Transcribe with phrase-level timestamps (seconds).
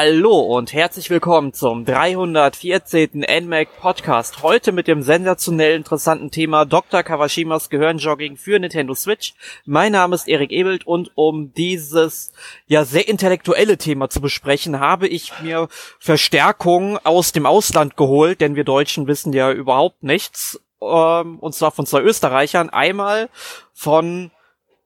[0.00, 3.24] Hallo und herzlich willkommen zum 314.
[3.42, 4.44] NMAC Podcast.
[4.44, 7.02] Heute mit dem sensationell interessanten Thema Dr.
[7.02, 9.34] Kawashimas Gehirnjogging für Nintendo Switch.
[9.64, 12.30] Mein Name ist Erik Ebelt und um dieses
[12.68, 15.66] ja sehr intellektuelle Thema zu besprechen, habe ich mir
[15.98, 20.60] Verstärkung aus dem Ausland geholt, denn wir Deutschen wissen ja überhaupt nichts.
[20.80, 22.70] Ähm, und zwar von zwei Österreichern.
[22.70, 23.30] Einmal
[23.74, 24.30] von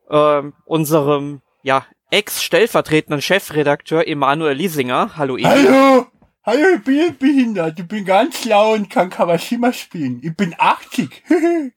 [0.08, 5.16] ähm, unserem ja ex-stellvertretenden Chefredakteur Emanuel Liesinger.
[5.16, 5.68] Hallo Emanuel.
[5.68, 6.06] Hallo!
[6.44, 7.78] Hallo, ich bin behindert.
[7.78, 10.20] Ich bin ganz schlau und kann Kawashima spielen.
[10.22, 11.08] Ich bin 80.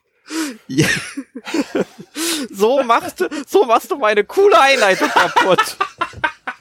[0.67, 0.87] ja.
[2.51, 5.77] so machst du, so machst du meine coole Einleitung kaputt.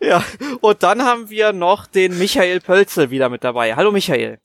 [0.00, 0.24] ja,
[0.60, 3.74] und dann haben wir noch den Michael Pölzel wieder mit dabei.
[3.74, 4.38] Hallo Michael.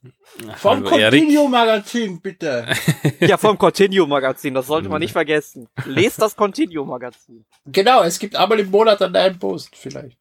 [0.57, 2.67] Vom Continue Magazin, bitte.
[3.19, 5.67] ja, vom Continue Magazin, das sollte man nicht vergessen.
[5.85, 7.45] Lest das Continue Magazin.
[7.65, 10.17] Genau, es gibt einmal im Monat an einen Post, vielleicht.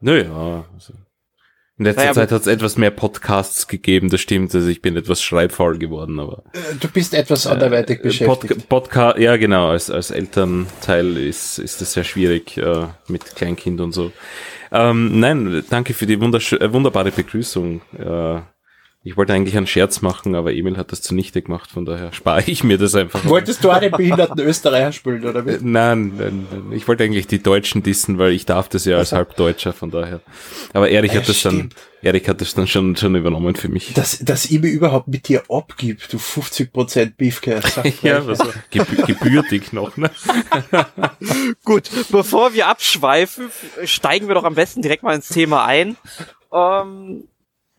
[0.00, 0.64] Nö, ja.
[0.74, 0.94] Also
[1.80, 4.54] in letzter naja, Zeit hat es etwas mehr Podcasts gegeben, das stimmt.
[4.54, 6.42] Also ich bin etwas schreibfaul geworden, aber.
[6.52, 8.68] Äh, du bist etwas anderweitig äh, beschäftigt.
[8.68, 13.80] Pod Podcast, ja genau, als, als Elternteil ist, ist es sehr schwierig äh, mit Kleinkind
[13.80, 14.12] und so.
[14.70, 17.80] Ähm, nein, danke für die äh, wunderbare Begrüßung.
[17.98, 18.40] Äh,
[19.02, 22.42] ich wollte eigentlich einen Scherz machen, aber Emil hat das zunichte gemacht, von daher spare
[22.46, 23.24] ich mir das einfach.
[23.24, 25.56] Wolltest du auch den behinderten Österreicher spielen, oder wie?
[25.62, 29.12] Nein, nein, nein, ich wollte eigentlich die Deutschen dissen, weil ich darf das ja als
[29.12, 30.20] Halbdeutscher, von daher.
[30.74, 31.72] Aber Erich ja, hat das stimmt.
[31.72, 33.94] dann, Erich hat das dann schon, schon übernommen für mich.
[33.94, 37.80] Dass, dass ich mir überhaupt mit dir abgibt, du 50% Beefcast.
[38.02, 38.40] ja, was
[38.70, 40.10] Gebü gebürtig noch, ne?
[41.64, 43.46] Gut, bevor wir abschweifen,
[43.84, 45.96] steigen wir doch am besten direkt mal ins Thema ein.
[46.52, 47.24] Ähm,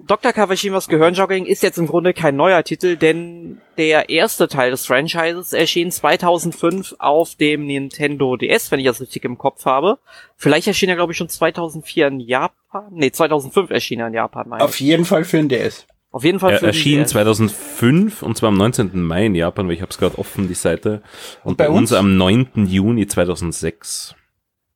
[0.07, 0.33] Dr.
[0.33, 5.53] Kawashimas Gehirnjogging ist jetzt im Grunde kein neuer Titel, denn der erste Teil des Franchises
[5.53, 9.99] erschien 2005 auf dem Nintendo DS, wenn ich das richtig im Kopf habe.
[10.37, 12.87] Vielleicht erschien er, glaube ich, schon 2004 in Japan.
[12.91, 14.49] Nee, 2005 erschien er in Japan.
[14.49, 15.87] Meine Auf jeden Fall für den DS.
[16.11, 17.11] Auf jeden Fall für er erschien DS.
[17.11, 19.01] 2005 und zwar am 19.
[19.01, 21.01] Mai in Japan, weil ich habe es gerade offen, die Seite.
[21.43, 21.91] Und, und bei, bei uns?
[21.91, 22.65] uns am 9.
[22.67, 24.15] Juni 2006.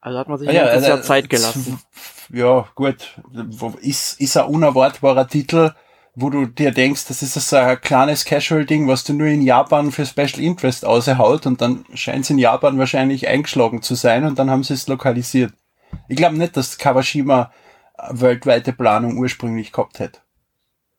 [0.05, 1.79] Also hat man sich ah, ja, also, Jahr Zeit gelassen.
[2.29, 3.19] Ja, gut.
[3.81, 5.73] Ist, ist ein unerwartbarer Titel,
[6.15, 9.91] wo du dir denkst, das ist so ein kleines Casual-Ding, was du nur in Japan
[9.91, 14.39] für Special Interest aushaut und dann scheint es in Japan wahrscheinlich eingeschlagen zu sein und
[14.39, 15.53] dann haben sie es lokalisiert.
[16.07, 17.51] Ich glaube nicht, dass Kawashima
[18.09, 20.19] weltweite Planung ursprünglich gehabt hätte.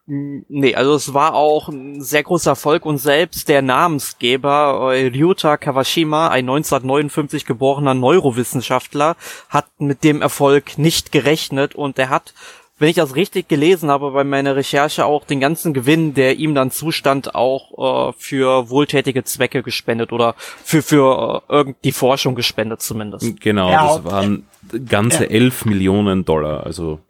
[0.08, 5.56] Nee, also es war auch ein sehr großer Erfolg und selbst der Namensgeber äh, Ryuta
[5.56, 9.16] Kawashima, ein 1959 geborener Neurowissenschaftler,
[9.48, 12.34] hat mit dem Erfolg nicht gerechnet und er hat,
[12.78, 16.54] wenn ich das richtig gelesen habe bei meiner Recherche, auch den ganzen Gewinn, der ihm
[16.54, 22.80] dann zustand, auch äh, für wohltätige Zwecke gespendet oder für für äh, irgend Forschung gespendet
[22.80, 23.40] zumindest.
[23.40, 24.46] Genau, ja, das waren
[24.88, 27.00] ganze elf Millionen Dollar, also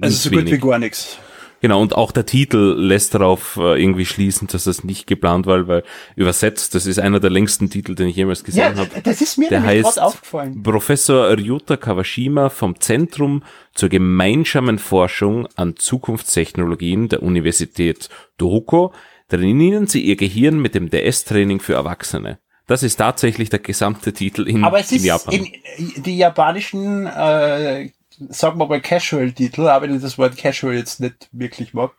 [0.00, 0.44] also so wenig.
[0.44, 1.18] gut wie gar nichts.
[1.60, 5.66] Genau, und auch der Titel lässt darauf äh, irgendwie schließen, dass das nicht geplant war,
[5.66, 5.82] weil
[6.14, 8.90] übersetzt, das ist einer der längsten Titel, den ich jemals gesehen ja, habe.
[9.02, 10.62] Das ist mir der heißt aufgefallen.
[10.62, 13.42] Professor Ryuta Kawashima vom Zentrum
[13.74, 18.08] zur gemeinsamen Forschung an Zukunftstechnologien der Universität
[18.38, 18.90] Tohoku
[19.28, 22.38] trainieren sie ihr Gehirn mit dem DS-Training für Erwachsene.
[22.66, 25.34] Das ist tatsächlich der gesamte Titel in, Aber es ist in Japan.
[25.34, 27.90] In, die japanischen äh,
[28.28, 31.92] sagen wir mal Casual-Titel, aber wenn ich das Wort Casual jetzt nicht wirklich mag,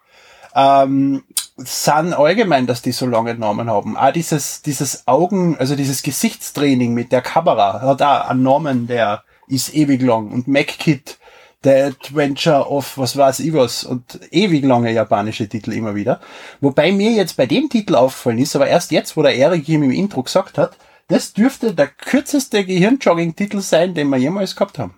[0.55, 1.23] ähm,
[1.57, 3.97] sind allgemein, dass die so lange Namen haben.
[3.97, 9.23] Auch dieses, dieses Augen, also dieses Gesichtstraining mit der Kamera hat auch einen Namen, der
[9.47, 10.31] ist ewig lang.
[10.31, 11.17] Und MacKit,
[11.63, 16.21] The Adventure of was weiß ich was und ewig lange japanische Titel immer wieder.
[16.61, 19.83] Wobei mir jetzt bei dem Titel auffallen ist, aber erst jetzt, wo der Erik ihm
[19.83, 20.77] im Intro gesagt hat,
[21.09, 24.93] das dürfte der kürzeste Gehirnjogging-Titel sein, den wir jemals gehabt haben.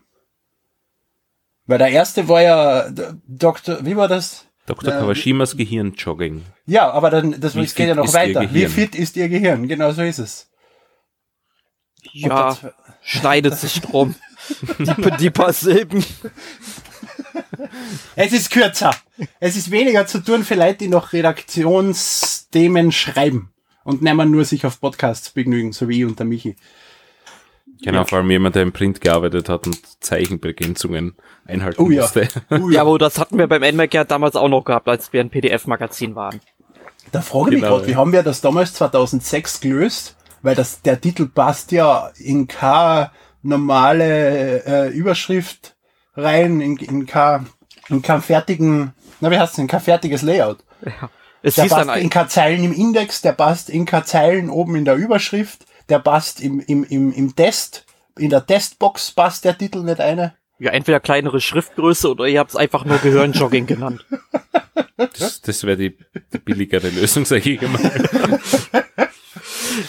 [1.66, 2.90] Weil der erste war ja
[3.28, 3.86] Dr.
[3.86, 4.46] Wie war das?
[4.66, 4.94] Dr.
[4.94, 6.44] Kawashimas Gehirnjogging.
[6.66, 8.54] Ja, aber dann das geht ja noch weiter.
[8.54, 9.68] Wie fit ist Ihr Gehirn?
[9.68, 10.50] Genau so ist es.
[12.13, 12.58] Ja,
[13.02, 14.16] schneidet sich drum.
[14.80, 16.04] die, die paar Silben.
[18.16, 18.96] Es ist kürzer.
[19.40, 23.54] Es ist weniger zu tun für Leute, die noch Redaktionsthemen schreiben
[23.84, 26.56] und nicht mehr nur sich auf Podcasts begnügen, so wie ich und der Michi.
[27.83, 28.06] Genau, ja.
[28.06, 32.01] vor allem jemand, der im Print gearbeitet hat und Zeichenbegrenzungen einhalten oh, ja.
[32.01, 32.28] musste.
[32.51, 35.22] Oh, ja, aber das hatten wir beim NMAC ja damals auch noch gehabt, als wir
[35.22, 36.39] ein PDF-Magazin waren.
[37.12, 40.16] Da frage ich genau, mich gerade, wie haben wir das damals 2006 gelöst?
[40.44, 43.12] Weil das, der Titel passt ja in keine
[43.42, 45.75] normale äh, Überschrift
[46.16, 47.48] rein, in, in, kein,
[47.89, 50.60] in kein fertigen, na wie heißt es, in kein fertiges Layout.
[50.86, 51.10] Ja.
[51.44, 54.86] Es der passt in keine Zeilen im Index, der passt in keine Zeilen oben in
[54.86, 57.86] der Überschrift der passt im, im, im, im Test,
[58.18, 60.36] in der Testbox passt der Titel nicht eine.
[60.58, 64.06] Ja, entweder kleinere Schriftgröße oder ihr habt es einfach nur Gehirnjogging genannt.
[65.18, 65.98] Das, das wäre die,
[66.32, 68.40] die billigere Lösung, sage ich mal.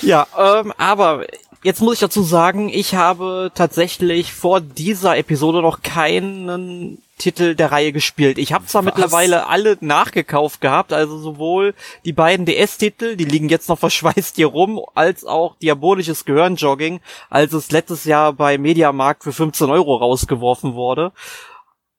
[0.00, 1.26] Ja, ähm, aber
[1.62, 7.70] jetzt muss ich dazu sagen, ich habe tatsächlich vor dieser Episode noch keinen Titel der
[7.70, 8.36] Reihe gespielt.
[8.36, 8.86] Ich habe zwar Was?
[8.86, 11.74] mittlerweile alle nachgekauft gehabt, also sowohl
[12.04, 17.00] die beiden DS-Titel, die liegen jetzt noch verschweißt hier rum, als auch Diabolisches Gehirnjogging,
[17.30, 21.12] als es letztes Jahr bei Mediamarkt für 15 Euro rausgeworfen wurde.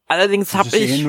[0.07, 1.05] Allerdings Das habe ich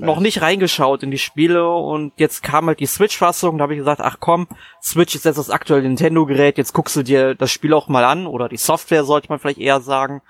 [0.00, 3.78] noch nicht reingeschaut in die Spiele und jetzt kam halt die Switch-Fassung, da habe ich
[3.78, 4.48] gesagt, ach komm,
[4.82, 8.26] Switch ist jetzt das aktuelle Nintendo-Gerät, jetzt guckst du dir das Spiel auch mal an
[8.26, 10.20] oder die Software sollte man vielleicht eher sagen.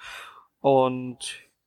[0.61, 1.19] Und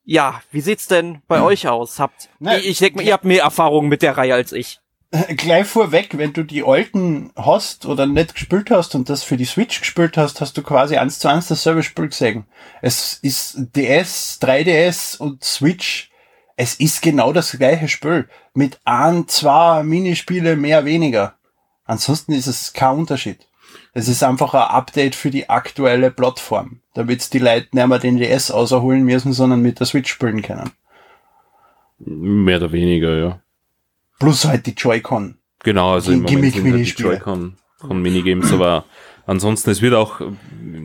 [0.04, 2.00] ja, wie sieht's denn bei euch aus?
[2.00, 4.80] Habt Na, ich, ich denke mal, ihr habt mehr Erfahrung mit der Reihe als ich.
[5.38, 9.46] Gleich vorweg, wenn du die alten hast oder nicht gespielt hast und das für die
[9.46, 12.46] Switch gespielt hast, hast du quasi eins zu eins dasselbe Spiel gesehen.
[12.82, 16.10] Es ist DS, 3DS und Switch.
[16.58, 18.28] Es ist genau das gleiche Spiel.
[18.54, 21.36] Mit ein, zwei Minispiele mehr, weniger.
[21.86, 23.48] Ansonsten ist es kein Unterschied.
[23.94, 28.18] Es ist einfach ein Update für die aktuelle Plattform, damit die Leute nicht mehr den
[28.18, 30.72] DS auserholen müssen, sondern mit der Switch spielen können.
[32.00, 33.40] Mehr oder weniger, ja.
[34.20, 35.38] Plus halt die Joy-Con.
[35.64, 37.02] Genau, also Die im Moment sind halt die.
[37.02, 38.86] Joy-Con von Minigames, aber
[39.28, 40.22] ansonsten, es wird auch,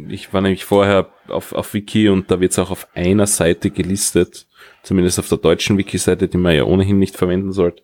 [0.08, 3.70] ich war nämlich vorher auf, auf Wiki und da wird es auch auf einer Seite
[3.70, 4.46] gelistet,
[4.82, 7.82] zumindest auf der deutschen Wiki-Seite, die man ja ohnehin nicht verwenden sollte.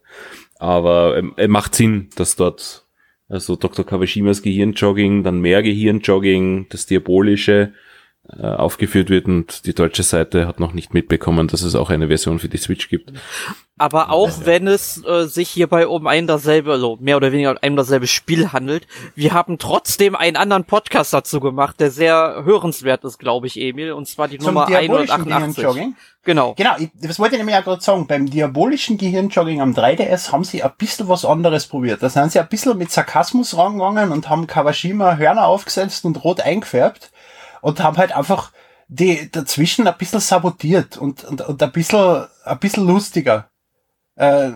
[0.59, 2.85] Aber ähm, es macht Sinn, dass dort
[3.29, 3.85] also Dr.
[3.85, 7.75] Kawashimas Gehirnjogging, dann mehr Gehirnjogging, das Diabolische
[8.37, 12.09] äh, aufgeführt wird und die deutsche Seite hat noch nicht mitbekommen, dass es auch eine
[12.09, 13.13] Version für die Switch gibt.
[13.79, 17.59] Aber auch wenn es äh, sich hierbei um ein dasselbe, also mehr oder weniger um
[17.63, 23.05] ein dasselbe Spiel handelt, wir haben trotzdem einen anderen Podcast dazu gemacht, der sehr hörenswert
[23.05, 25.57] ist, glaube ich, Emil, und zwar die Zum Nummer diabolischen 188.
[25.57, 25.97] Gehirnjogging?
[26.25, 26.55] Genau.
[26.55, 28.07] Genau, ich, das wollte ich nämlich auch gerade sagen.
[28.07, 32.03] Beim diabolischen Gehirnjogging am 3DS haben sie ein bisschen was anderes probiert.
[32.03, 36.41] Da sind sie ein bisschen mit Sarkasmus rangegangen und haben Kawashima Hörner aufgesetzt und rot
[36.41, 37.11] eingefärbt
[37.61, 38.53] und haben halt einfach
[38.89, 43.51] die dazwischen ein bisschen sabotiert und, und, und ein bisschen, ein bisschen lustiger
[44.19, 44.51] äh,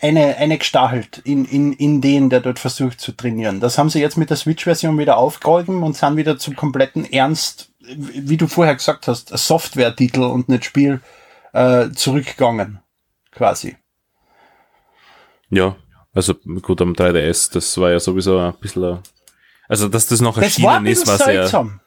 [0.00, 3.60] eine, eine gestachelt in, in, in den, der dort versucht zu trainieren.
[3.60, 7.72] Das haben sie jetzt mit der Switch-Version wieder aufgeräumt und sind wieder zum kompletten Ernst,
[7.80, 11.00] wie du vorher gesagt hast, Software-Titel und nicht Spiel
[11.52, 12.80] äh, zurückgegangen.
[13.32, 13.76] Quasi.
[15.50, 15.76] Ja,
[16.12, 18.98] also gut am 3DS, das war ja sowieso ein bisschen,
[19.68, 21.80] also dass das noch Das erschienen ist, bisschen war sehr, seltsam.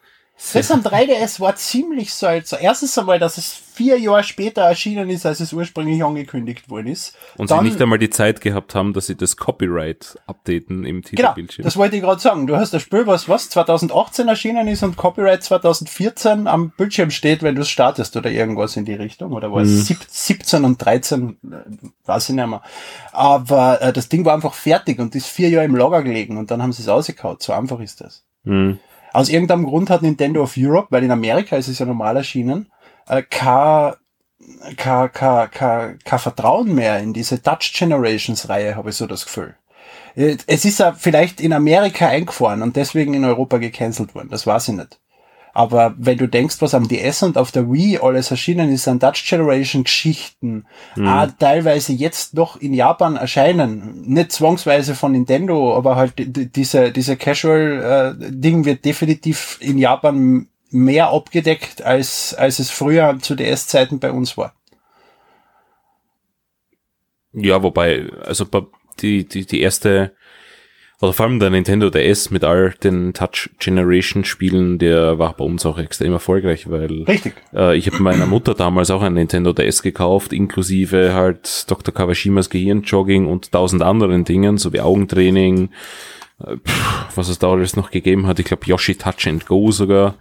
[0.53, 2.59] Das am 3DS war ziemlich seltsam.
[2.61, 7.15] Erstens einmal, dass es vier Jahre später erschienen ist, als es ursprünglich angekündigt worden ist.
[7.38, 11.01] und sie Dann- nicht einmal die Zeit gehabt haben, dass sie das Copyright updaten im
[11.03, 11.63] Genau, Titelbildschirm.
[11.63, 12.47] das wollte ich gerade sagen.
[12.47, 17.44] Du hast das Spiel, was, was 2018 erschienen ist und Copyright 2014 am Bildschirm steht,
[17.44, 19.31] wenn du es startest oder irgendwas in die Richtung.
[19.33, 22.61] Oder war es sieb- 17 und 13, äh, weiß ich nicht mehr.
[23.11, 26.51] Aber äh, das Ding war einfach fertig und ist vier Jahre im Lager gelegen und
[26.51, 27.37] dann haben sie es rausgehauen.
[27.39, 28.23] So einfach ist das.
[28.44, 28.79] Hm.
[29.13, 32.71] Aus irgendeinem Grund hat Nintendo of Europe, weil in Amerika ist es ja normal erschienen,
[33.07, 33.93] äh, kein,
[34.77, 39.25] kein, kein, kein, kein Vertrauen mehr in diese Touch Generations Reihe, habe ich so das
[39.25, 39.56] Gefühl.
[40.15, 44.47] Äh, Es ist ja vielleicht in Amerika eingefahren und deswegen in Europa gecancelt worden, das
[44.47, 44.99] weiß ich nicht.
[45.53, 48.99] Aber wenn du denkst, was am DS und auf der Wii alles erschienen ist an
[49.01, 50.65] Touch Generation Geschichten,
[50.97, 56.49] ah, teilweise jetzt noch in Japan erscheinen, nicht zwangsweise von Nintendo, aber halt die- die-
[56.51, 63.17] diese, diese Casual äh, Ding wird definitiv in Japan mehr abgedeckt, als, als es früher
[63.21, 64.53] zu DS-Zeiten bei uns war.
[67.33, 68.45] Ja, wobei, also
[69.01, 70.13] die, die, die erste,
[71.01, 75.43] oder vor allem der Nintendo DS mit all den Touch Generation Spielen, der war bei
[75.43, 77.33] uns auch extrem erfolgreich, weil Richtig.
[77.55, 81.91] äh, ich habe meiner Mutter damals auch ein Nintendo DS gekauft, inklusive halt Dr.
[81.91, 85.71] Kawashimas Gehirnjogging und tausend anderen Dingen, so wie Augentraining,
[86.39, 88.37] äh, pff, was es da alles noch gegeben hat.
[88.37, 90.15] Ich glaube Yoshi Touch and Go sogar.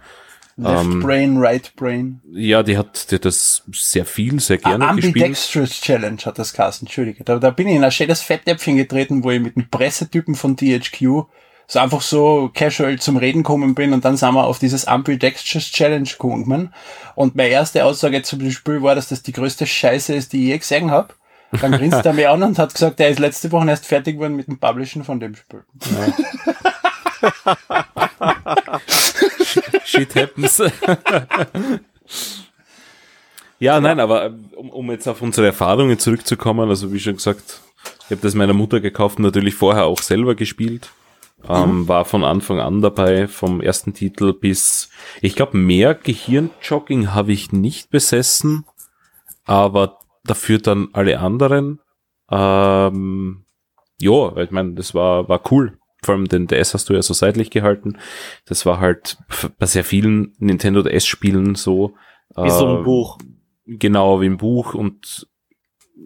[0.61, 2.21] Left Ähm, Brain, Right Brain.
[2.31, 5.15] Ja, die hat, die hat das sehr viel, sehr Ah, gerne gespielt.
[5.15, 7.23] Ambidextrous Challenge hat das Carsten, Entschuldige.
[7.23, 10.55] Da, da bin ich in ein schönes Fettnäpfchen getreten, wo ich mit einem Pressetypen von
[10.55, 11.23] DHQ
[11.67, 15.71] so einfach so casual zum Reden gekommen bin und dann sind wir auf dieses Ambidextrous
[15.71, 16.73] Challenge gekommen.
[17.15, 20.43] Und meine erste Aussage zu dem Spiel war, dass das die größte Scheiße ist, die
[20.43, 21.13] ich je gesehen habe.
[21.59, 24.35] Dann grinst er mich an und hat gesagt, er ist letzte Woche erst fertig geworden
[24.35, 25.63] mit dem Publishen von dem Spiel.
[29.85, 30.61] Shit happens.
[33.59, 37.61] ja, nein, aber ähm, um, um jetzt auf unsere Erfahrungen zurückzukommen, also wie schon gesagt,
[38.05, 40.89] ich habe das meiner Mutter gekauft und natürlich vorher auch selber gespielt.
[41.49, 44.89] Ähm, war von Anfang an dabei, vom ersten Titel bis,
[45.21, 48.63] ich glaube, mehr Gehirnjogging habe ich nicht besessen
[49.45, 51.79] aber dafür dann alle anderen.
[52.29, 53.45] Ähm,
[53.99, 55.77] ja, ich meine, das war, war cool.
[56.03, 57.97] Vor allem den DS hast du ja so seitlich gehalten.
[58.45, 59.17] Das war halt
[59.59, 61.93] bei sehr vielen Nintendo DS-Spielen so.
[62.35, 63.19] Wie so ein äh, Buch.
[63.65, 65.27] Genau, wie im Buch und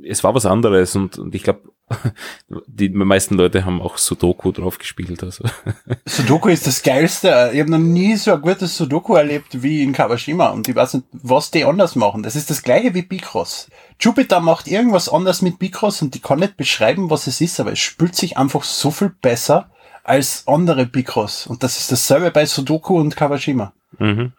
[0.03, 1.61] es war was anderes und, und ich glaube,
[2.67, 5.23] die meisten Leute haben auch Sudoku drauf gespielt.
[5.23, 5.45] Also.
[6.05, 7.51] Sudoku ist das Geilste.
[7.53, 10.95] Ich habe noch nie so ein gutes Sudoku erlebt wie in Kawashima und ich weiß
[10.95, 12.23] nicht, was die anders machen.
[12.23, 13.69] Das ist das gleiche wie Bicross.
[13.99, 17.71] Jupiter macht irgendwas anders mit Bicross und die kann nicht beschreiben, was es ist, aber
[17.71, 19.69] es spült sich einfach so viel besser
[20.05, 21.47] als andere Bicross.
[21.47, 23.73] Und das ist dasselbe bei Sudoku und Kawashima.
[23.99, 24.33] Mhm.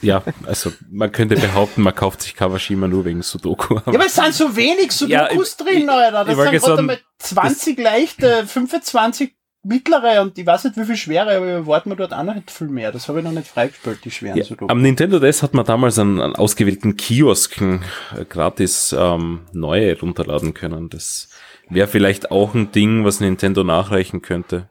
[0.00, 3.74] Ja, also man könnte behaupten, man kauft sich Kawashima nur wegen Sudoku.
[3.74, 6.24] Ja, aber es sind so wenig Sudokus Ja, ich- drin, Alter.
[6.24, 9.34] Das sind gerade einmal 20 leichte, 25
[9.66, 12.50] mittlere und ich weiß nicht, wie viel schwere, aber erwarten wir dort auch noch nicht
[12.50, 12.92] viel mehr.
[12.92, 14.70] Das habe ich noch nicht freigespielt, die schweren Ja, Sudoku.
[14.72, 17.82] am Nintendo DS hat man damals an, an ausgewählten Kiosken
[18.18, 20.88] äh, gratis ähm, neue runterladen können.
[20.90, 21.28] Das
[21.68, 24.70] wäre vielleicht auch ein Ding, was Nintendo nachreichen könnte.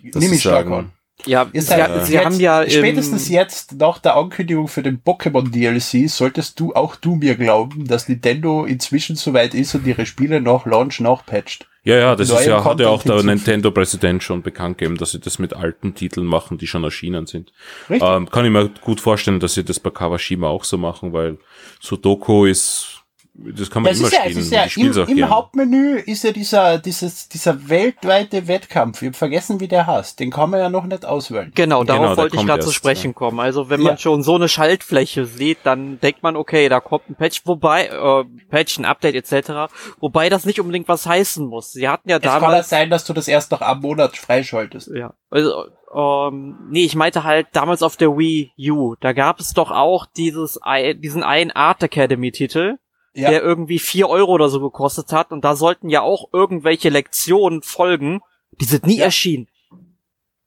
[0.00, 0.92] sie ich stark sagen, an.
[1.26, 5.02] Ja, Ihr sie, seid sie jetzt, haben ja spätestens jetzt nach der Ankündigung für den
[5.02, 10.06] Pokémon DLC solltest du auch du mir glauben, dass Nintendo inzwischen soweit ist und ihre
[10.06, 11.68] Spiele nach Launch nachpatcht.
[11.84, 13.22] Ja, ja, das ist ja, hat ja auch der.
[13.24, 17.52] Nintendo-Präsident schon bekannt gegeben, dass sie das mit alten Titeln machen, die schon erschienen sind.
[17.90, 18.08] Richtig?
[18.08, 21.38] Ähm, kann ich mir gut vorstellen, dass sie das bei Kawashima auch so machen, weil
[21.80, 23.01] Sudoku ist,
[23.34, 24.38] das kann man Das immer ist ja, spielen.
[24.38, 25.30] ist ja ich spiel's im, auch im gern.
[25.30, 29.00] Hauptmenü ist ja dieser, dieses, dieser weltweite Wettkampf.
[29.00, 30.20] Ich habe vergessen, wie der heißt.
[30.20, 31.50] Den kann man ja noch nicht auswählen.
[31.54, 33.14] Genau, darauf Genau, wollte ich gerade zu sprechen ja.
[33.14, 33.40] kommen.
[33.40, 33.88] Also wenn Ja.
[33.88, 37.86] man schon so eine Schaltfläche sieht, dann denkt man, okay, da kommt ein Patch, wobei,
[37.86, 41.72] äh, Patch, ein Update etc., wobei das nicht unbedingt was heißen muss.
[41.72, 42.68] Sie hatten ja Es kann ja damals...
[42.68, 44.90] sein, dass du das erst nach einem Monat freischaltest.
[44.94, 49.52] Ja, also, ähm, nee, ich meinte halt damals auf der Wii U, da gab es
[49.52, 50.58] doch auch dieses,
[50.98, 52.76] diesen einen Art Academy Titel,
[53.14, 53.28] Ja.
[53.30, 57.60] der irgendwie vier Euro oder so gekostet hat und da sollten ja auch irgendwelche Lektionen
[57.62, 58.20] folgen,
[58.60, 59.04] die sind nie Ja.
[59.06, 59.48] erschienen.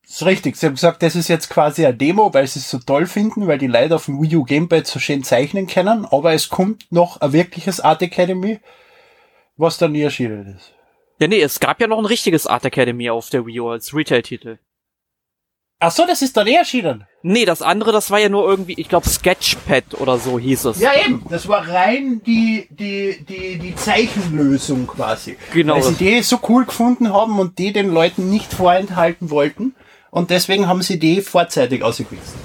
[0.08, 0.56] ist richtig.
[0.56, 3.48] Sie haben gesagt, das ist jetzt quasi eine Demo, weil sie es so toll finden,
[3.48, 6.06] weil die Leute auf dem Wii U Gamepad so schön zeichnen können.
[6.06, 8.60] Aber es kommt noch ein wirkliches Art Academy,
[9.58, 10.74] was dann nie erschienen ist.
[11.20, 13.94] Ja, nee, es gab ja noch ein richtiges Art Academy auf der Wii U als
[13.96, 14.60] Retail-Titel.
[15.80, 17.06] Ach so, das ist dann eh erschienen.
[17.28, 20.80] Nee, das andere, das war ja nur irgendwie, ich glaube, Sketchpad oder so hieß es.
[20.80, 21.26] Ja, eben.
[21.28, 25.36] Das war rein die, die, die, die Zeichenlösung quasi.
[25.52, 25.74] Genau.
[25.74, 29.74] Weil sie die so cool gefunden haben und die den Leuten nicht vorenthalten wollten.
[30.12, 32.36] Und deswegen haben sie die vorzeitig ausgewiesen.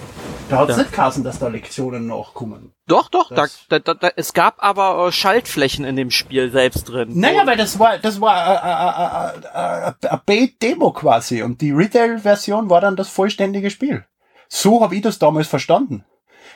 [0.48, 0.82] Da hat es Ja.
[0.84, 2.72] nicht geheißen, dass da Lektionen nachkommen.
[2.86, 7.10] Doch, doch, da, da, da, es gab aber äh, Schaltflächen in dem Spiel selbst drin.
[7.20, 12.96] Naja, weil das war, das war äh, eine Paid-Demo quasi und die Retail-Version war dann
[12.96, 14.06] das vollständige Spiel.
[14.52, 16.04] So habe ich das damals verstanden.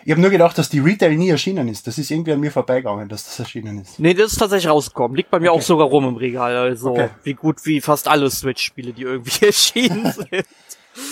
[0.04, 1.86] Ich habe nur gedacht, dass die Retail nie erschienen ist.
[1.86, 3.98] Das ist irgendwie an mir vorbeigegangen, dass das erschienen ist.
[3.98, 5.16] Nee, das ist tatsächlich rausgekommen.
[5.16, 5.60] Liegt bei mir Okay.
[5.60, 6.54] auch sogar rum im Regal.
[6.56, 7.08] Also Okay.
[7.22, 10.44] wie gut wie fast alle Switch-Spiele, die irgendwie erschienen sind.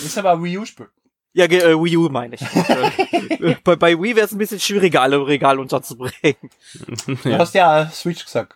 [0.05, 0.87] Ist aber ein Wii U-Spiel.
[1.35, 2.41] Ja, äh, Wii U meine ich.
[3.63, 6.35] Bei, bei Wii wäre es ein bisschen schwieriger, alle im Regal unterzubringen.
[7.23, 8.55] Du hast ja Switch gesagt.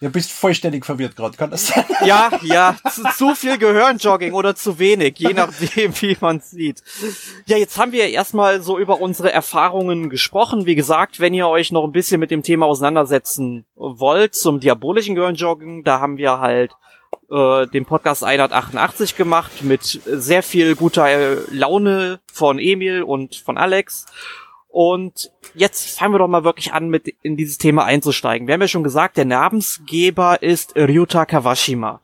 [0.00, 1.84] Du bist vollständig verwirrt gerade, kann das sein?
[2.04, 6.82] Ja, ja, zu, zu viel Gehirnjogging oder zu wenig, je nachdem, wie man sieht.
[7.46, 10.66] Ja, jetzt haben wir erstmal so über unsere Erfahrungen gesprochen.
[10.66, 15.14] Wie gesagt, wenn ihr euch noch ein bisschen mit dem Thema auseinandersetzen wollt zum diabolischen
[15.14, 16.72] Gehirnjogging, da haben wir halt
[17.30, 24.06] äh, den Podcast 188 gemacht mit sehr viel guter Laune von Emil und von Alex.
[24.78, 28.46] Und jetzt fangen wir doch mal wirklich an, mit in dieses Thema einzusteigen.
[28.46, 32.02] Wir haben ja schon gesagt, der Namensgeber ist Ryuta Kawashima.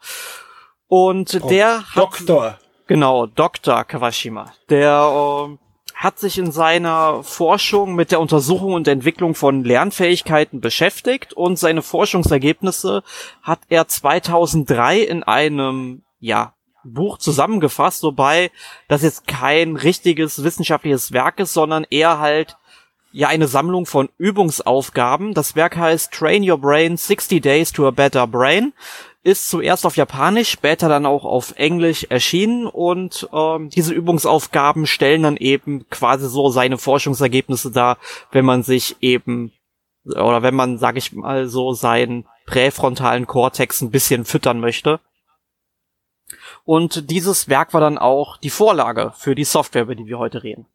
[0.88, 2.58] Und der hat, Doktor.
[2.86, 3.84] genau, Dr.
[3.84, 5.58] Kawashima, der ähm,
[5.94, 11.82] hat sich in seiner Forschung mit der Untersuchung und Entwicklung von Lernfähigkeiten beschäftigt und seine
[11.82, 13.02] Forschungsergebnisse
[13.42, 18.50] hat er 2003 in einem, ja, Buch zusammengefasst, wobei
[18.88, 22.56] das jetzt kein richtiges wissenschaftliches Werk ist, sondern eher halt
[23.12, 25.35] ja eine Sammlung von Übungsaufgaben.
[25.35, 28.73] Das Werk heißt Train Your Brain 60 Days to a Better Brain.
[29.25, 35.23] Ist zuerst auf Japanisch, später dann auch auf Englisch erschienen und ähm, diese Übungsaufgaben stellen
[35.23, 37.99] dann eben quasi so seine Forschungsergebnisse dar,
[38.33, 39.52] wenn man sich eben
[40.04, 44.99] oder wenn man, sag ich mal so, seinen präfrontalen Kortex ein bisschen füttern möchte.
[46.64, 50.42] Und dieses Werk war dann auch die Vorlage für die Software, über die wir heute
[50.42, 50.66] reden.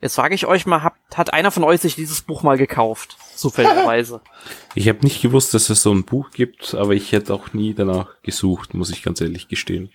[0.00, 3.16] Jetzt frage ich euch mal, hat, hat einer von euch sich dieses Buch mal gekauft?
[3.34, 4.20] Zufälligerweise.
[4.74, 7.72] Ich habe nicht gewusst, dass es so ein Buch gibt, aber ich hätte auch nie
[7.72, 9.90] danach gesucht, muss ich ganz ehrlich gestehen.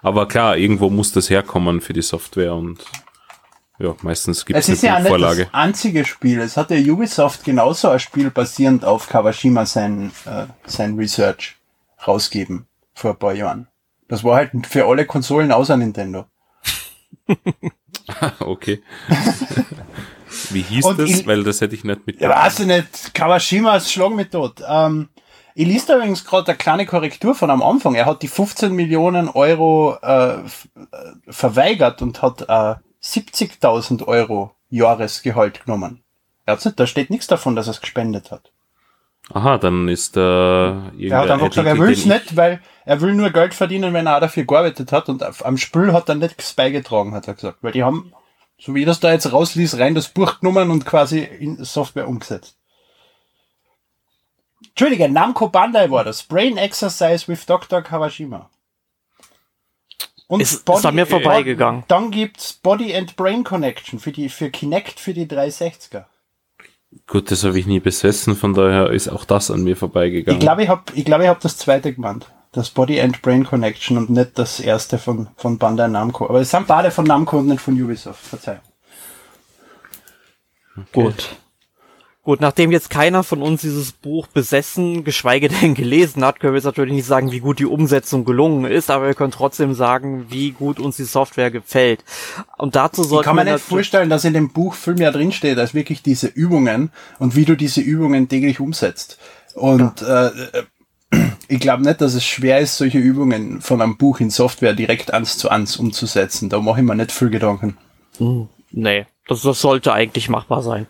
[0.00, 2.82] Aber klar, irgendwo muss das herkommen für die Software und
[3.78, 6.40] ja, meistens gibt Es es ist ja eine auch nicht das einzige Spiel.
[6.40, 11.56] Es hat ja Ubisoft genauso ein Spiel basierend auf Kawashima sein, äh, sein Research
[12.06, 13.68] rausgeben vor ein paar Jahren.
[14.08, 16.26] Das war halt für alle Konsolen außer Nintendo.
[18.40, 18.82] okay.
[20.50, 21.26] Wie hieß Und das?
[21.26, 22.20] Weil das hätte ich nicht mit.
[22.20, 23.14] Ja, weiß ich nicht.
[23.14, 24.62] Kawashimas Schlag mit tot.
[24.66, 25.08] Ähm,
[25.54, 27.94] ich liest übrigens gerade eine kleine Korrektur von am Anfang.
[27.94, 30.40] Er hat die 15 Millionen Euro äh, äh,
[31.28, 36.02] verweigert und hat äh, 70.000 Euro Jahresgehalt genommen.
[36.46, 38.50] Er hat's nicht, da steht nichts davon, dass er es gespendet hat.
[39.32, 43.00] Aha, dann ist äh, irgendein Er hat einfach gesagt, er den ich- nicht, weil er
[43.00, 46.14] will nur Geld verdienen, wenn er auch dafür gearbeitet hat und am Spiel hat er
[46.14, 47.58] nichts beigetragen, hat er gesagt.
[47.62, 48.12] Weil die haben,
[48.58, 52.06] so wie ich das da jetzt rausließ, rein das Buch genommen und quasi in Software
[52.06, 52.56] umgesetzt.
[54.68, 56.22] Entschuldige, Namco Bandai war das.
[56.24, 57.80] Brain Exercise with Dr.
[57.82, 58.50] Kawashima.
[60.26, 61.84] Und Ist- ist an mir vorbeigegangen.
[61.88, 66.06] Dann gibt's Body and Brain Connection für die, für Kinect für die 360er.
[67.06, 70.38] Gut, das habe ich nie besessen, von daher ist auch das an mir vorbeigegangen.
[70.38, 72.26] Ich glaube, ich habe ich glaube, ich hab das zweite gemeint.
[72.52, 76.28] Das Body and Brain Connection und nicht das erste von, von Bandai Namco.
[76.28, 78.24] Aber es sind beide von Namco und nicht von Ubisoft.
[78.24, 78.60] Verzeihung.
[80.92, 81.36] Gut.
[82.24, 86.58] Gut, nachdem jetzt keiner von uns dieses Buch besessen, geschweige denn gelesen hat, können wir
[86.58, 90.26] jetzt natürlich nicht sagen, wie gut die Umsetzung gelungen ist, aber wir können trotzdem sagen,
[90.30, 92.02] wie gut uns die Software gefällt.
[92.56, 95.12] Und dazu Ich sollten kann mir wir nicht vorstellen, dass in dem Buch viel mehr
[95.12, 99.18] drinsteht, als wirklich diese Übungen und wie du diese Übungen täglich umsetzt.
[99.54, 100.64] Und äh, äh,
[101.48, 105.12] ich glaube nicht, dass es schwer ist, solche Übungen von einem Buch in Software direkt
[105.12, 106.48] eins zu eins umzusetzen.
[106.48, 107.76] Da mache ich mir nicht viel Gedanken.
[108.72, 110.86] Nee, das, das sollte eigentlich machbar sein.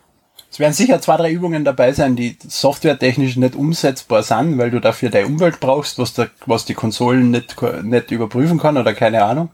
[0.55, 4.81] Es werden sicher zwei, drei Übungen dabei sein, die softwaretechnisch nicht umsetzbar sind, weil du
[4.81, 9.25] dafür deine Umwelt brauchst, was, der, was die Konsolen nicht, nicht überprüfen kann oder keine
[9.25, 9.51] Ahnung.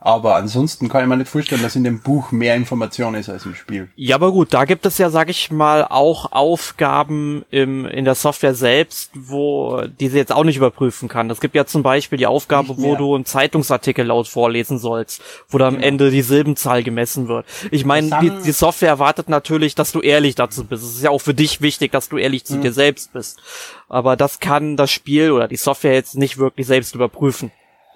[0.00, 3.44] Aber ansonsten kann ich mir nicht vorstellen, dass in dem Buch mehr Information ist als
[3.46, 3.88] im Spiel.
[3.96, 8.14] Ja, aber gut, da gibt es ja, sag ich mal, auch Aufgaben im, in der
[8.14, 11.28] Software selbst, wo die sie jetzt auch nicht überprüfen kann.
[11.30, 15.58] Es gibt ja zum Beispiel die Aufgabe, wo du einen Zeitungsartikel laut vorlesen sollst, wo
[15.58, 15.86] da am Genau.
[15.86, 17.46] Ende die Silbenzahl gemessen wird.
[17.72, 20.84] Ich meine, die, die Software erwartet natürlich, dass du ehrlich dazu bist.
[20.84, 22.60] Es ist ja auch für dich wichtig, dass du ehrlich zu Mhm.
[22.62, 23.40] dir selbst bist.
[23.88, 27.50] Aber das kann das Spiel oder die Software jetzt nicht wirklich selbst überprüfen.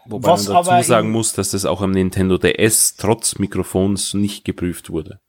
[0.06, 4.44] Wobei Was man dazu sagen muss, dass das auch am Nintendo DS trotz Mikrofons nicht
[4.44, 5.20] geprüft wurde.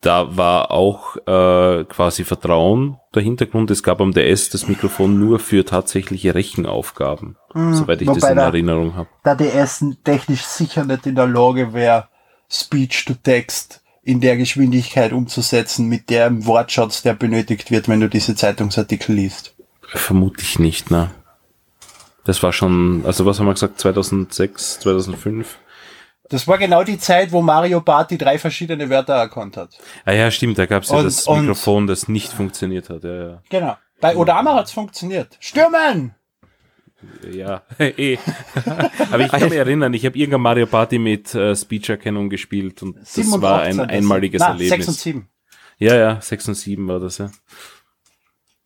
[0.00, 3.68] Da war auch äh, quasi Vertrauen der Hintergrund.
[3.72, 7.36] Es gab am DS das Mikrofon nur für tatsächliche Rechenaufgaben,
[7.72, 9.08] soweit ich das in da- Erinnerung habe.
[9.24, 12.06] Da DS technisch sicher nicht in der Lage wäre,
[12.48, 18.08] Speech to Text in der Geschwindigkeit umzusetzen, mit dem Wortschatz, der benötigt wird, wenn du
[18.08, 19.54] diese Zeitungsartikel liest.
[19.88, 21.10] Vermutlich nicht, ne?
[22.28, 25.58] Das war schon, also was haben wir gesagt, 2006, 2005?
[26.28, 29.70] Das war genau die Zeit, wo Mario die drei verschiedene Wörter erkannt hat.
[30.04, 33.02] Ah ja, stimmt, da gab es ja Und- das und- Mikrofon, das nicht funktioniert hat.
[33.04, 33.78] Ja, Genau.
[33.98, 35.38] Bei Odama hat's funktioniert.
[35.40, 36.14] Stürmen!
[37.32, 37.62] ja.
[37.78, 37.86] ja.
[37.96, 38.18] eh.
[39.10, 42.98] Aber ich kann mich erinnern, ich habe irgendein Mario Party mit äh, Speech-Erkennung gespielt und
[42.98, 44.68] das 7 und war 18 ein einmaliges Erlebnis.
[44.68, 45.28] 6 und 7.
[45.78, 47.30] Ja, ja, 6 und 7 war das, ja.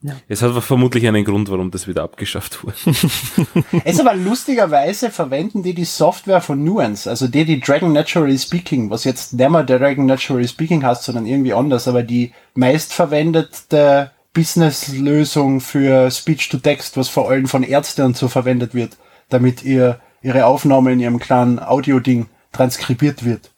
[0.03, 0.17] Ja.
[0.29, 2.75] Es hat aber vermutlich einen Grund, warum das wieder abgeschafft wurde.
[3.85, 8.91] Es aber lustigerweise verwenden die die Software von Nuance, also die, die Dragon Naturally Speaking,
[8.91, 15.61] was jetzt nicht mehr Dragon Naturally Speaking heißt, sondern irgendwie anders, aber die meistverwendete Business-Lösung
[15.61, 18.97] für Speech-to-Text, was vor allem von Ärzten und so verwendet wird,
[19.29, 23.51] damit ihr, ihre Aufnahme in ihrem kleinen Audio-Ding transkribiert wird.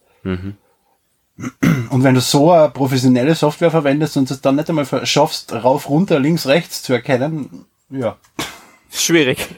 [1.36, 5.88] Und wenn du so eine professionelle Software verwendest und es dann nicht einmal schaffst, rauf,
[5.88, 8.16] runter, links, rechts zu erkennen, ja.
[8.92, 9.48] Schwierig.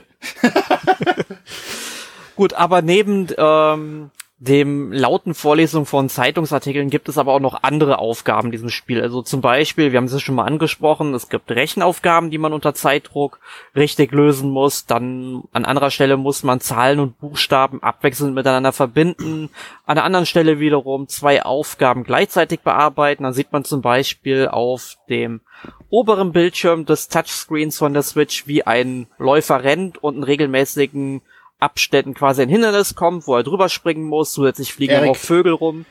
[2.37, 7.99] Gut, aber neben ähm, dem lauten Vorlesung von Zeitungsartikeln gibt es aber auch noch andere
[7.99, 9.01] Aufgaben in diesem Spiel.
[9.01, 12.75] Also zum Beispiel, wir haben es schon mal angesprochen, es gibt Rechenaufgaben, die man unter
[12.75, 13.41] Zeitdruck
[13.75, 14.85] richtig lösen muss.
[14.85, 19.49] Dann an anderer Stelle muss man Zahlen und Buchstaben abwechselnd miteinander verbinden.
[19.87, 23.23] An der anderen Stelle wiederum zwei Aufgaben gleichzeitig bearbeiten.
[23.23, 25.41] Dann sieht man zum Beispiel auf dem
[25.89, 31.23] oberen Bildschirm des Touchscreens von der Switch, wie ein Läufer rennt und in regelmäßigen
[31.59, 34.33] Abständen quasi ein Hindernis kommt, wo er drüber springen muss.
[34.33, 35.11] Zusätzlich fliegen Erik.
[35.11, 35.87] auch Vögel rum.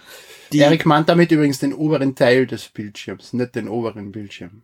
[0.51, 4.61] Die, Erik meint damit übrigens den oberen Teil des Bildschirms, nicht den oberen Bildschirm.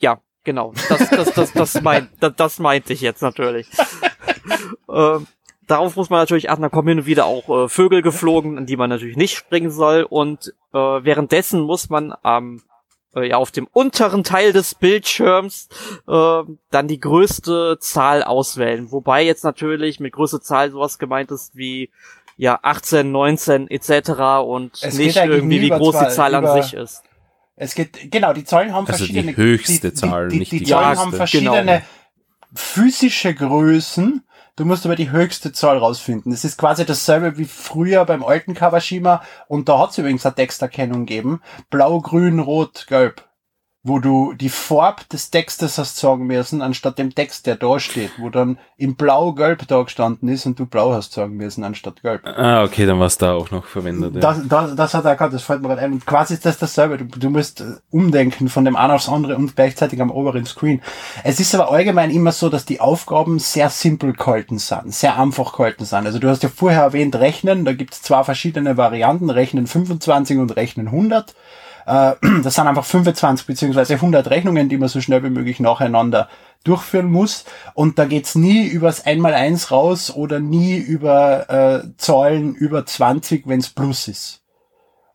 [0.00, 0.74] Ja, genau.
[0.88, 3.66] Das, das, das, das, meint, das, das meinte ich jetzt natürlich.
[4.92, 5.26] ähm,
[5.66, 8.66] darauf muss man natürlich achten, da kommen hin und wieder auch äh, Vögel geflogen, an
[8.66, 10.02] die man natürlich nicht springen soll.
[10.02, 12.62] Und äh, währenddessen muss man am
[13.14, 15.68] äh, ja, auf dem unteren Teil des Bildschirms
[16.08, 18.90] äh, dann die größte Zahl auswählen.
[18.92, 21.90] Wobei jetzt natürlich mit größte Zahl sowas gemeint ist wie
[22.36, 24.10] ja 18, 19 etc.
[24.44, 27.02] und Es nicht irgendwie wie groß die Zahl an sich ist.
[27.56, 29.36] Es geht, genau, die Zahlen haben Also die verschiedene.
[29.36, 31.80] höchste die, Zahl, die, nicht die, die Zahlen haben verschiedene Genau.
[32.54, 34.24] physische Größen.
[34.56, 36.30] Du musst aber die höchste Zahl rausfinden.
[36.30, 39.20] Das ist quasi dasselbe wie früher beim alten Kawashima.
[39.48, 41.42] Und da hat es übrigens eine Texterkennung gegeben.
[41.70, 43.28] Blau, grün, rot, gelb.
[43.86, 48.12] Wo du die Farbe des Textes hast sagen müssen, anstatt dem Text, der da steht.
[48.18, 52.22] Wo dann in blau-gelb da gestanden ist und du blau hast sagen müssen, anstatt gelb.
[52.24, 54.14] Ah, okay, dann war es da auch noch verwendet.
[54.14, 54.20] Ja.
[54.20, 55.92] Das, das, das hat er gehabt, das fällt mir gerade ein.
[55.92, 56.96] Und quasi ist das dasselbe.
[56.96, 60.80] Du, du musst äh, umdenken von dem einen aufs andere und gleichzeitig am oberen Screen.
[61.22, 65.52] Es ist aber allgemein immer so, dass die Aufgaben sehr simpel gehalten sind, sehr einfach
[65.52, 66.06] gehalten sind.
[66.06, 70.38] Also du hast ja vorher erwähnt, Rechnen, da gibt es zwei verschiedene Varianten, Rechnen 25
[70.38, 71.34] und Rechnen 100.
[71.86, 76.28] Äh, Das sind einfach 25 beziehungsweise 100 Rechnungen, die man so schnell wie möglich nacheinander
[76.64, 77.44] durchführen muss.
[77.74, 81.50] Und da geht's nie übers Einmaleins raus oder nie über
[81.84, 84.42] äh, Zahlen über 20, wenn's plus ist.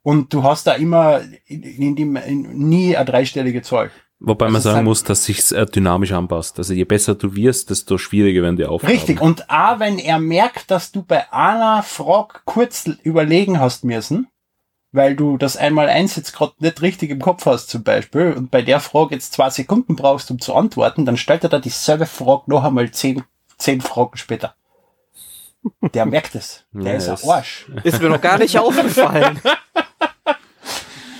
[0.02, 3.92] Und du hast da immer in, in in, nie eine dreistellige Zahl.
[4.22, 6.58] Wobei man Also es sagen sind- muss, dass sich äh, dynamisch anpasst.
[6.58, 8.92] Also je besser du wirst, desto schwieriger werden die Aufgaben.
[8.94, 9.22] Richtig.
[9.22, 14.28] Und auch wenn er merkt, dass du bei einer Frage kurz überlegen hast müssen,
[14.92, 18.50] weil du das einmal eins jetzt gerade nicht richtig im Kopf hast zum Beispiel und
[18.52, 22.06] bei der Frage jetzt zwei Sekunden brauchst, um zu antworten, dann stellt er da dieselbe
[22.06, 23.24] Frage noch einmal zehn,
[23.58, 24.56] zehn Fragen später.
[25.94, 26.64] Der merkt es.
[26.72, 27.68] Der Ja, ist ein es- Arsch.
[27.84, 29.40] Ist mir noch gar nicht aufgefallen.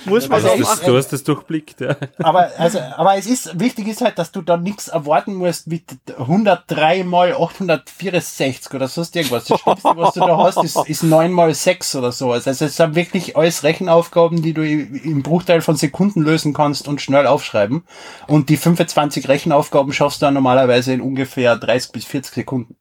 [0.04, 1.96] Muss man Also das, du hast es durchblickt, ja.
[2.18, 5.82] Aber, also, aber es ist, wichtig ist halt, dass du dann nichts erwarten musst wie
[6.16, 9.44] 103 mal 864 oder sonst irgendwas.
[9.44, 12.32] Das Schlimmste, was du da hast, ist, ist 9 mal 6 oder so.
[12.32, 17.00] Also es sind wirklich alles Rechenaufgaben, die du im Bruchteil von Sekunden lösen kannst und
[17.00, 17.84] schnell aufschreiben.
[18.26, 22.76] Und die 25 Rechenaufgaben schaffst du dann normalerweise in ungefähr 30 bis 40 Sekunden.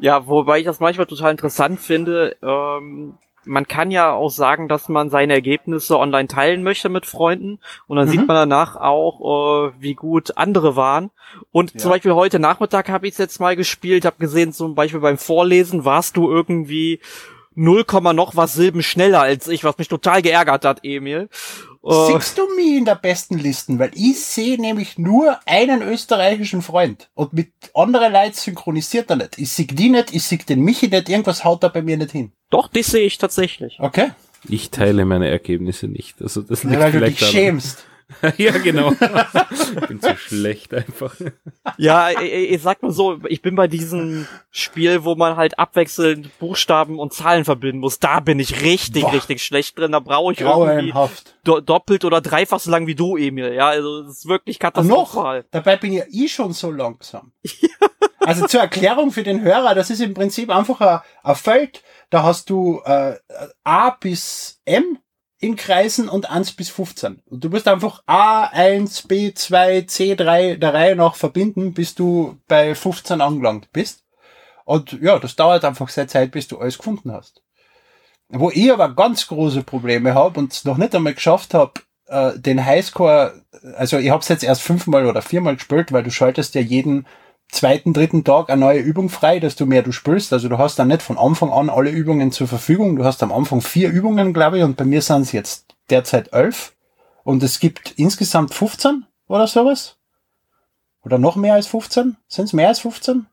[0.00, 2.36] Ja, wobei ich das manchmal total interessant finde.
[2.42, 3.14] Ähm,
[3.46, 7.96] man kann ja auch sagen, dass man seine Ergebnisse online teilen möchte mit Freunden und
[7.96, 8.10] dann Mhm.
[8.12, 11.10] sieht man danach auch, äh, wie gut andere waren.
[11.52, 11.78] Und Ja.
[11.78, 15.18] zum Beispiel heute Nachmittag habe ich es jetzt mal gespielt, habe gesehen, zum Beispiel beim
[15.18, 17.00] Vorlesen warst du irgendwie
[17.54, 21.28] 0, noch was Silben schneller als ich, was mich total geärgert hat, Emil.
[21.86, 23.78] Äh, Siehst du mich in der besten Listen?
[23.78, 27.10] Weil ich sehe nämlich nur einen österreichischen Freund.
[27.14, 29.38] Und mit anderen Leuten synchronisiert er nicht.
[29.38, 32.12] Ich sehe die nicht, ich sehe den Michi nicht, irgendwas haut da bei mir nicht
[32.12, 32.32] hin.
[32.50, 33.78] doch, das sehe ich tatsächlich.
[33.80, 34.10] Okay?
[34.48, 36.20] Ich teile meine Ergebnisse nicht.
[36.22, 37.32] Also das liegt Ja, weil du dich daran.
[37.34, 37.84] schämst.
[38.36, 38.92] ja, genau.
[38.92, 41.14] ich bin zu schlecht einfach.
[41.78, 46.38] Ja, ich, ich sag mal so, ich bin bei diesem Spiel, wo man halt abwechselnd
[46.38, 49.12] Buchstaben und Zahlen verbinden muss, da bin ich richtig, Boah.
[49.12, 49.92] richtig schlecht drin.
[49.92, 51.36] Da brauche ich irgendwie Grauenhaft.
[51.44, 53.52] do doppelt oder dreifach so lang wie du, Emil.
[53.54, 55.40] Ja, also das ist wirklich katastrophal.
[55.40, 57.32] noch, dabei bin ja ich schon so langsam.
[58.26, 62.22] Also zur Erklärung für den Hörer, das ist im Prinzip einfach ein, ein Feld, da
[62.22, 63.16] hast du äh,
[63.64, 64.98] A bis M
[65.38, 67.22] in Kreisen und 1 bis 15.
[67.26, 73.20] Und du musst einfach A1, B2, C3 der Reihe nach verbinden, bis du bei 15
[73.20, 74.04] angelangt bist.
[74.64, 77.42] Und ja, das dauert einfach sehr Zeit, bis du alles gefunden hast.
[78.28, 81.72] Wo ich aber ganz große Probleme habe und es noch nicht einmal geschafft habe,
[82.06, 83.42] äh, den Highscore,
[83.76, 87.06] also ich habe es jetzt erst fünfmal oder viermal gespielt, weil du schaltest ja jeden
[87.54, 90.32] zweiten, dritten Tag eine neue Übung frei, desto mehr du spielst.
[90.32, 92.96] Also du hast dann nicht von Anfang an alle Übungen zur Verfügung.
[92.96, 96.32] Du hast am Anfang vier Übungen, glaube ich, und bei mir sind es jetzt derzeit
[96.32, 96.74] elf.
[97.22, 99.96] Und es gibt insgesamt 15 oder sowas.
[101.04, 102.16] Oder noch mehr als 15?
[102.28, 103.26] Sind es mehr als 15?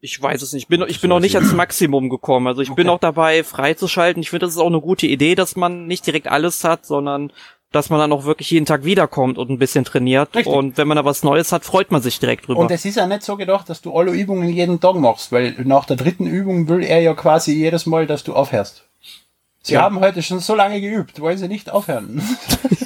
[0.00, 0.62] Ich weiß es nicht.
[0.64, 2.46] Ich bin, ich bin noch nicht ich ans Maximum gekommen.
[2.46, 2.94] Also ich bin Okay.
[2.94, 4.22] noch dabei, freizuschalten.
[4.22, 7.32] Ich finde, das ist auch eine gute Idee, dass man nicht direkt alles hat, sondern
[7.72, 10.34] dass man dann auch wirklich jeden Tag wiederkommt und ein bisschen trainiert.
[10.34, 10.52] Richtig.
[10.52, 12.60] Und wenn man da was Neues hat, freut man sich direkt drüber.
[12.60, 15.54] Und es ist ja nicht so gedacht, dass du alle Übungen jeden Tag machst, weil
[15.64, 18.84] nach der dritten Übung will er ja quasi jedes Mal, dass du aufhörst.
[19.60, 19.82] Sie Ja.
[19.82, 22.22] haben heute schon so lange geübt, wollen sie nicht aufhören.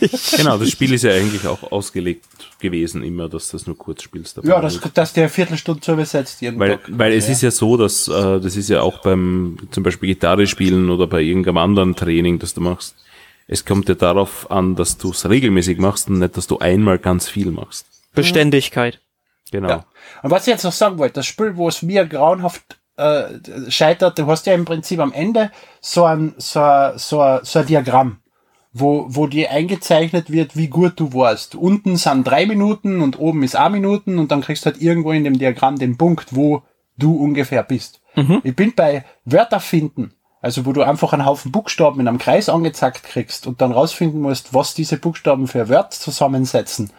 [0.37, 2.25] Genau, das Spiel ist ja eigentlich auch ausgelegt
[2.59, 4.39] gewesen immer, dass du das nur kurz spielst.
[4.43, 6.81] ja, dass, dass der Viertelstunde zu übersetzt jeden Weil, Tag.
[6.89, 10.47] weil es ist ja so, dass äh, das ist ja auch beim zum Beispiel Gitarre
[10.47, 12.95] spielen oder bei irgendeinem anderen Training, das du machst.
[13.53, 16.99] Es kommt ja darauf an, dass du es regelmäßig machst und nicht, dass du einmal
[16.99, 17.85] ganz viel machst.
[18.15, 19.03] Beständigkeit.
[19.51, 19.69] Genau.
[19.69, 19.85] Ja.
[20.23, 23.25] Und was ich jetzt noch sagen wollte, das Spiel, wo es mir grauenhaft äh,
[23.69, 25.51] scheitert, du hast ja im Prinzip am Ende
[25.83, 28.21] so ein, so ein, so ein, so ein Diagramm,
[28.73, 31.55] wo, wo dir eingezeichnet wird, wie gut du warst.
[31.55, 35.13] Unten sind drei Minuten und oben ist eine Minuten und dann kriegst du halt irgendwo
[35.13, 36.63] in dem Diagramm den Punkt, wo
[36.97, 38.01] du ungefähr bist.
[38.45, 42.51] Ich bin bei Wörter finden, also wo du einfach einen Haufen Buchstaben in einem Kreis
[42.51, 46.93] angezeigt kriegst und dann rausfinden musst, was diese Buchstaben für Wörter zusammensetzen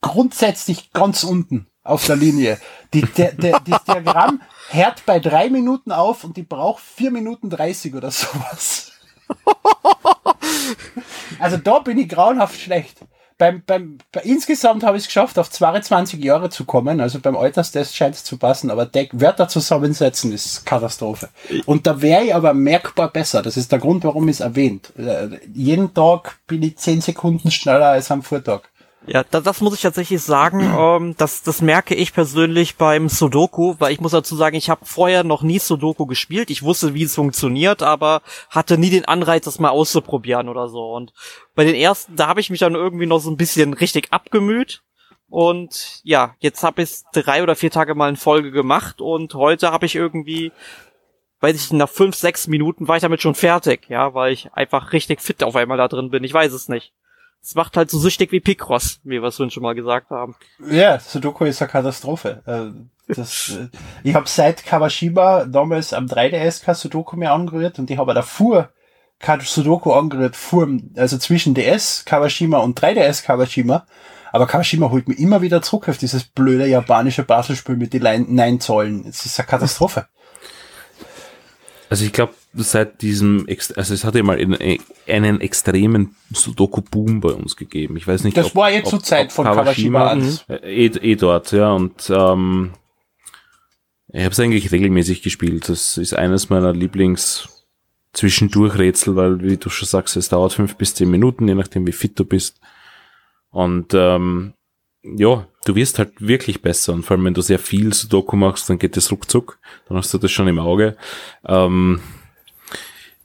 [0.00, 1.66] grundsätzlich ganz unten.
[1.82, 2.60] auf der Linie.
[2.92, 7.48] Die, der, der, das Diagramm hört bei drei Minuten auf und die braucht vier Minuten
[7.48, 8.92] dreißig oder sowas.
[11.38, 12.98] also da bin ich grauenhaft schlecht.
[13.40, 17.00] Beim, beim, bei, insgesamt habe ich es geschafft, auf 22 Jahre zu kommen.
[17.00, 21.30] Also beim Alterstest scheint es zu passen, aber Deck, Wörter zusammensetzen ist Katastrophe.
[21.64, 23.40] Und da wäre ich aber merkbar besser.
[23.40, 24.92] Das ist der Grund, warum ich es erwähnt.
[24.98, 28.69] Äh, jeden Tag bin ich 10 Sekunden schneller als am Vortag.
[29.12, 30.60] Ja, das, das muss ich tatsächlich sagen.
[30.80, 34.84] Ähm, das, das merke ich persönlich beim Sudoku, weil ich muss dazu sagen, ich habe
[34.84, 36.48] vorher noch nie Sudoku gespielt.
[36.48, 40.92] Ich wusste, wie es funktioniert, aber hatte nie den Anreiz, das mal auszuprobieren oder so.
[40.92, 41.12] Und
[41.54, 44.82] bei den ersten, da habe ich mich dann irgendwie noch so ein bisschen richtig abgemüht.
[45.28, 49.70] Und ja, jetzt habe ich drei oder vier Tage mal in Folge gemacht und heute
[49.70, 50.52] habe ich irgendwie,
[51.40, 54.92] weiß ich, nach fünf, sechs Minuten war ich damit schon fertig, ja, weil ich einfach
[54.92, 56.24] richtig fit auf einmal da drin bin.
[56.24, 56.92] Ich weiß es nicht.
[57.42, 60.34] Es macht halt so süchtig wie Picross, wie wir es schon mal gesagt haben.
[60.70, 62.42] Ja, Sudoku ist eine Katastrophe.
[62.46, 63.68] Äh, das, äh,
[64.04, 68.70] ich habe seit Kawashima damals am 3DS kein Sudoku mehr angerührt und ich habe davor
[69.18, 73.86] kein Sudoku angerührt, vor, also zwischen DS Kawashima und 3DS Kawashima.
[74.32, 79.06] Aber Kawashima holt mich immer wieder zurück auf dieses blöde japanische Baselspiel mit den Nein-Zollen.
[79.06, 80.06] Es ist eine Katastrophe.
[81.88, 87.30] Also ich glaube, seit diesem, also es hat ja mal einen, einen extremen Sudoku-Boom bei
[87.30, 87.96] uns gegeben.
[87.96, 90.14] Ich weiß nicht, Das ob, war jetzt zur Zeit von Kawashima.
[90.14, 91.72] Kawashima eh, eh dort, ja.
[91.72, 92.72] Und ähm,
[94.12, 95.68] ich habe es eigentlich regelmäßig gespielt.
[95.68, 97.48] Das ist eines meiner Lieblings-
[98.12, 101.92] Zwischendurchrätsel, weil, wie du schon sagst, es dauert fünf bis zehn Minuten, je nachdem, wie
[101.92, 102.60] fit du bist.
[103.50, 104.54] Und ähm,
[105.02, 106.92] ja, du wirst halt wirklich besser.
[106.92, 109.60] Und vor allem, wenn du sehr viel Sudoku machst, dann geht es ruckzuck.
[109.86, 110.96] Dann hast du das schon im Auge.
[111.46, 112.00] Ähm,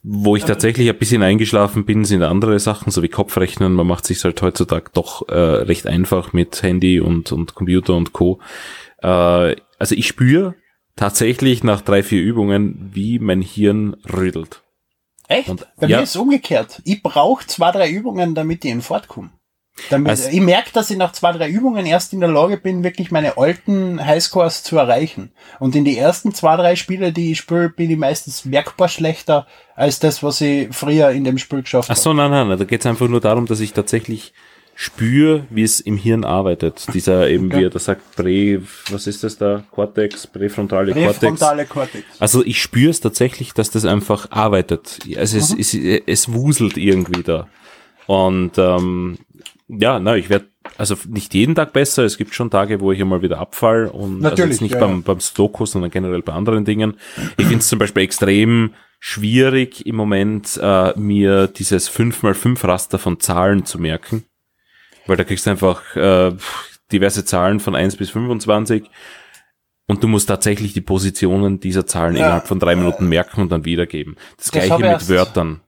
[0.08, 3.72] wo ich tatsächlich ein bisschen eingeschlafen bin, sind andere Sachen, so wie Kopfrechnen.
[3.72, 8.12] Man macht sich halt heutzutage doch äh, recht einfach mit Handy und, und Computer und
[8.12, 8.38] Co.
[9.02, 10.54] Äh, also ich spüre
[10.94, 14.62] tatsächlich nach drei, vier Übungen, wie mein Hirn rüttelt.
[15.26, 15.48] Echt?
[15.48, 15.96] Und, Bei ja.
[15.96, 16.82] mir ist es umgekehrt.
[16.84, 19.30] Ich brauche zwei, drei Übungen, damit ich in Fahrt komme.
[19.90, 22.84] Damit, also, ich merke, dass ich nach zwei, drei Übungen erst in der Lage bin,
[22.84, 25.32] wirklich meine alten Highscores zu erreichen.
[25.58, 29.48] Und in die ersten zwei, drei Spiele, die ich spiele, bin ich meistens merkbar schlechter
[29.76, 31.96] als das, was ich früher in dem Spiel geschafft habe.
[31.96, 32.58] Ach so, nein, nein, nein.
[32.58, 34.32] Da geht es einfach nur darum, dass ich tatsächlich
[34.74, 36.86] spüre, wie es im Hirn arbeitet.
[36.94, 37.58] Dieser eben, okay.
[37.58, 38.60] wie er da sagt, Prä,
[38.90, 39.64] was ist das da?
[39.70, 42.04] Cortex, präfrontale, präfrontale Cortex.
[42.04, 42.20] Cortex.
[42.20, 44.98] Also ich spüre es tatsächlich, dass das einfach arbeitet.
[45.16, 45.60] Also es, mhm.
[45.60, 45.74] es,
[46.06, 47.46] es wuselt irgendwie da.
[48.06, 49.18] Und ähm,
[49.68, 50.46] ja, na, ich werde
[50.78, 52.04] also nicht jeden Tag besser.
[52.04, 54.80] Es gibt schon Tage, wo ich einmal wieder abfall und Natürlich, also jetzt nicht ja,
[54.80, 56.96] beim, beim Stoko, sondern generell bei anderen Dingen.
[57.36, 63.20] Ich finde es zum Beispiel extrem schwierig im Moment, äh, mir dieses 5x5 Raster von
[63.20, 64.24] Zahlen zu merken.
[65.06, 66.32] Weil da kriegst du einfach äh,
[66.92, 68.90] diverse Zahlen von 1 bis 25
[69.86, 73.52] und du musst tatsächlich die Positionen dieser Zahlen ja, innerhalb von drei Minuten merken und
[73.52, 74.16] dann wiedergeben.
[74.36, 75.60] Das, das gleiche mit Wörtern.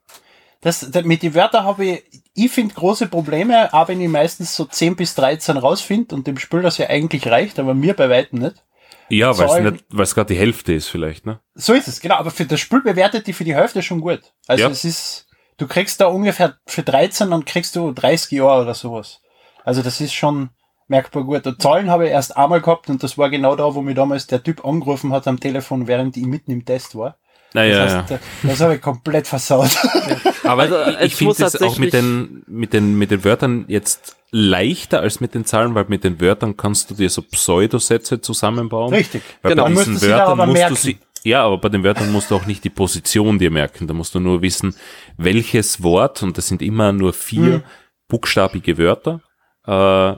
[0.61, 2.03] Das, das, mit den Wörtern habe ich,
[2.45, 6.39] ich finde große Probleme, aber wenn ich meistens so 10 bis 13 rausfinde und dem
[6.39, 8.65] Spiel das ja eigentlich reicht, aber mir bei weitem nicht.
[9.11, 11.41] Ja, weil es nicht, weil es gerade die Hälfte ist vielleicht, ne?
[11.55, 14.21] So ist es, genau, aber für das Spiel bewertet die für die Hälfte schon gut.
[14.47, 14.71] Also ja.
[14.71, 19.21] es ist, du kriegst da ungefähr für 13 dann kriegst du 30 Jahre oder sowas.
[19.65, 20.51] Also das ist schon
[20.89, 21.47] merkbar gut.
[21.47, 24.27] Und Zahlen habe ich erst einmal gehabt und das war genau da, wo mir damals
[24.27, 27.19] der Typ angerufen hat am Telefon, während ich mitten im Test war.
[27.55, 28.19] Naja, das, heißt, ja.
[28.43, 29.71] das habe ich komplett versaut.
[30.45, 35.01] Aber also, ich, finde es auch mit den, mit, den, mit den Wörtern jetzt leichter
[35.01, 38.93] als mit den Zahlen, weil mit den Wörtern kannst du dir so Pseudosätze zusammenbauen.
[38.93, 39.23] Richtig.
[39.43, 39.65] Weil genau.
[39.65, 40.75] bei diesen Wörtern musst merken.
[40.75, 43.87] du sie, ja, aber bei den Wörtern musst du auch nicht die Position dir merken.
[43.87, 44.75] Da musst du nur wissen,
[45.17, 47.63] welches Wort, und das sind immer nur vier hm.
[48.09, 49.21] buchstabige Wörter,
[49.67, 50.17] äh,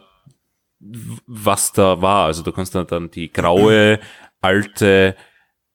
[1.26, 2.26] was da war.
[2.26, 4.00] Also du kannst dann die graue,
[4.40, 5.16] alte,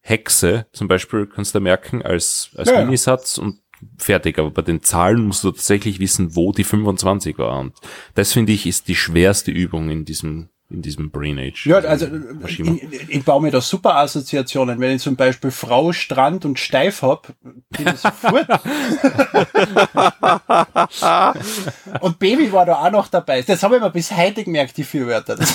[0.08, 3.60] Hexe zum Beispiel kannst du merken als, als ja, Minisatz und
[3.98, 4.38] fertig.
[4.38, 7.60] Aber bei den Zahlen musst du tatsächlich wissen, wo die 25 war.
[7.60, 7.74] Und
[8.14, 11.68] das finde ich ist die schwerste Übung in diesem in diesem Brain Age.
[11.68, 12.08] Ja, also
[12.48, 12.60] ich,
[13.08, 14.80] ich baue mir da super Assoziationen.
[14.80, 18.48] Wenn ich zum Beispiel Frau, Strand und Steif hab, bin ich sofort.
[22.02, 23.44] und Baby war da auch noch dabei.
[23.44, 25.38] Das habe ich mir bis heute gemerkt, die vier Wörter.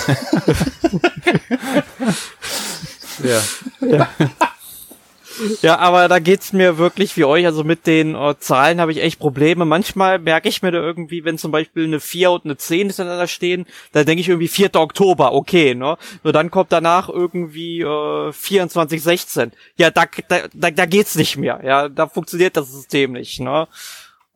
[3.22, 3.42] Ja.
[3.80, 4.08] ja.
[5.62, 7.46] Ja, aber da geht's mir wirklich wie euch.
[7.46, 9.64] Also mit den äh, Zahlen habe ich echt Probleme.
[9.64, 13.26] Manchmal merke ich mir da irgendwie, wenn zum Beispiel eine 4 und eine 10 hintereinander
[13.26, 14.74] stehen, da denke ich irgendwie 4.
[14.74, 15.96] Oktober, okay, ne?
[16.22, 19.52] Nur dann kommt danach irgendwie äh, 24, 16.
[19.76, 21.60] Ja, da, da, da, da geht's nicht mehr.
[21.64, 23.68] Ja, da funktioniert das System nicht, ne?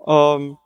[0.06, 0.56] Ähm,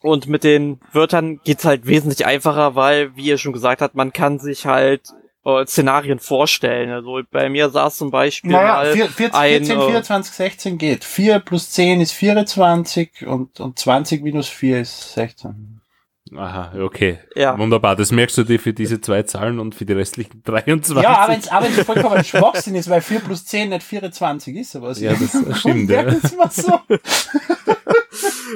[0.00, 4.12] und mit den Wörtern geht's halt wesentlich einfacher, weil, wie ihr schon gesagt habt, man
[4.12, 6.90] kann sich halt äh, Szenarien vorstellen.
[6.90, 10.78] Also bei mir saß zum Beispiel Naja, mal 4, 14, ein, 14, äh, 24, 16
[10.78, 11.04] geht.
[11.04, 15.80] 4 plus 10 ist 24 und, und 20 minus 4 ist 16.
[16.34, 17.18] Aha, okay.
[17.36, 17.56] Ja.
[17.58, 17.96] Wunderbar.
[17.96, 21.02] Das merkst du dir für diese zwei Zahlen und für die restlichen 23.
[21.02, 24.76] Ja, aber wenn's, aber wenn's vollkommen Schwachsinn ist, weil 4 plus 10 nicht 24 ist,
[24.76, 26.02] aber Ja, das stimmt, ja.
[26.02, 26.80] Mal so.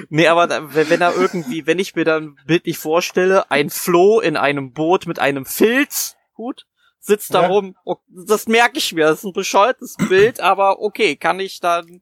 [0.08, 4.72] Nee, aber wenn er irgendwie, wenn ich mir dann bildlich vorstelle, ein Floh in einem
[4.72, 6.64] Boot mit einem Filzhut
[7.00, 7.48] sitzt da Ja.
[7.48, 7.74] rum,
[8.08, 12.00] das merke ich mir, das ist ein bescheuertes Bild, aber okay, kann ich dann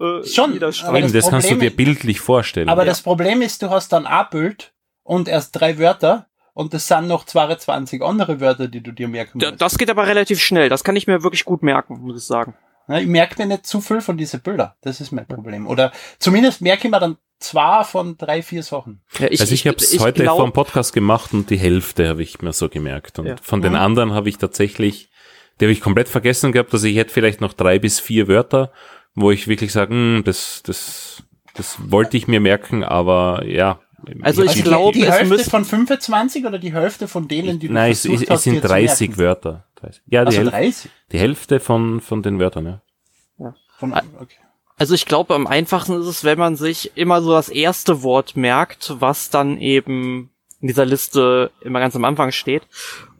[0.00, 0.80] äh, Schon, Eben, das,
[1.12, 2.68] das kannst du dir bildlich vorstellen.
[2.68, 2.88] Aber Ja.
[2.88, 7.06] das Problem ist, du hast dann ein Bild und erst drei Wörter und das sind
[7.06, 9.60] noch 22 andere Wörter, die du dir merken musst.
[9.60, 12.54] Das geht aber relativ schnell, das kann ich mir wirklich gut merken, muss ich sagen.
[12.88, 14.72] Ja, Ich merke mir nicht zu viel von diesen Bildern.
[14.80, 15.66] Das ist mein Problem.
[15.66, 19.00] Oder zumindest merke ich mir dann zwei von drei, vier Sachen.
[19.18, 22.22] Ja, also ich, habe es heute glaub- vor dem Podcast gemacht und die Hälfte habe
[22.22, 23.18] ich mir so gemerkt.
[23.18, 23.36] Und Ja.
[23.42, 23.78] von den Mhm.
[23.78, 25.08] anderen habe ich tatsächlich,
[25.60, 28.72] die habe ich komplett vergessen gehabt, dass ich hätte vielleicht noch drei bis vier Wörter,
[29.14, 31.22] wo ich wirklich sage, hm, das, das,
[31.54, 33.80] das wollte ich mir merken, aber ja.
[34.22, 37.58] Also ich die- glaube, die es Hälfte müsste- von 25 oder die Hälfte von denen,
[37.58, 39.22] die du Nein, es, versucht es, hast, es sind dir zu 30 merken?
[39.22, 39.64] Wörter.
[39.76, 40.02] 30.
[40.06, 40.90] Ja, die, Also Häl 30?
[41.12, 43.54] die Hälfte von, von den Wörtern, ja.
[43.78, 44.02] Von, Ah.
[44.20, 44.34] okay.
[44.78, 48.36] Also ich glaube, am einfachsten ist es, wenn man sich immer so das erste Wort
[48.36, 52.62] merkt, was dann eben in dieser Liste immer ganz am Anfang steht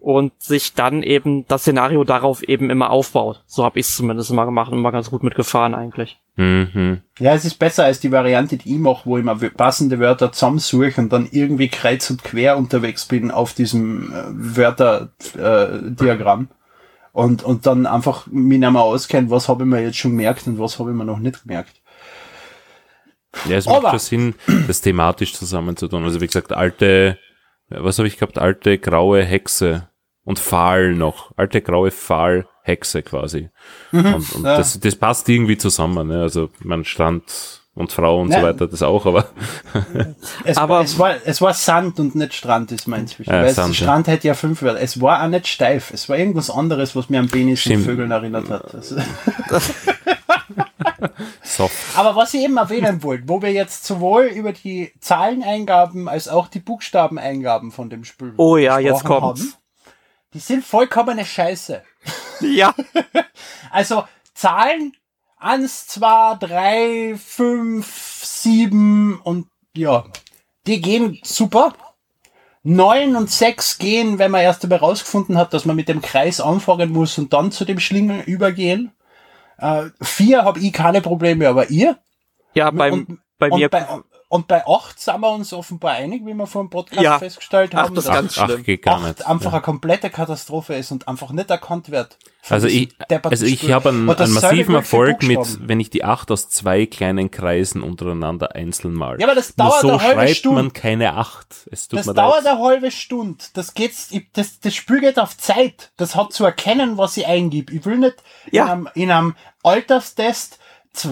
[0.00, 3.42] und sich dann eben das Szenario darauf eben immer aufbaut.
[3.46, 6.20] So habe ich es zumindest immer gemacht und immer ganz gut mitgefahren eigentlich.
[6.36, 7.02] Mhm.
[7.18, 10.30] Ja, es ist besser als die Variante, die ich mache, wo ich mir passende Wörter
[10.30, 14.22] zusammensuche und dann irgendwie kreuz und quer unterwegs bin auf diesem äh,
[14.56, 16.48] Wörterdiagramm.
[17.12, 20.46] Und, und dann einfach mich nicht mehr auskennt, was habe ich mir jetzt schon gemerkt
[20.46, 21.80] und was habe ich mir noch nicht gemerkt.
[23.46, 24.34] Ja, es macht schon Sinn,
[24.66, 26.04] das thematisch zusammenzutun.
[26.04, 27.18] Also wie gesagt, alte,
[27.68, 28.38] was habe ich gehabt?
[28.38, 29.88] Alte graue Hexe
[30.24, 31.32] und Pfahl noch.
[31.36, 33.50] Alte graue Pfahl Hexe quasi.
[33.92, 34.56] und und ja.
[34.56, 36.08] das, das passt irgendwie zusammen.
[36.08, 36.22] Ne?
[36.22, 38.42] Also man Strand und Frau und so Ja.
[38.44, 39.28] weiter, das auch, aber
[40.44, 43.30] Es, Aber- war, es, war, es war Sand und nicht Strand, ist mein inzwischen.
[43.30, 44.80] Ja, Weil Sand, Sand, Strand hätte ja fünf Wörter.
[44.80, 45.92] Es war auch nicht steif.
[45.92, 47.84] Es war irgendwas anderes, was mir an Penis und.
[47.84, 48.74] Vögeln erinnert hat.
[48.74, 48.96] Also,
[51.42, 51.74] soft.
[51.96, 56.48] Aber was ich eben erwähnen wollte, wo wir jetzt sowohl über die Zahleneingaben als auch
[56.48, 59.40] die Buchstabeneingaben von dem Spiel Oh ja, jetzt gesprochen kommt's.
[59.42, 59.52] haben,
[60.34, 61.82] die sind vollkommene Scheiße.
[62.40, 62.74] Ja.
[63.70, 64.92] Also Zahlen
[65.40, 70.04] 1, 2, 3, 5, 7 und ja,
[70.66, 71.74] die gehen super.
[72.64, 76.40] 9 und 6 gehen, wenn man erst einmal rausgefunden hat, dass man mit dem Kreis
[76.40, 78.92] anfangen muss und dann zu dem Schlingel übergehen.
[79.58, 81.98] Äh, 4 habe ich keine Probleme, aber ihr?
[82.54, 83.68] Ja, beim, und, bei und mir.
[83.68, 83.86] Bei,
[84.28, 87.18] und bei 8 sind wir uns offenbar einig, wie wir vor dem Podcast Ja.
[87.18, 88.62] festgestellt Ach, haben, das ist dass ganz ach, schlimm.
[88.62, 89.26] geht gar 8 nicht.
[89.26, 89.52] einfach ja.
[89.58, 92.18] eine komplette Katastrophe ist und einfach nicht erkannt wird.
[92.50, 92.88] Also ich,
[93.24, 95.38] also ich habe einen, einen massiven Erfolg mit,
[95.68, 99.20] wenn ich die acht aus zwei kleinen Kreisen untereinander einzeln mal.
[99.20, 100.62] Ja, aber das Nur dauert so eine halbe schreibt Stunde.
[100.62, 101.46] man keine acht.
[101.70, 102.54] Es tut Das mir dauert leid.
[102.54, 103.44] eine halbe Stunde.
[103.52, 105.90] Das geht's, ich, das, das Spiel geht auf Zeit.
[105.98, 107.70] Das hat zu erkennen, was ich eingib.
[107.70, 108.16] Ich will nicht
[108.50, 108.64] Ja.
[108.64, 110.58] in, einem, in einem Alterstest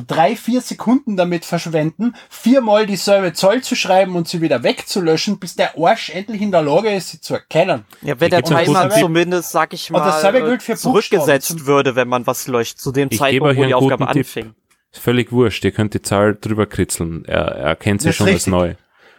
[0.06, 5.56] drei, vier Sekunden damit verschwenden, viermal dieselbe Zahl zu schreiben und sie wieder wegzulöschen, bis
[5.56, 7.84] der Arsch endlich in der Lage ist, sie zu erkennen.
[8.02, 11.66] Ja, wenn der Timer zumindest, sag ich mal, dasselbe gilt für zurückgesetzt Buchstaben.
[11.66, 14.54] würde, wenn man was löscht, zu dem Ich Zeitpunkt, wo die Aufgabe anfing.
[14.92, 15.64] Ist völlig wurscht.
[15.64, 17.24] Ihr könnt die Zahl drüber kritzeln.
[17.26, 18.74] Er, er erkennt sie Das schon als neu.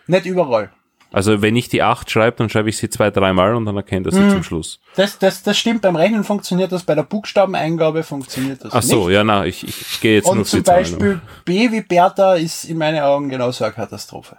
[0.07, 0.71] Nicht überall.
[1.17, 4.06] Also wenn ich die acht schreibe, dann schreibe ich sie zwei, dreimal und dann erkennt
[4.06, 4.30] er sie Mhm.
[4.30, 4.80] zum Schluss.
[4.95, 5.82] Das, das, das stimmt.
[5.82, 9.15] Beim Rechnen funktioniert das, bei der Buchstabeneingabe funktioniert das Ach so, nicht.
[9.15, 10.62] ja, na, ich, ich gehe jetzt nur Und auf zum.
[10.62, 14.38] Beispiel B wie Bertha ist in meinen Augen genauso eine Katastrophe.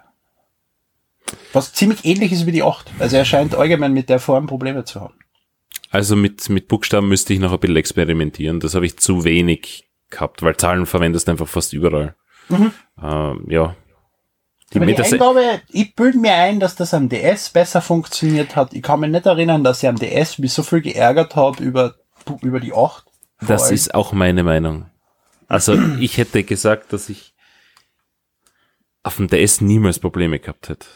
[1.53, 2.87] Was ziemlich ähnlich ist wie die 8.
[3.01, 5.15] Also er scheint allgemein mit der Form Probleme zu haben.
[5.91, 8.61] Also mit, mit Buchstaben müsste ich noch ein bisschen experimentieren.
[8.61, 12.15] Das habe ich zu wenig gehabt, weil Zahlen verwendest du einfach fast überall.
[12.49, 12.73] Mhm.
[13.03, 13.75] Ähm, ja.
[14.75, 18.75] Die die Eingabe, ich bilde mir ein, dass das am DS besser funktioniert hat.
[18.75, 21.95] Ich kann mich nicht erinnern, dass ich am DS mich so viel geärgert habe über,
[22.43, 22.77] über die 8.
[22.77, 23.05] Vor
[23.47, 23.75] das allem.
[23.75, 24.87] ist auch meine Meinung.
[25.47, 27.35] Also ich hätte gesagt, dass ich
[29.03, 30.87] auf dem DS niemals Probleme gehabt hätte.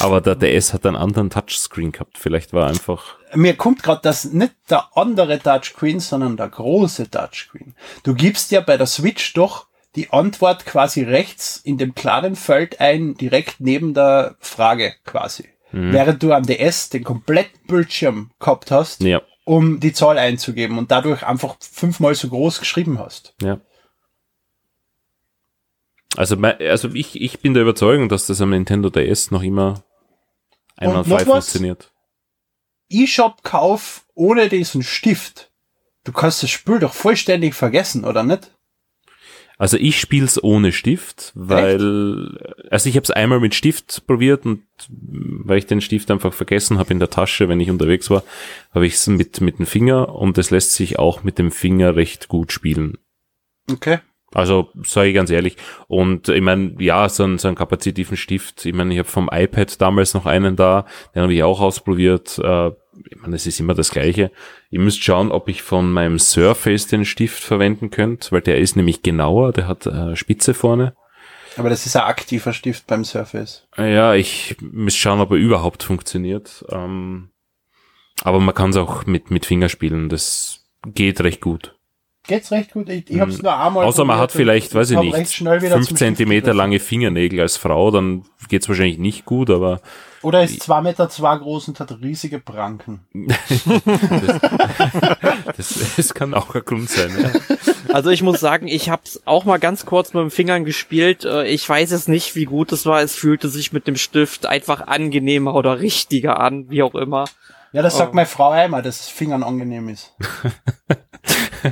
[0.00, 2.18] Aber der DS hat einen anderen Touchscreen gehabt.
[2.18, 7.74] Vielleicht war einfach mir kommt gerade das nicht der andere Touchscreen, sondern der große Touchscreen.
[8.02, 12.80] Du gibst ja bei der Switch doch die Antwort quasi rechts in dem kleinen Feld
[12.80, 15.48] ein, direkt neben der Frage quasi.
[15.70, 20.90] Während du am DS den kompletten Bildschirm gehabt hast, ja, um die Zahl einzugeben und
[20.90, 23.34] dadurch einfach fünfmal so groß geschrieben hast.
[23.42, 23.60] ja.
[26.16, 29.84] Also, also ich, ich bin der Überzeugung, dass das am Nintendo DS noch immer
[30.76, 31.50] einwandfrei noch was?
[31.50, 31.92] funktioniert.
[32.88, 35.52] E-Shop kauf ohne diesen Stift,
[36.04, 38.50] du kannst das Spiel doch vollständig vergessen, oder nicht?
[39.58, 42.38] Also ich spiel's ohne Stift, weil
[42.70, 46.78] also ich habe es einmal mit Stift probiert und weil ich den Stift einfach vergessen
[46.78, 48.22] habe in der Tasche, wenn ich unterwegs war,
[48.72, 51.96] habe ich es mit mit dem Finger und es lässt sich auch mit dem Finger
[51.96, 52.98] recht gut spielen.
[53.70, 53.98] Okay.
[54.32, 55.56] Also sage ich ganz ehrlich.
[55.86, 58.66] Und ich meine, ja, so einen, so einen kapazitiven Stift.
[58.66, 60.84] Ich meine, ich habe vom iPad damals noch einen da,
[61.14, 62.38] den habe ich auch ausprobiert.
[62.38, 62.72] Äh,
[63.10, 64.30] ich meine, es ist immer das Gleiche.
[64.70, 68.76] Ihr müsst schauen, ob ich von meinem Surface den Stift verwenden könnt, weil der ist
[68.76, 70.94] nämlich genauer, der hat äh, Spitze vorne.
[71.56, 73.66] Aber das ist ein aktiver Stift beim Surface.
[73.76, 76.64] Ja, ich muss schauen, ob er überhaupt funktioniert.
[76.70, 77.30] Ähm,
[78.22, 80.08] aber man kann es auch mit, mit Finger spielen.
[80.08, 81.77] Das geht recht gut.
[82.28, 82.88] Geht's recht gut?
[82.90, 86.78] Ich, ich hab's nur einmal Außer man hat vielleicht, weiß ich nicht, fünf Zentimeter lange
[86.78, 89.80] Fingernägel als Frau, dann geht's wahrscheinlich nicht gut, aber
[90.22, 93.00] Oder ist zwei Meter zwei groß und hat riesige Pranken.
[95.56, 97.10] das, das kann auch ein Grund sein.
[97.20, 97.30] Ja.
[97.94, 101.24] Also ich muss sagen, ich hab's auch mal ganz kurz mit den Fingern gespielt.
[101.24, 103.00] Äh, Ich weiß es nicht, wie gut es war.
[103.00, 107.24] Es fühlte sich mit dem Stift einfach angenehmer oder richtiger an, wie auch immer.
[107.72, 108.14] Ja, das sagt Oh.
[108.14, 110.14] meine Frau einmal, dass das Fingern angenehm ist.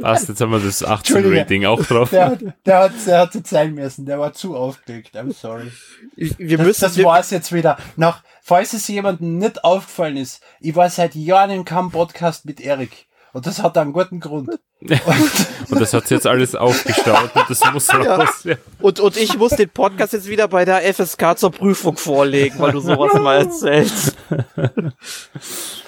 [0.00, 1.36] Passt, jetzt haben wir das Entschuldige.
[1.40, 2.10] 18-Rating auch drauf.
[2.10, 5.16] Der, hat- der hat, der hat zu sein müssen, der war zu aufgeregt.
[5.16, 5.70] I'm sorry.
[6.16, 7.78] Wir Das, müssen, das wir, war's jetzt wieder.
[7.96, 12.60] Nach, falls es jemandem nicht aufgefallen ist, ich war seit Jahren in keinem Podcast mit
[12.60, 13.06] Erik.
[13.32, 14.50] Und das hat einen guten Grund.
[14.82, 18.42] Und das hat sich jetzt alles aufgestaut und das muss raus.
[18.42, 18.56] Ja.
[18.80, 22.72] und, und ich muss den Podcast jetzt wieder bei der FSK zur Prüfung vorlegen, weil
[22.72, 24.16] du sowas mal erzählst.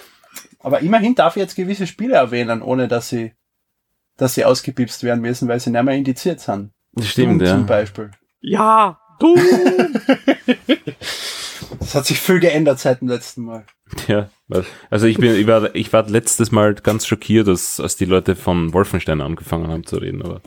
[0.65, 3.33] Aber immerhin darf ich jetzt gewisse Spiele erwähnen, ohne dass sie,
[4.17, 6.73] dass sie ausgepipst werden müssen, weil sie nicht mehr indiziert sind.
[6.95, 7.67] Das stimmt, Doom Zum ja.
[7.67, 8.11] Beispiel.
[8.41, 9.37] Ja, du.
[11.81, 13.65] Das hat sich viel geändert seit dem letzten Mal.
[14.09, 14.29] ja.
[14.91, 18.37] Also ich bin, ich war, ich war letztes Mal ganz schockiert, dass, als die Leute
[18.37, 20.41] von Wolfenstein angefangen haben zu reden, aber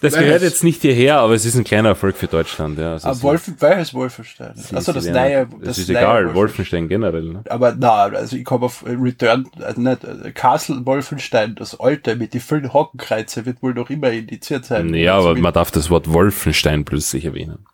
[0.00, 2.92] das gehört jetzt nicht hierher, aber es ist ein kleiner Erfolg für Deutschland, ja.
[2.94, 4.54] Also ist- Wolf, welches Wolfenstein?
[4.72, 7.44] Also das neue, Es das ist egal, Wolfenstein generell, ne?
[7.48, 12.34] Aber na, also ich komme auf Return, also nicht, äh, Castle Wolfenstein, das alte mit
[12.34, 14.92] den vielen Hakenkreuze wird wohl noch immer indiziert sein.
[14.94, 17.66] Ja, Also aber man darf das Wort Wolfenstein plötzlich erwähnen.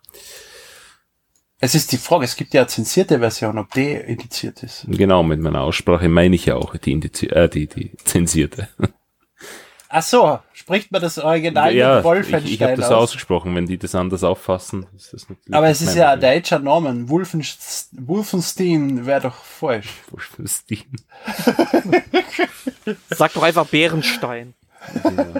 [1.61, 4.85] es ist die Frage, es gibt ja eine zensierte Version, ob die indiziert ist.
[4.87, 8.69] Genau, mit meiner Aussprache meine ich ja auch die, Indizi äh, die, die zensierte.
[9.91, 13.09] Ach so, spricht man das Original ja, mit ich, Wolfenstein ich habe das aus?
[13.09, 14.85] ausgesprochen, wenn die das anders auffassen.
[14.95, 17.09] Ist das natürlich Aber es ist ja ein deutscher Name.
[17.09, 19.89] Wolfenst Wolfenstein wäre doch falsch.
[20.11, 20.85] Wolfenstein.
[23.09, 24.53] Sag doch einfach Bärenstein.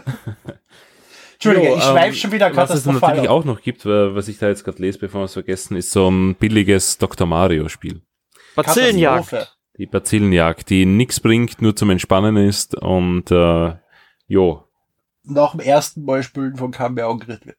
[1.34, 3.10] Entschuldige, Jo, ich ähm, schweife schon wieder Was es katastrophal.
[3.10, 5.92] natürlich auch noch gibt, was ich da jetzt gerade lese, bevor wir es vergessen, ist
[5.92, 7.28] so ein billiges Dr.
[7.28, 8.02] Mario Spiel.
[8.56, 9.56] Bazillenjagd.
[9.78, 13.74] Die Bazillenjagd, die nix bringt, nur zum Entspannen ist und äh,
[14.30, 14.64] jo.
[15.24, 17.58] Nach dem ersten Mal spielen von Camber angerührt wird.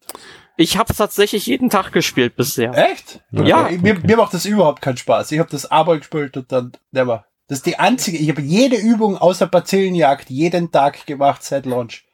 [0.56, 2.72] Ich hab's tatsächlich jeden Tag gespielt bisher.
[2.76, 3.20] Echt?
[3.30, 3.64] Ja.
[3.64, 5.30] Okay, Mir, mir macht das überhaupt keinen Spaß.
[5.32, 7.26] Ich habe das einmal gespielt und dann never.
[7.48, 12.04] Das ist die einzige, ich habe jede Übung außer Bazillenjagd jeden Tag gemacht seit Launch.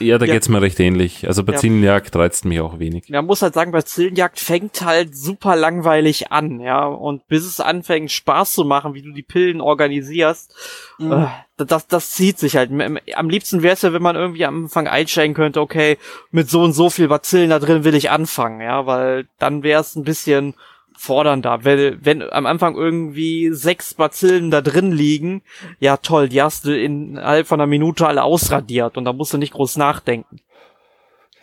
[0.00, 0.34] Ja, da Ja.
[0.34, 1.28] geht's mir recht ähnlich.
[1.28, 3.08] Also Bazillenjagd reizt mich auch wenig.
[3.08, 6.86] Man muss halt sagen, Bazillenjagd fängt halt super langweilig an, ja.
[6.86, 10.52] Und bis es anfängt, Spaß zu machen, wie du die Pillen organisierst,
[10.98, 11.12] Mhm.
[11.12, 12.70] äh, das, das zieht sich halt.
[13.14, 15.98] Am liebsten wäre es ja, wenn man irgendwie am Anfang einsteigen könnte, okay,
[16.30, 19.80] mit so und so viel Bazillen da drin will ich anfangen, ja, weil dann wäre
[19.82, 20.54] es ein bisschen
[21.00, 21.64] fordernder.
[21.64, 25.42] Wenn, wenn am Anfang irgendwie sechs Bazillen da drin liegen,
[25.78, 29.38] ja toll, die hast du innerhalb von einer Minute alle ausradiert und da musst du
[29.38, 30.36] nicht groß nachdenken.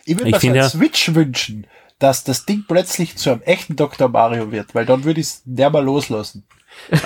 [0.06, 1.66] Ich würde mir einen ja- Switch wünschen,
[2.00, 4.08] dass das Ding plötzlich zu einem echten Dr.
[4.10, 6.46] Mario wird, weil dann würde ich es der mal loslassen.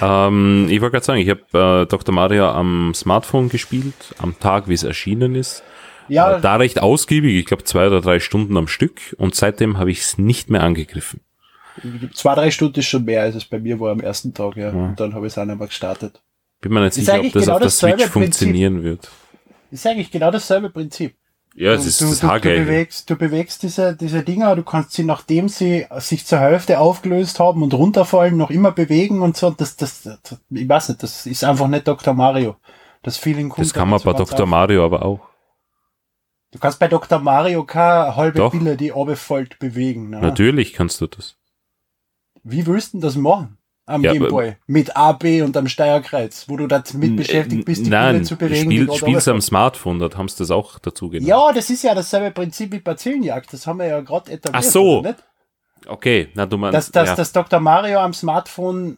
[0.02, 2.14] ähm, ich wollte gerade sagen, ich habe äh, Dr.
[2.14, 5.64] Mario am Smartphone gespielt, am Tag, wie es erschienen ist.
[6.10, 9.78] Ja, Äh, da recht ausgiebig, ich glaube zwei oder drei Stunden am Stück und seitdem
[9.78, 11.22] habe ich es nicht mehr angegriffen.
[12.14, 14.70] Zwei, drei Stunden ist schon mehr, als es bei mir war am ersten Tag, ja.
[14.70, 16.22] Und dann habe ich es auch mehr gestartet.
[16.62, 18.12] Bin mir nicht sicher, ob das genau auf der Switch Prinzip.
[18.12, 19.10] funktionieren wird.
[19.72, 21.16] Ist eigentlich genau dasselbe Prinzip.
[21.54, 24.94] Ja, es ist du, das du, du bewegst, du bewegst diese, diese Dinger, du kannst
[24.94, 29.48] sie, nachdem sie sich zur Hälfte aufgelöst haben und runterfallen, noch immer bewegen und so.
[29.48, 32.14] Und Das, das, das, ich weiß nicht, das ist einfach nicht Dr.
[32.14, 32.56] Mario.
[33.04, 34.44] Das Feeling kommt Das kann man bei Dr.
[34.44, 34.50] auf.
[34.50, 35.20] Mario aber auch.
[36.52, 37.20] Du kannst bei Dr.
[37.20, 38.52] Mario keine halbe Doch.
[38.52, 40.10] Pille, die runterfällt, bewegen.
[40.10, 40.22] Ne?
[40.22, 41.38] Natürlich kannst du das.
[42.44, 43.58] Wie willst du das machen?
[43.88, 44.56] Am Ja, Gameboy.
[44.68, 48.72] Mit A, B und am Steuerkreuz, wo du damit beschäftigt bist, die Nein, zu bewegen.
[48.72, 49.42] spiel, spielst am.
[49.42, 51.28] Smartphone, dort haben sie das auch dazu genommen.
[51.28, 53.52] Ja, das ist ja dasselbe Prinzip wie Bazillenjagd.
[53.52, 54.64] Das haben wir ja gerade etabliert.
[54.66, 55.04] Ach so.
[55.88, 56.76] Okay, na du meinst.
[56.76, 57.16] Dass, dass ja.
[57.16, 57.60] das Dr.
[57.60, 58.98] Mario am Smartphone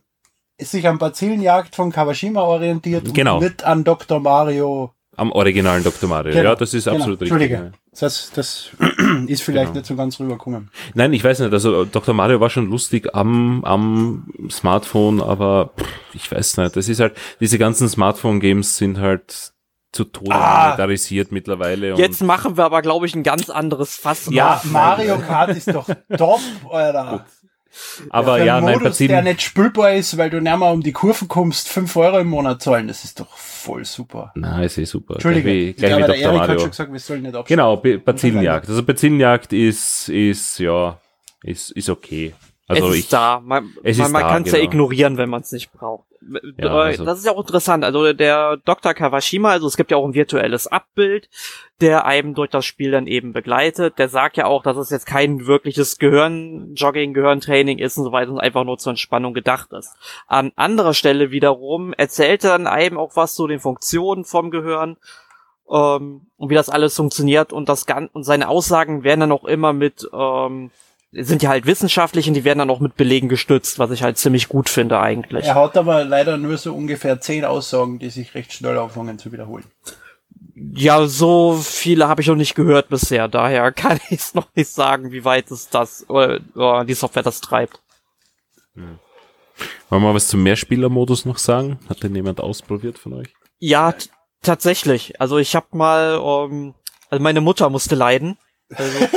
[0.59, 3.37] sich an Bazillenjagd von Kawashima orientiert Genau.
[3.37, 4.19] und nicht an Dr.
[4.19, 4.93] Mario.
[5.15, 6.09] Am originalen Dr.
[6.09, 6.33] Mario.
[6.33, 6.97] Genau, Ja, das ist genau.
[6.97, 7.31] absolut richtig.
[7.39, 7.71] Entschuldige.
[7.71, 7.71] ja.
[7.99, 8.69] Das, das
[9.27, 9.73] ist vielleicht Genau.
[9.79, 10.71] nicht so ganz rübergekommen.
[10.95, 12.13] Nein, ich weiß nicht, also Dr.
[12.15, 17.13] Mario war schon lustig am, am Smartphone, aber pff, ich weiß nicht, das ist halt,
[17.39, 19.53] diese ganzen Smartphone-Games sind halt
[19.91, 20.63] zu Tode Ah.
[20.69, 21.93] monetarisiert mittlerweile.
[21.93, 24.27] Und Jetzt machen wir aber, glaube ich, ein ganz anderes Fass.
[24.31, 24.65] Ja, auf.
[24.65, 25.87] Mario Kart ist doch
[26.17, 26.39] top,
[26.71, 27.25] Alter.
[28.09, 30.91] Aber ja, einen nein, Modus, der nicht spielbar ist, weil du nicht mehr um die
[30.91, 34.31] Kurven kommst, 5 Euro im Monat zahlen, das ist doch voll super.
[34.35, 35.15] na, ist eh super.
[35.15, 36.21] Entschuldige, Gleich wie, gleich ja, wie aber der.
[36.21, 37.57] Erik hat schon gesagt, wir sollen nicht abschließen.
[37.57, 38.69] Genau, Bazillenjagd.
[38.69, 40.99] Also Bazillenjagd ist, ist, ja,
[41.43, 42.33] ist, ist okay.
[42.67, 43.41] Also es ich, ist da.
[43.43, 44.69] Man, man, man kann es ja genau.
[44.69, 46.05] ignorieren, wenn man es nicht braucht.
[46.57, 47.83] Ja, Äh, also- das ist ja auch interessant.
[47.83, 48.93] Also der Dr.
[48.93, 51.29] Kawashima, also es gibt ja auch ein virtuelles Abbild,
[51.81, 53.99] der einem durch das Spiel dann eben begleitet.
[53.99, 58.31] Der sagt ja auch, dass es jetzt kein wirkliches Gehirnjogging, Gehirntraining ist und so weiter
[58.31, 59.93] und einfach nur zur Entspannung gedacht ist.
[60.27, 64.97] An anderer Stelle wiederum erzählt er dann einem auch was zu den Funktionen vom Gehirn
[65.69, 69.45] ähm, und wie das alles funktioniert und das Gan und seine Aussagen werden dann auch
[69.45, 70.71] immer mit ähm,
[71.13, 74.17] sind ja halt wissenschaftlich und die werden dann auch mit Belegen gestützt, was ich halt
[74.17, 75.45] ziemlich gut finde eigentlich.
[75.45, 79.31] Er hat aber leider nur so ungefähr 10 Aussagen, die sich recht schnell anfangen zu
[79.31, 79.65] wiederholen.
[80.55, 84.69] Ja, so viele habe ich noch nicht gehört bisher, daher kann ich es noch nicht
[84.69, 87.79] sagen, wie weit es das äh, äh, die Software das treibt.
[88.75, 91.79] wollen wir was zum Mehrspielermodus noch sagen?
[91.89, 93.33] Hat denn jemand ausprobiert von euch?
[93.59, 93.93] Ja,
[94.41, 95.21] tatsächlich.
[95.21, 96.73] Also ich habe mal, ähm,
[97.09, 98.37] also meine Mutter musste leiden.
[98.75, 99.07] Also,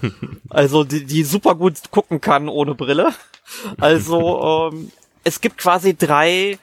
[0.48, 3.12] also die, die super gut gucken kann ohne Brille.
[3.78, 4.90] Also ähm,
[5.24, 6.58] es gibt quasi drei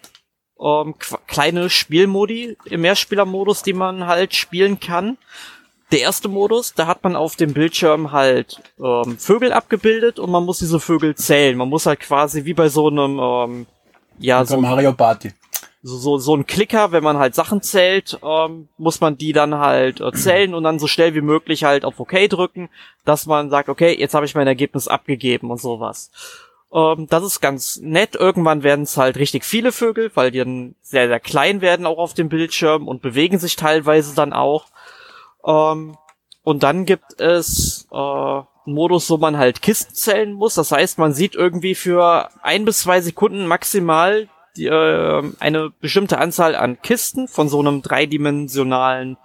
[0.59, 0.95] ähm,
[1.27, 5.17] kleine Spielmodi im Mehrspielermodus, die man halt spielen kann.
[5.91, 10.43] Der erste Modus, da hat man auf dem Bildschirm halt ähm, Vögel abgebildet und man
[10.43, 11.57] muss diese Vögel zählen.
[11.57, 13.65] Man muss halt quasi wie bei so einem ähm,
[14.17, 15.31] ja so Mario Party.
[15.85, 19.53] So, so, so ein Klicker, wenn man halt Sachen zählt, ähm, muss man die dann
[19.59, 22.69] halt äh, zählen und dann so schnell wie möglich halt auf OK drücken,
[23.05, 26.09] dass man sagt, okay, jetzt habe ich mein Ergebnis abgegeben und sowas.
[26.73, 28.15] Ähm, das ist ganz nett.
[28.15, 31.99] Irgendwann werden es halt richtig viele Vögel, weil die dann sehr, sehr klein werden auch
[31.99, 34.65] auf dem Bildschirm und bewegen sich teilweise dann auch.
[35.45, 35.97] Ähm,
[36.41, 40.55] und dann gibt es äh, einen Modus, wo man halt Kisten zählen muss.
[40.55, 46.17] Das heißt, man sieht irgendwie für ein bis zwei Sekunden maximal die, äh, eine bestimmte
[46.17, 49.17] Anzahl an Kisten von so einem dreidimensionalen,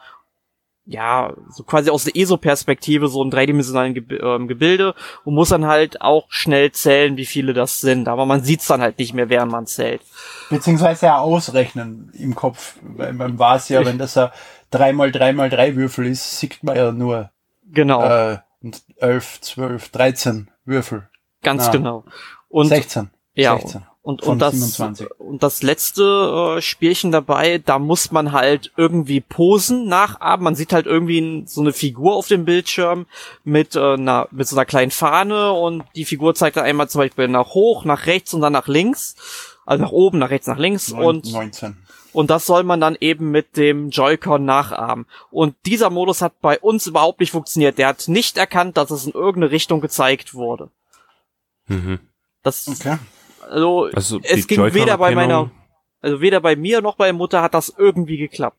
[0.87, 5.66] ja, so quasi aus der ESO-Perspektive, so einem dreidimensionalen Ge ähm, Gebilde und muss dann
[5.66, 8.09] halt auch schnell zählen, wie viele das sind.
[8.09, 10.03] Aber man sieht's dann halt nicht mehr, während man zählt.
[10.49, 12.76] Beziehungsweise ja ausrechnen im Kopf.
[12.83, 14.31] Weil man weiß ja, wenn das ein
[14.72, 17.31] 3x3x3 Würfel ist, sieht man ja nur
[17.72, 18.39] Genau, äh,
[18.97, 21.09] 11, 12, 13 Würfel.
[21.43, 21.70] ganz ah.
[21.70, 22.05] genau.
[22.49, 23.11] Und 16.
[23.35, 23.87] Ja, 16.
[24.11, 25.08] und, und, das, 27.
[25.18, 30.44] und das letzte äh, Spielchen dabei, da muss man halt irgendwie Posen nachahmen.
[30.44, 33.06] Man sieht halt irgendwie so eine Figur auf dem Bildschirm
[33.44, 37.00] mit, äh, einer, mit so einer kleinen Fahne und die Figur zeigt dann einmal zum
[37.00, 39.14] Beispiel nach hoch, nach rechts und dann nach links.
[39.64, 40.90] Also nach oben, nach rechts, nach links.
[40.90, 41.76] Neun- und 19.
[42.12, 45.06] und das soll man dann eben mit dem Joy-Con nachahmen.
[45.30, 47.78] Und dieser Modus hat bei uns überhaupt nicht funktioniert.
[47.78, 50.70] Der hat nicht erkannt, dass es in irgendeine Richtung gezeigt wurde.
[51.68, 52.00] Mhm.
[52.42, 52.98] Das, Okay.
[53.49, 55.51] Also, Also es ging weder bei meiner,
[56.01, 58.57] also weder bei mir noch bei Mutter hat das irgendwie geklappt.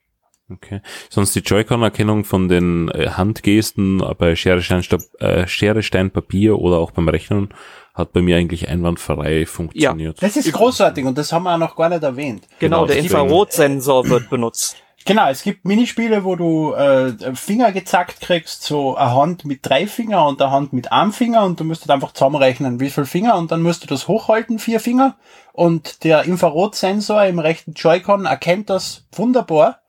[0.52, 0.82] Okay.
[1.10, 6.60] Sonst die Joy-Con-Erkennung von den äh, Handgesten bei Schere, Stein, Stab, äh, Schere, Stein, Papier
[6.60, 7.54] oder auch beim Rechnen
[7.94, 10.22] hat bei mir eigentlich einwandfrrei funktioniert.
[10.22, 12.48] Das ist großartig und das haben wir auch noch gar nicht erwähnt.
[12.60, 14.78] Genau, Genau, der Infrarotsensor wird benutzt.
[15.06, 19.88] Genau, es gibt Minispiele, wo du äh, Finger gezackt kriegst, so eine Hand mit drei
[19.88, 23.06] Finger und eine Hand mit einem Finger und du musst halt einfach zusammenrechnen, wie viel
[23.06, 25.16] Finger und dann musst du das hochhalten, vier Finger.
[25.54, 29.82] Und der Infrarotsensor im rechten Joy-Con erkennt das wunderbar.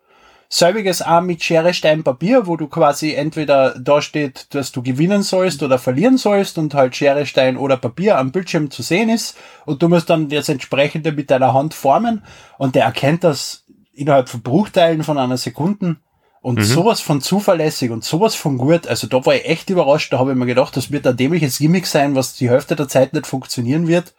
[0.54, 5.22] Selbiges auch mit Schere, Stein, Papier, wo du quasi entweder da steht, dass du gewinnen
[5.22, 9.34] sollst oder verlieren sollst und halt Schere, Stein oder Papier am Bildschirm zu sehen ist.
[9.64, 12.22] Und du musst dann das entsprechende mit deiner Hand formen.
[12.58, 13.61] Und der erkennt das
[13.92, 15.96] innerhalb von Bruchteilen von einer Sekunde
[16.40, 18.86] und sowas von zuverlässig und sowas von gut.
[18.88, 21.58] Also da war ich echt überrascht, da habe ich mir gedacht, das wird ein dämliches
[21.58, 24.14] Gimmick sein, was die Hälfte der Zeit nicht funktionieren wird.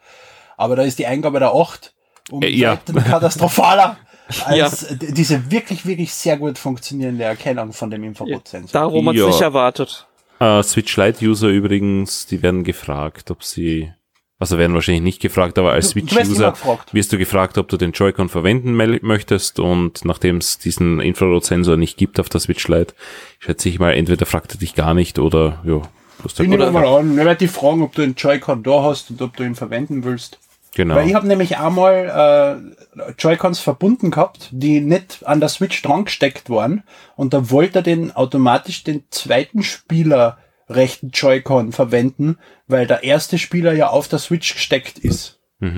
[0.56, 1.92] Aber da ist die Eingabe der 8
[2.30, 2.76] um Äh, ja.
[2.76, 3.98] Katastrophaler
[4.46, 8.70] als d- diese wirklich, wirklich sehr gut funktionierende Erkennung von dem Infrarotsensor.
[8.72, 9.26] Darum hat's Ja.
[9.26, 10.06] nicht erwartet.
[10.40, 13.92] Äh, Switch Lite-User übrigens, die werden gefragt, ob sie,
[14.38, 16.54] also werden wahrscheinlich nicht gefragt, aber als Switch-User
[16.92, 21.96] wirst du gefragt, ob du den Joy-Con verwenden möchtest und nachdem es diesen Infrarotsensor nicht
[21.96, 22.94] gibt auf der Switch Lite,
[23.38, 25.82] schätze ich mal, entweder fragt er dich gar nicht oder, ja,
[26.18, 28.82] Bloß der Ich nehme mal an, ich werde dich fragen, ob du einen Joy-Con da
[28.82, 30.38] hast und ob du ihn verwenden willst.
[30.74, 30.96] Genau.
[30.96, 36.06] Weil ich habe nämlich einmal äh, Joy-Cons verbunden gehabt, die nicht an der Switch dran
[36.06, 36.82] gesteckt waren.
[37.14, 40.38] Und da wollte er den automatisch den zweiten Spieler
[40.68, 45.40] rechten Joy-Con verwenden, weil der erste Spieler ja auf der Switch gesteckt ist.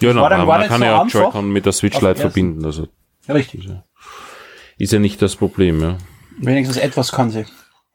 [0.00, 1.66] Ja, genau, war dann man gar man nicht kann so ja auch einfach Joy-Con mit
[1.66, 2.64] der Switch Lite verbinden.
[2.64, 2.88] Also
[3.28, 3.68] Richtig.
[4.76, 5.98] ist ja nicht das Problem, ja.
[6.38, 7.46] Wenigstens etwas kann sie.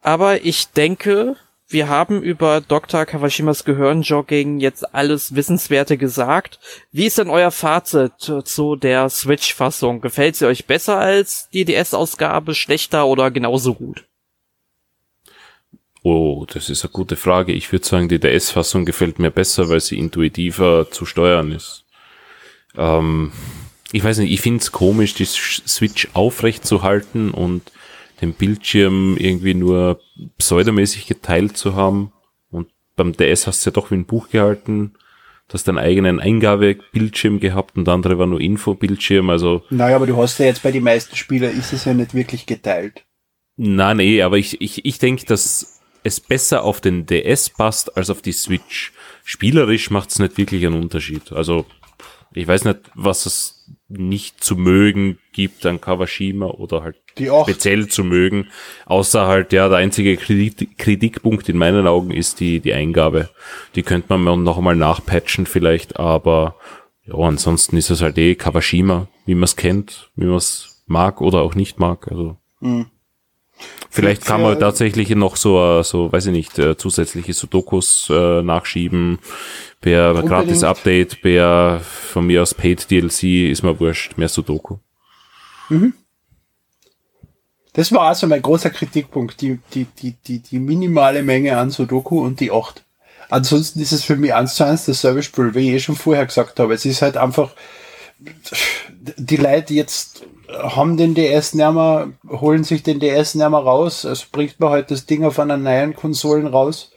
[0.02, 1.36] Aber ich denke,
[1.68, 3.06] wir haben über Dr.
[3.06, 6.60] Kawashimas Gehirnjogging jetzt alles Wissenswerte gesagt.
[6.92, 10.02] Wie ist denn euer Fazit zu der Switch-Fassung?
[10.02, 14.09] Gefällt sie euch besser als die DS-Ausgabe, schlechter oder genauso gut?
[16.04, 17.52] Oh, das ist eine gute Frage.
[17.52, 21.86] Ich würde sagen, die DS-Fassung gefällt mir besser, weil sie intuitiver zu steuern ist.
[22.78, 23.32] Ähm,
[23.92, 27.72] ich weiß nicht, ich finde es komisch, die Switch aufrecht zu halten und
[28.22, 30.00] den Bildschirm irgendwie nur
[30.38, 32.12] pseudomäßig geteilt zu haben.
[32.52, 34.94] Und beim DS hast du ja doch wie ein Buch gehalten.
[35.48, 39.30] Du hast deinen eigenen Eingabebildschirm gehabt und der andere war nur Infobildschirm.
[39.32, 42.14] Also Naja, aber du hast ja jetzt bei den meisten Spielern ist es ja nicht
[42.14, 43.04] wirklich geteilt.
[43.58, 48.10] Na, nee, aber ich, ich, ich denke, dass es besser auf den DS passt als
[48.10, 48.94] auf die Switch.
[49.24, 51.32] Spielerisch macht es nicht wirklich einen Unterschied.
[51.32, 51.66] Also,
[52.34, 56.98] ich weiß nicht, was es nicht zu mögen gibt an Kawashima oder halt
[57.44, 58.48] speziell zu mögen.
[58.86, 63.30] Außer halt, ja, der einzige Kritik, Kritikpunkt in meinen Augen ist die, die Eingabe.
[63.76, 66.56] Die könnte man mal noch einmal nachpatchen vielleicht, aber
[67.06, 71.22] ja, ansonsten ist es halt eh Kawashima, wie man es kennt, wie man es mag
[71.22, 72.08] oder auch nicht mag.
[72.10, 72.38] Also
[73.90, 78.42] Vielleicht kann man tatsächlich noch so, äh, so, weiß ich nicht, äh, zusätzliche Sudokus äh,
[78.44, 79.20] nachschieben
[79.82, 80.30] per Unbedingt.
[80.30, 84.78] gratis Update, per von mir aus Paid DLC, ist mir wurscht, mehr Sudoku.
[87.74, 92.24] Das war also mein großer Kritikpunkt, die, die, die, die, die minimale Menge an Sudoku
[92.24, 92.84] und die 8.
[93.30, 96.26] Ansonsten ist es für mich eins zu eins das Service-Spiel, wie ich eh schon vorher
[96.26, 96.74] gesagt habe.
[96.74, 97.54] Es ist halt einfach,
[99.18, 100.24] die Leute jetzt
[100.58, 104.04] haben den DS nicht mehr, holen sich den DS nicht mehr raus.
[104.04, 106.92] Es bringt man halt das Ding auf einer neuen Konsolen raus.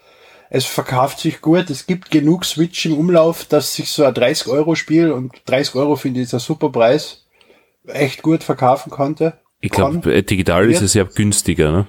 [0.50, 1.70] Es verkauft sich gut.
[1.70, 5.74] Es gibt genug Switch im Umlauf, dass sich so ein 30 Euro Spiel und 30
[5.76, 7.26] Euro finde ich ist ein super Preis
[7.86, 9.34] echt gut verkaufen konnte.
[9.60, 11.86] Ich glaube, äh, digital ist Wird- es ja günstiger, ne?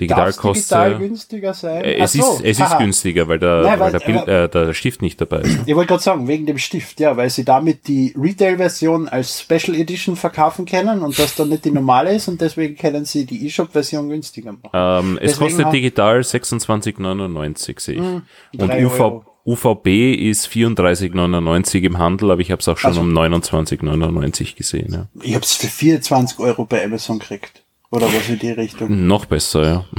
[0.00, 0.64] Digital Darf's kostet.
[0.78, 1.84] digital günstiger sein?
[1.84, 2.78] äh, es so, ist, es ist haha.
[2.78, 5.58] günstiger, weil der, Nein, weil weil- der, Bild, aber- äh, der Stift nicht dabei ist.
[5.66, 9.76] Ich wollte gerade sagen, wegen dem Stift, ja, weil sie damit die Retail-Version als Special
[9.76, 13.46] Edition verkaufen können und das dann nicht die normale ist und deswegen können sie die
[13.46, 14.70] eShop-Version günstiger machen.
[14.72, 18.00] Ähm, es Deswegen kostet digital 26,99 sehe ich.
[18.00, 18.22] und
[18.68, 19.24] drei UV, Euro.
[19.44, 24.92] UVB ist 34,99 im Handel, aber ich habe es auch schon Also- um 29,99 gesehen.
[24.92, 25.06] Ja.
[25.22, 27.61] Ich habe es für 24 Euro bei Amazon gekriegt.
[27.92, 29.06] Oder was in die Richtung.
[29.06, 29.84] Noch besser, ja.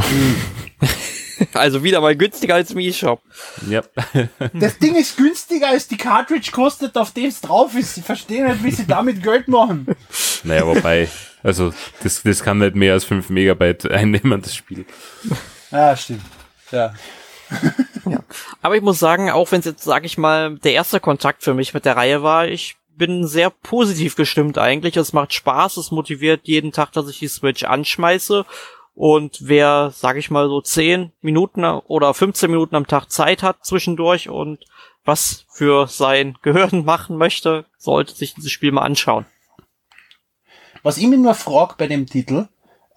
[1.53, 3.21] Also wieder mal günstiger als im eShop.
[3.67, 3.81] ja.
[4.53, 7.97] Das Ding ist günstiger als die Cartridge kostet, auf dem es drauf ist.
[7.97, 9.87] Ich verstehe nicht, wie sie damit Geld machen.
[10.43, 11.09] Naja, wobei,
[11.41, 14.85] also das, das kann nicht mehr als 5 Megabyte einnehmen, das Spiel.
[15.71, 16.21] Ja, stimmt.
[16.71, 16.93] Ja.
[18.61, 21.53] Aber ich muss sagen, auch wenn es jetzt, sag ich mal, der erste Kontakt für
[21.53, 24.97] mich mit der Reihe war, ich bin sehr positiv gestimmt eigentlich.
[24.97, 28.45] Es macht Spaß, es motiviert jeden Tag, dass ich die Switch anschmeiße.
[28.95, 33.65] Und wer, sag ich mal, so 10 Minuten oder 15 Minuten am Tag Zeit hat
[33.65, 34.65] zwischendurch und
[35.03, 39.25] was für sein Gehirn machen möchte, sollte sich dieses Spiel mal anschauen.
[40.83, 42.47] Was ich mir nur frage bei dem Titel,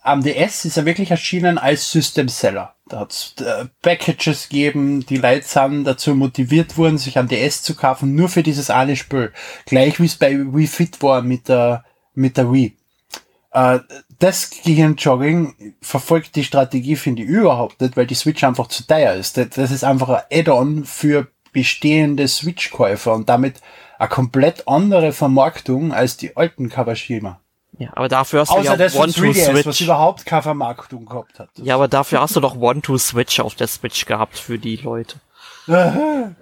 [0.07, 2.75] am DS ist er wirklich erschienen als System Seller.
[2.89, 7.63] Da hat es äh, Packages gegeben, die Leute sind dazu motiviert worden, sich am DS
[7.63, 9.33] zu kaufen, nur für dieses eine Spiel.
[9.65, 11.85] Gleich wie es bei Wii Fit war mit der,
[12.15, 12.77] mit der Wii.
[13.51, 13.81] Äh,
[14.21, 19.15] das Gehirnjogging verfolgt die Strategie, finde ich überhaupt nicht, weil die Switch einfach zu teuer
[19.15, 19.37] ist.
[19.37, 23.61] Das, das ist einfach ein Add-on für bestehende Switch-Käufer und damit
[23.99, 27.41] eine komplett andere Vermarktung als die alten Kawashima.
[27.79, 29.81] Ja, aber dafür hast du Außer ja das von 3DS, was One-to-Switch.
[29.83, 31.51] überhaupt keine Vermarktung gehabt hat.
[31.57, 35.17] Ja, aber dafür hast du doch One-to-Switch auf der Switch gehabt für die Leute.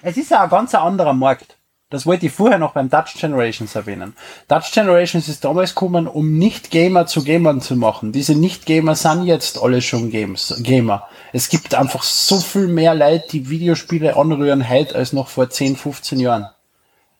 [0.00, 1.56] Es ist ja ein ganz anderer Markt.
[1.90, 4.14] Das wollte ich vorher noch beim Dutch Generations erwähnen.
[4.46, 8.12] Dutch Generations ist damals gekommen, um Nicht-Gamer zu Gamern zu machen.
[8.12, 11.08] Diese Nicht-Gamer sind jetzt alle schon Games, Gamer.
[11.32, 15.76] Es gibt einfach so viel mehr Leute, die Videospiele anrühren heute als noch vor 10,
[15.76, 16.48] 15 Jahren.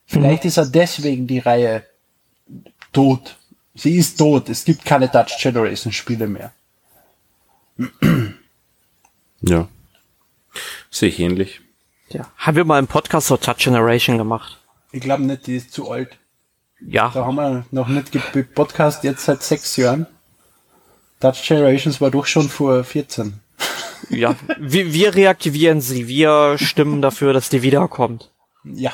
[0.09, 1.85] Vielleicht ist er deswegen die Reihe
[2.93, 3.37] tot.
[3.75, 4.49] Sie ist tot.
[4.49, 6.53] Es gibt keine Dutch Generation Spiele mehr.
[9.41, 9.69] Ja.
[10.91, 11.61] Sehe ich ähnlich.
[12.09, 12.27] Ja.
[12.37, 14.59] Haben wir mal einen Podcast zur Touch Generation gemacht?
[14.91, 16.19] Ich glaube nicht, die ist zu alt.
[16.81, 17.11] Ja.
[17.15, 18.11] Da haben wir noch nicht
[18.55, 20.07] Podcast jetzt seit sechs Jahren.
[21.21, 23.35] Dutch Generations war doch schon vor 14.
[24.11, 26.09] Ja, wir, wir reaktivieren sie.
[26.09, 28.33] Wir stimmen dafür, dass die wiederkommt.
[28.65, 28.93] Ja.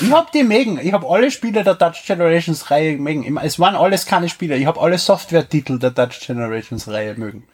[0.00, 0.78] Ich hab die mögen.
[0.82, 3.38] Ich hab alle Spiele der Dutch Generations Reihe mögen.
[3.38, 4.56] Es waren alles keine Spiele.
[4.56, 7.44] Ich hab alle Software-Titel der Dutch Generations Reihe mögen.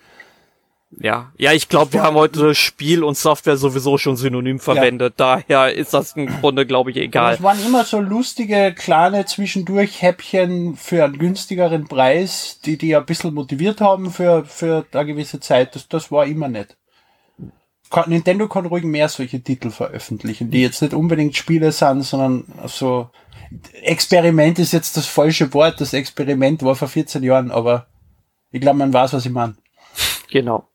[0.99, 5.15] Ja, ja, ich glaube, wir haben heute Spiel und Software sowieso schon synonym verwendet.
[5.19, 7.35] Daher ist das im Grunde, glaube ich, egal.
[7.35, 13.07] Es waren immer so lustige, kleine zwischendurch Häppchen für einen günstigeren Preis, die die ein
[13.07, 15.77] bisschen motiviert haben für, für eine gewisse Zeit.
[15.77, 16.77] Das, das war immer nett.
[18.07, 23.11] Nintendo kann ruhig mehr solche Titel veröffentlichen, die jetzt nicht unbedingt Spiele sind, sondern so
[23.82, 25.80] Experiment ist jetzt das falsche Wort.
[25.80, 27.86] Das Experiment war vor 14 Jahren, aber
[28.53, 29.57] ich glaube, man weiß, was ich meine.
[30.30, 30.68] Genau.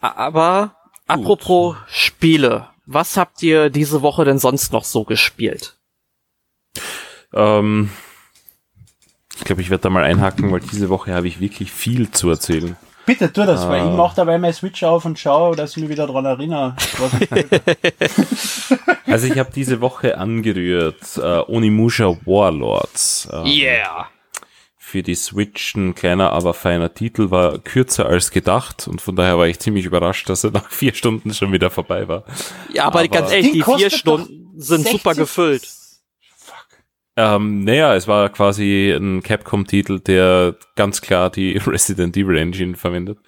[0.00, 0.76] Aber
[1.06, 5.78] apropos Spiele, was habt ihr diese Woche denn sonst noch so gespielt?
[7.32, 7.90] Ähm,
[9.36, 12.28] ich glaube, ich werde da mal einhaken, weil diese Woche habe ich wirklich viel zu
[12.28, 12.76] erzählen.
[13.06, 15.88] Bitte tu das, weil ich mache dabei mein Switch auf und schaue, dass ich mich
[15.90, 16.74] wieder dran erinnere.
[16.98, 17.28] Was ich
[19.06, 23.28] Also ich habe diese Woche angerührt äh, Onimusha Warlords.
[23.32, 24.08] Ähm, Yeah!
[24.76, 29.36] Für die Switch ein kleiner, aber feiner Titel, war kürzer als gedacht und von daher
[29.38, 32.24] war ich ziemlich überrascht, dass er nach vier Stunden schon wieder vorbei war.
[32.72, 35.68] Ja, aber, Aber- ganz ehrlich, Die vier Stunden sind 60 super gefüllt.
[37.16, 43.18] Ähm, naja, es war quasi ein Capcom-Titel, der ganz klar die Resident Evil Engine verwendet.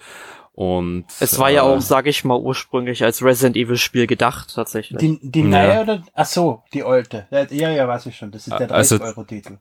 [0.53, 4.53] Und Es war ja äh, auch, sag ich mal, ursprünglich als Resident Evil Spiel gedacht,
[4.53, 4.99] tatsächlich.
[4.99, 5.47] Die, die Ja.
[5.47, 6.03] neue oder?
[6.13, 7.27] Ach so, die alte.
[7.31, 8.29] Ja, ja, weiß ich schon.
[8.31, 9.57] Das ist der Also- 30-Euro-Titel.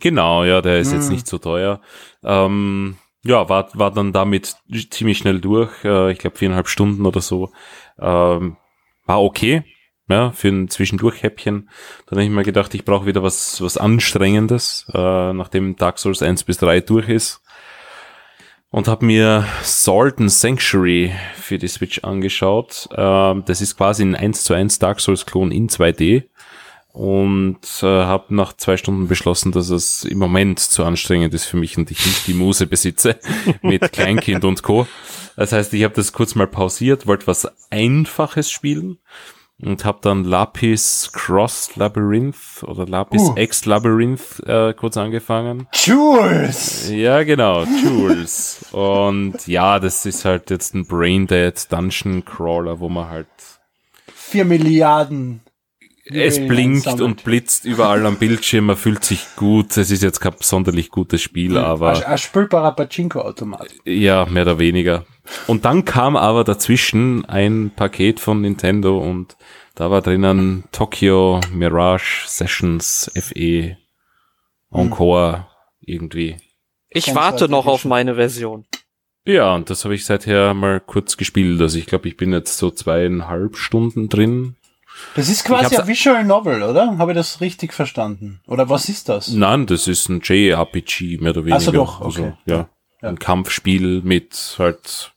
[0.00, 1.14] Genau, ja, der ist jetzt Hm.
[1.14, 1.80] nicht so teuer.
[2.22, 4.56] Ähm, ja, war, war dann damit
[4.90, 5.70] ziemlich schnell durch.
[5.84, 7.50] Äh, ich glaube viereinhalb Stunden oder so.
[7.98, 8.56] Ähm,
[9.06, 9.62] war okay.
[10.08, 11.68] Ja, für ein Zwischendurch-Häppchen.
[12.06, 16.22] Dann habe ich mir gedacht, ich brauche wieder was, was Anstrengendes, äh, nachdem Dark Souls
[16.22, 17.42] 1 bis 3 durch ist.
[18.70, 22.88] Und habe mir Salt and Sanctuary für die Switch angeschaut.
[22.96, 26.24] Ähm, das ist quasi ein 1 zu 1 Dark Souls-Klon in 2D
[26.92, 31.56] und äh, habe nach zwei Stunden beschlossen, dass es im Moment zu anstrengend ist für
[31.56, 33.18] mich und ich nicht die Muse besitze
[33.62, 34.86] mit Kleinkind und Co.
[35.36, 38.98] Das heißt, ich habe das kurz mal pausiert, wollte was Einfaches spielen
[39.62, 43.34] und habe dann Lapis Cross Labyrinth oder Lapis Uh.
[43.36, 45.66] X Labyrinth äh, kurz angefangen.
[45.72, 46.90] Jules!
[46.90, 48.66] Ja, genau, Jules.
[48.72, 53.26] und ja, das ist halt jetzt ein Braindead Dungeon Crawler, wo man halt
[54.14, 55.40] Vier Milliarden.
[56.08, 57.00] Es blinkt einsammelt.
[57.00, 59.76] und blitzt überall am Bildschirm, er fühlt sich gut.
[59.76, 63.66] Es ist jetzt kein sonderlich gutes Spiel, aber ein spielbarer Pachinko-Automat.
[63.84, 65.04] ja, mehr oder weniger.
[65.48, 69.36] Und dann kam aber dazwischen ein Paket von Nintendo und
[69.76, 73.76] da war drinnen Tokyo Mirage Sessions FE
[74.70, 75.46] Encore
[75.80, 76.36] irgendwie.
[76.88, 78.66] Ich warte weit noch auf meine Version.
[79.24, 81.60] Ja, und das habe ich seither mal kurz gespielt.
[81.60, 84.56] Also ich glaube, ich bin jetzt so zweieinhalb Stunden drin.
[85.14, 86.96] Das ist quasi ein Visual Novel, oder?
[86.98, 88.40] Habe ich das richtig verstanden?
[88.46, 89.28] Oder was ist das?
[89.28, 91.56] Nein, das ist ein JRPG, mehr oder weniger.
[91.56, 92.32] Ach so, doch, Also, okay.
[92.46, 92.68] ja,
[93.02, 93.08] Ja.
[93.10, 95.12] ein Kampfspiel mit halt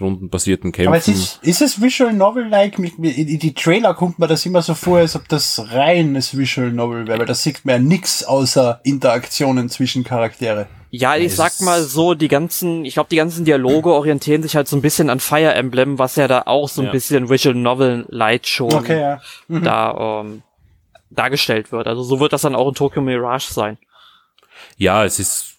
[0.00, 0.88] rundenbasierten Kämpfen.
[0.88, 2.78] Aber es ist, ist es Visual Novel-like?
[2.78, 7.06] In die Trailer kommt mir das immer so vor, als ob das reines Visual Novel
[7.06, 10.66] wäre, weil da sieht man ja nix außer Interaktionen zwischen Charaktere.
[10.90, 14.68] Ja, ich sag mal so, die ganzen, ich glaube, die ganzen Dialoge orientieren sich halt
[14.68, 16.92] so ein bisschen an Fire Emblem, was ja da auch so ein Ja.
[16.92, 19.20] bisschen Visual Novel Light schon Okay, ja.
[19.48, 20.42] da ähm,
[21.10, 21.86] dargestellt wird.
[21.88, 23.78] Also so wird das dann auch in Tokyo Mirage sein.
[24.76, 25.56] ja, es ist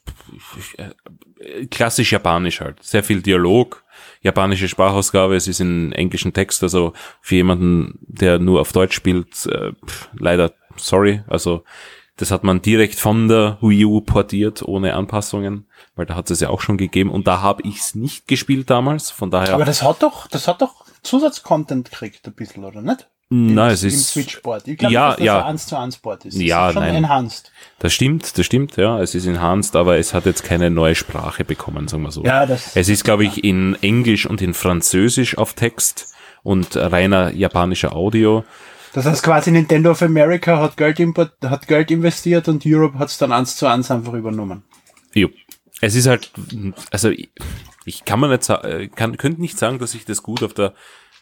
[0.77, 2.81] äh, klassisch japanisch halt.
[2.81, 3.83] Sehr viel Dialog,
[4.25, 9.45] japanische Sprachausgabe, es ist in englischen Text, also für jemanden, der nur auf Deutsch spielt,
[9.45, 11.63] äh, pff, leider sorry, also
[12.17, 16.39] das hat man direkt von der Wii U portiert, ohne Anpassungen, weil da hat es
[16.39, 19.65] ja auch schon gegeben und da habe ich es nicht gespielt damals, von daher Aber
[19.65, 23.07] das hat doch, das hat doch Zusatzcontent gekriegt, ein bisschen, oder nicht?
[23.29, 24.09] Nein, es Im ist.
[24.09, 24.67] Switch-Board.
[24.67, 25.39] Ich glaube, Ja, dass das ja.
[25.39, 26.37] ein 1 zu 1 Board ist.
[26.39, 26.95] Ja, das ist schon nein.
[26.95, 27.51] enhanced.
[27.79, 28.99] Das stimmt, das stimmt, ja.
[29.01, 32.23] Es ist enhanced, aber es hat jetzt keine neue Sprache bekommen, sagen wir so.
[32.23, 36.13] Ja, das- Es ist, glaube ich, in Englisch und in Französisch auf Text
[36.43, 38.45] und reiner japanischer Audio.
[38.93, 43.09] Das heißt quasi Nintendo of America hat Geld, import, hat Geld investiert und Europe hat
[43.09, 44.63] es dann 1 zu 1 einfach übernommen.
[45.13, 45.29] Jo.
[45.81, 46.31] Es ist halt,
[46.91, 47.29] also ich,
[47.83, 50.73] ich kann man nicht sagen, kann, könnte nicht sagen, dass sich das gut auf der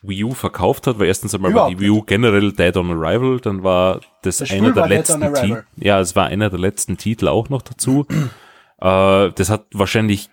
[0.04, 2.91] Wii U verkauft hat, weil erstens einmal war Überhaupt die Wii U generell Dead on
[2.91, 5.64] Arrival, dann war das, Das einer der war letzten Titel.
[5.78, 8.06] Ja, es war einer der letzten Titel auch noch dazu.
[8.82, 10.30] äh, das hat wahrscheinlich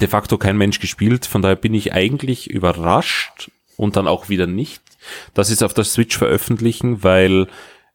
[0.00, 4.46] de facto kein Mensch gespielt, von daher bin ich eigentlich überrascht und dann auch wieder
[4.46, 4.82] nicht,
[5.34, 7.46] dass sie es auf der Switch veröffentlichen, weil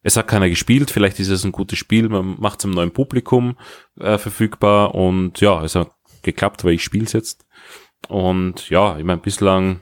[0.04, 2.92] es hat keiner gespielt, vielleicht ist es ein gutes Spiel, man macht es einem neuen
[2.92, 3.58] Publikum
[4.00, 7.46] äh, verfügbar und ja, es hat geklappt, weil ich spiel's jetzt.
[8.08, 9.82] Und ja, ich meine, bislang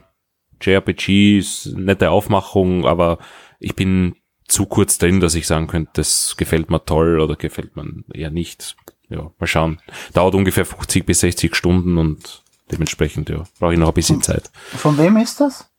[0.60, 3.18] JRPG ist nette Aufmachung, aber
[3.58, 4.16] ich bin
[4.48, 8.30] zu kurz drin, dass ich sagen könnte, das gefällt mir toll oder gefällt mir eher
[8.30, 8.76] nicht.
[9.08, 9.80] Ja, mal schauen.
[10.14, 14.50] Dauert ungefähr 50 bis 60 Stunden und dementsprechend, ja, brauche ich noch ein bisschen Zeit.
[14.54, 15.70] Von wem ist das?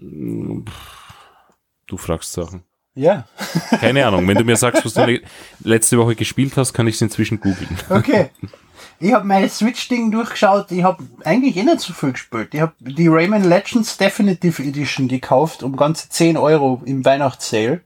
[0.00, 2.64] Du fragst Sachen.
[2.94, 3.26] Ja.
[3.70, 4.26] Keine Ahnung.
[4.28, 5.20] Wenn du mir sagst, was du le
[5.62, 7.76] letzte Woche gespielt hast, kann ich es inzwischen googeln.
[7.88, 8.30] Okay.
[9.00, 10.70] Ich habe mein Switch-Ding durchgeschaut.
[10.70, 12.54] Ich habe eigentlich eh nicht so viel gespielt.
[12.54, 17.80] Ich habe die Rayman Legends Definitive Edition gekauft um ganze 10 Euro im Weihnachtssale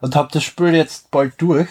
[0.00, 1.68] und habe das Spiel jetzt bald durch.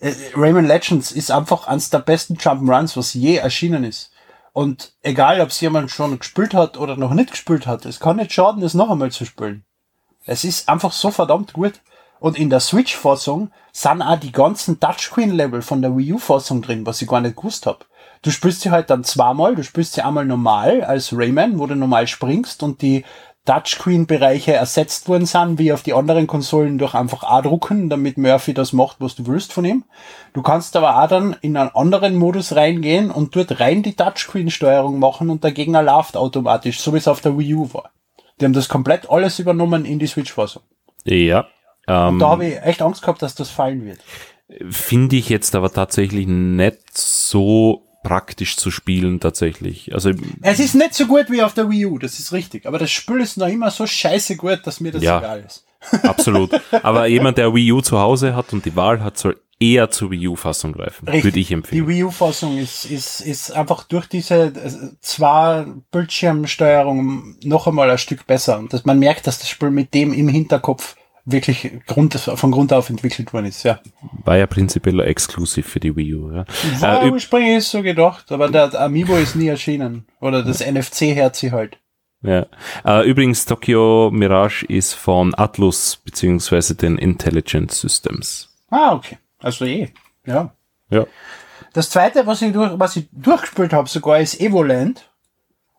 [0.00, 4.10] Äh, Rayman Legends ist einfach eines der besten Jump'n'Runs, was je erschienen ist.
[4.52, 8.16] Und egal, ob es jemand schon gespielt hat oder noch nicht gespielt hat, es kann
[8.16, 9.64] nicht schaden, es noch einmal zu spielen.
[10.24, 11.80] Es ist einfach so verdammt gut.
[12.18, 17.00] Und in der Switch-Fassung sind auch die ganzen Touchscreen-Level von der Wii U-Fassung drin, was
[17.00, 17.86] ich gar nicht gewusst hab.
[18.22, 21.74] Du spielst sie halt dann zweimal, du spielst sie einmal normal als Rayman, wo du
[21.74, 23.04] normal springst und die
[23.46, 28.52] Touchscreen-Bereiche ersetzt worden sind, wie auf die anderen Konsolen durch einfach A drucken, damit Murphy
[28.52, 29.84] das macht, was du willst von ihm.
[30.34, 34.98] Du kannst aber auch dann in einen anderen Modus reingehen und dort rein die Touchscreen-Steuerung
[34.98, 37.90] machen und der Gegner läuft automatisch, so wie es auf der Wii U war.
[38.38, 40.62] Die haben das komplett alles übernommen in die Switch-Fassung.
[41.04, 41.46] Ja.
[41.88, 44.00] Ähm, da habe ich echt Angst gehabt, dass das fallen wird.
[44.70, 49.92] Finde ich jetzt aber tatsächlich nicht so praktisch zu spielen tatsächlich.
[49.94, 50.10] Also
[50.42, 52.66] es ist nicht so gut wie auf der Wii U, das ist richtig.
[52.66, 55.64] Aber das Spiel ist noch immer so scheiße gut, dass mir das ja, egal ist.
[56.04, 56.50] absolut.
[56.82, 60.10] Aber jemand, der Wii U zu Hause hat und die Wahl hat, soll eher zur
[60.10, 61.06] Wii U-Fassung greifen.
[61.06, 61.24] Richtig.
[61.24, 61.86] Würde ich empfehlen.
[61.86, 64.70] Die Wii U-Fassung ist, ist, ist einfach durch diese äh,
[65.00, 68.58] zwei Bildschirmsteuerung noch einmal ein Stück besser.
[68.58, 72.72] Und dass man merkt, dass das Spiel mit dem im Hinterkopf wirklich Grund, von Grund
[72.72, 73.80] auf entwickelt worden ist, ja.
[74.24, 76.44] War ja prinzipiell exklusiv für die Wii U, ja.
[76.80, 80.06] War äh, ursprünglich so gedacht, aber der Amiibo ist nie erschienen.
[80.20, 80.70] Oder das ja.
[80.72, 81.78] NFC hört sie halt.
[82.22, 82.46] Ja.
[82.84, 88.50] Äh, übrigens, Tokyo Mirage ist von Atlus beziehungsweise den Intelligent Systems.
[88.68, 89.18] Ah, okay.
[89.38, 89.88] Also eh,
[90.26, 90.52] ja.
[90.90, 91.06] Ja.
[91.72, 95.10] Das zweite, was ich, durch, was ich durchgespielt habe sogar, ist Evoland.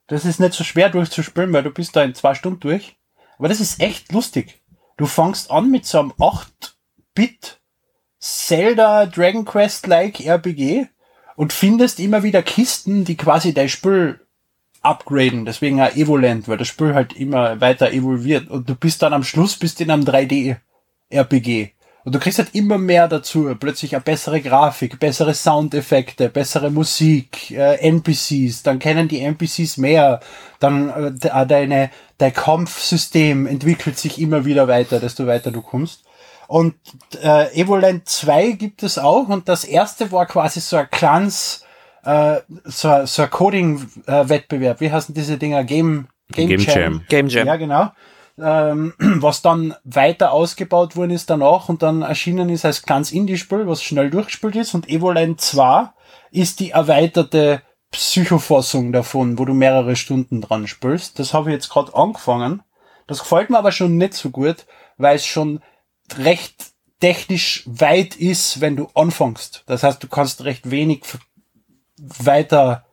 [0.08, 2.98] Das ist nicht so schwer durchzuspielen, weil du bist da in zwei Stunden durch.
[3.38, 4.61] Aber das ist echt lustig.
[4.98, 7.60] Du fangst an mit so einem 8-Bit
[8.20, 10.88] Zelda Dragon Quest-like RPG
[11.36, 14.20] und findest immer wieder Kisten, die quasi dein Spiel
[14.82, 15.46] upgraden.
[15.46, 18.50] Deswegen auch Evoland, weil das Spiel halt immer weiter evolviert.
[18.50, 20.58] Und du bist dann am Schluss bist in einem 3D
[21.10, 21.72] RPG.
[22.04, 23.56] Und du kriegst halt immer mehr dazu.
[23.60, 28.64] Plötzlich eine bessere Grafik, bessere Soundeffekte, bessere Musik, äh, NPCs.
[28.64, 30.20] Dann kennen die NPCs mehr.
[30.60, 36.04] Dann äh, äh, deine, dein Kampfsystem entwickelt sich immer wieder weiter, desto weiter du kommst.
[36.48, 36.74] Und
[37.22, 39.30] äh, Evoland 2 gibt es auch.
[39.30, 41.66] Und das erste war quasi so ein kleines,
[42.04, 44.82] äh, so, so ein Coding-Wettbewerb.
[44.82, 45.64] Wie heißen diese Dinger?
[45.64, 46.76] Game, Game, Game Jam.
[46.76, 47.02] Jam.
[47.08, 47.48] Game Jam.
[47.48, 47.92] Ja, genau
[48.38, 53.68] ähm, was dann weiter ausgebaut worden ist danach und dann erschienen ist als kleines Indie-Spiel,
[53.68, 55.90] was schnell durchgespielt ist und Evoline 2
[56.32, 57.62] ist die erweiterte
[57.92, 61.20] Psychofassung davon, wo du mehrere Stunden dran spielst.
[61.20, 62.64] Das habe ich jetzt gerade angefangen.
[63.08, 64.66] Das gefällt mir aber schon nicht so gut,
[64.98, 65.62] weil es schon
[66.18, 66.72] recht
[67.02, 69.64] technisch weit ist, wenn du anfängst.
[69.66, 71.04] Das heißt, du kannst recht wenig
[71.98, 72.86] weiter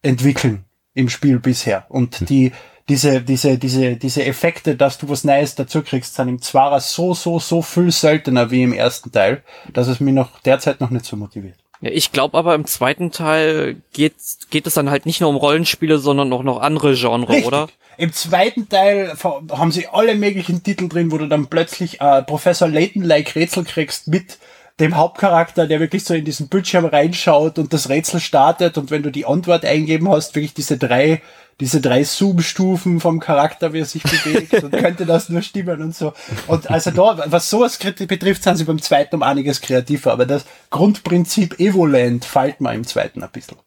[0.00, 0.64] entwickeln
[0.94, 1.86] im Spiel bisher.
[1.88, 2.26] Und hm.
[2.26, 2.52] die
[2.88, 7.14] diese, diese, diese, diese Effekte, dass du was Neues dazu kriegst, sind im Zwarer so,
[7.14, 11.04] so, so viel seltener wie im ersten Teil, dass es mich noch derzeit noch nicht
[11.04, 11.56] so motiviert.
[11.80, 14.14] Ja, ich glaube aber im zweiten Teil geht,
[14.50, 17.46] geht es dann halt nicht nur um Rollenspiele, sondern auch noch andere Genre, Richtig.
[17.46, 17.68] oder?
[17.98, 22.68] Im zweiten Teil haben sie alle möglichen Titel drin, wo du dann plötzlich äh, Professor
[22.68, 24.38] Layton-like Rätsel kriegst mit
[24.80, 29.02] dem Hauptcharakter, der wirklich so in diesen Bildschirm reinschaut und das Rätsel startet und wenn
[29.02, 31.20] du die Antwort eingeben hast, wirklich diese drei
[31.60, 35.94] diese drei Zoom-Stufen vom Charakter, wie er sich bewegt, und könnte das nur stimmen und
[35.94, 36.12] so.
[36.46, 40.44] Und also da, was sowas betrifft, sind sie beim zweiten um einiges kreativer, aber das
[40.70, 43.58] Grundprinzip Evoland fällt mir im zweiten ein bisschen.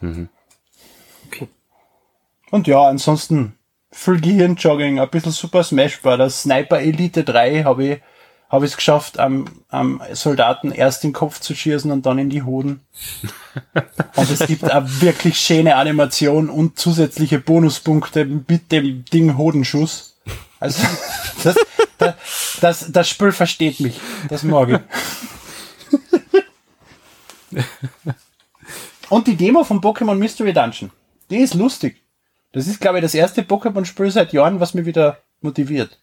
[0.00, 0.28] Mhm.
[1.26, 1.48] Okay.
[2.50, 3.54] Und ja, ansonsten
[3.90, 6.42] viel Gehirnjogging, ein bisschen Super Smash Bros.
[6.42, 8.00] Sniper Elite 3 habe ich
[8.48, 12.30] habe ich es geschafft, am, am Soldaten erst den Kopf zu schießen und dann in
[12.30, 12.80] die Hoden.
[14.16, 20.16] und es gibt eine wirklich schöne Animation und zusätzliche Bonuspunkte mit dem Ding Hodenschuss.
[20.60, 20.82] Also
[21.44, 21.56] das,
[21.98, 22.14] das,
[22.60, 24.00] das, das Spiel versteht mich.
[24.28, 24.80] Das mag ich.
[29.10, 30.90] und die Demo von Pokémon Mystery Dungeon.
[31.30, 32.02] Die ist lustig.
[32.52, 36.00] Das ist, glaube ich, das erste Pokémon-Spiel seit Jahren, was mir wieder motiviert.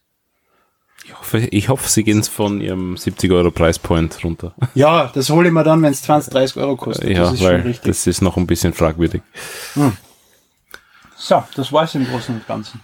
[1.26, 4.54] Ich hoffe, ich hoffe sie gehen von ihrem 70 Euro Preispoint runter.
[4.74, 7.10] Ja, das hole ich mir dann, wenn es 20, 30 Euro kostet.
[7.10, 7.84] ja, das ist weil schon richtig.
[7.84, 9.22] das ist noch ein bisschen fragwürdig.
[11.16, 12.80] so, das war's im Großen und Ganzen.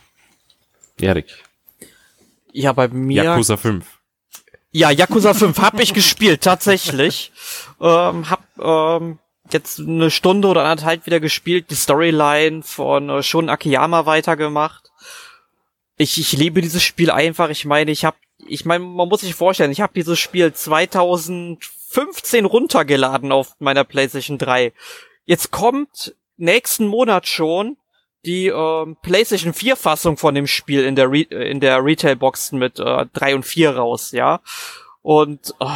[1.00, 1.26] Erik,
[2.52, 3.22] Ja, bei mir.
[3.22, 3.86] Yakuza 5.
[4.72, 7.32] Ja, Yakuza 5 habe ich gespielt, tatsächlich.
[7.80, 9.18] Ähm, hab ähm,
[9.50, 14.92] jetzt eine Stunde oder anderthalb wieder gespielt, die Storyline von äh, Shun Akiyama weitergemacht.
[15.96, 17.48] Ich, ich liebe dieses Spiel einfach.
[17.48, 18.16] Ich meine, ich habe,
[18.46, 24.38] ich meine, man muss sich vorstellen, ich habe dieses Spiel 2015 runtergeladen auf meiner PlayStation
[24.38, 24.72] 3.
[25.24, 27.76] Jetzt kommt nächsten Monat schon
[28.24, 32.52] die ähm, PlayStation 4 Fassung von dem Spiel in der Re in der Retail Box
[32.52, 34.40] mit äh, 3 und 4 raus, ja.
[35.02, 35.68] Und oh,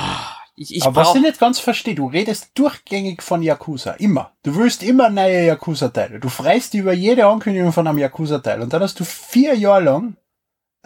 [0.55, 3.93] ich, ich Aber was ich nicht ganz verstehe, du redest durchgängig von Yakuza.
[3.93, 4.33] Immer.
[4.43, 6.21] Du willst immer neue Yakuza-Teile.
[6.21, 8.62] Du freist über jede Ankündigung von einem Yakuza-Teil.
[8.62, 10.17] Und dann hast du vier Jahre lang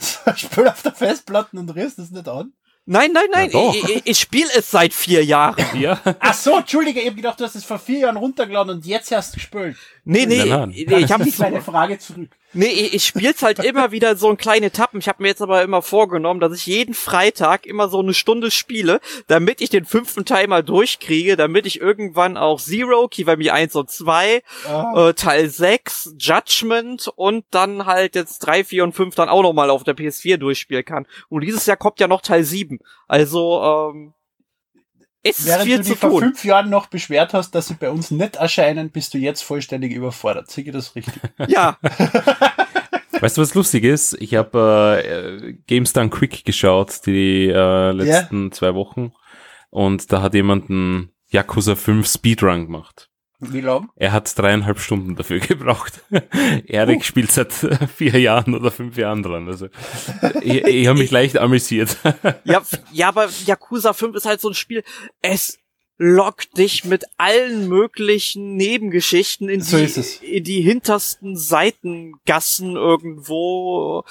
[0.37, 2.53] Spiel auf der Festplatte und rührst es nicht an.
[2.87, 5.65] Nein, nein, nein, ich, ich, ich spiele es seit vier Jahren.
[5.79, 6.01] Ja.
[6.19, 9.13] Ach so, Entschuldige, ich hab gedacht, du hast es vor vier Jahren runtergeladen und jetzt
[9.13, 9.77] erst gespielt.
[10.05, 10.69] Nee, nee, Nein, nein.
[10.71, 12.31] nee ich habe meine Frage zurück.
[12.53, 14.99] Nee, ich, ich spiel's halt immer wieder so in kleine Etappen.
[15.01, 18.51] Ich habe mir jetzt aber immer vorgenommen, dass ich jeden Freitag immer so eine Stunde
[18.51, 23.77] spiele, damit ich den fünften Teil mal durchkriege, damit ich irgendwann auch Zero, Kiwami 1
[23.77, 25.09] und 2, Ah.
[25.11, 29.71] äh, Teil 6, Judgment und dann halt jetzt 3, 4 und 5 dann auch nochmal
[29.71, 31.07] auf der PS4 durchspielen kann.
[31.29, 32.81] Und dieses Jahr kommt ja noch Teil 7.
[33.07, 34.13] Also, ähm,
[35.23, 37.75] es ist Während viel du zu dich vor fünf Jahren noch beschwert hast, dass sie
[37.75, 40.51] bei uns nicht erscheinen, bist du jetzt vollständig überfordert.
[40.51, 41.15] Sehe ich das richtig?
[41.49, 41.79] Ja,
[43.21, 44.17] Weißt du, was lustig ist?
[44.19, 49.13] Ich habe äh, Games Done Quick geschaut, die äh, letzten zwei Wochen.
[49.69, 53.10] Und da hat jemand einen Yakuza 5 Speedrun gemacht.
[53.41, 53.89] Wie lang?
[53.97, 56.03] Er hat dreieinhalb Stunden dafür gebraucht.
[56.67, 57.53] Erik spielt seit
[57.97, 59.49] vier Jahren oder fünf Jahren dran.
[59.49, 59.69] Also
[60.43, 61.97] ich, ich habe mich leicht amüsiert.
[62.45, 62.63] Ja,
[62.93, 64.85] ja, aber Yakuza 5 ist halt so ein Spiel,
[65.23, 65.60] es
[66.03, 74.05] lockt dich mit allen möglichen Nebengeschichten in, So die, in die hintersten Seitengassen irgendwo.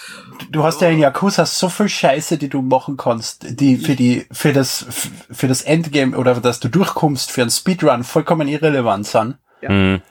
[0.52, 4.28] Du hast ja in Yakuza so viel Scheiße, die du machen kannst, die für die,
[4.32, 4.86] für das,
[5.32, 9.38] für das Endgame oder dass du durchkommst für einen Speedrun vollkommen irrelevant sind.
[9.62, 10.02] Hm.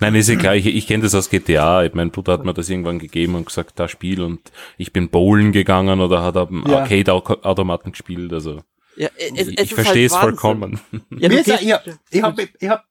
[0.00, 1.88] Nein, ist ja klar, ich, ich kenne das aus GTA.
[1.92, 4.40] Mein Bruder hat mir das irgendwann gegeben und gesagt, da Spiel und
[4.76, 6.80] ich bin bowlen gegangen oder hat am Ja.
[6.80, 8.32] Arcade-Automaten gespielt.
[8.32, 8.60] Also
[8.98, 10.80] Ja, es, ich, es ich ist verstehe es halt vollkommen.
[11.18, 11.74] Ja, Mir ist ich
[12.10, 12.84] ich habe ich hab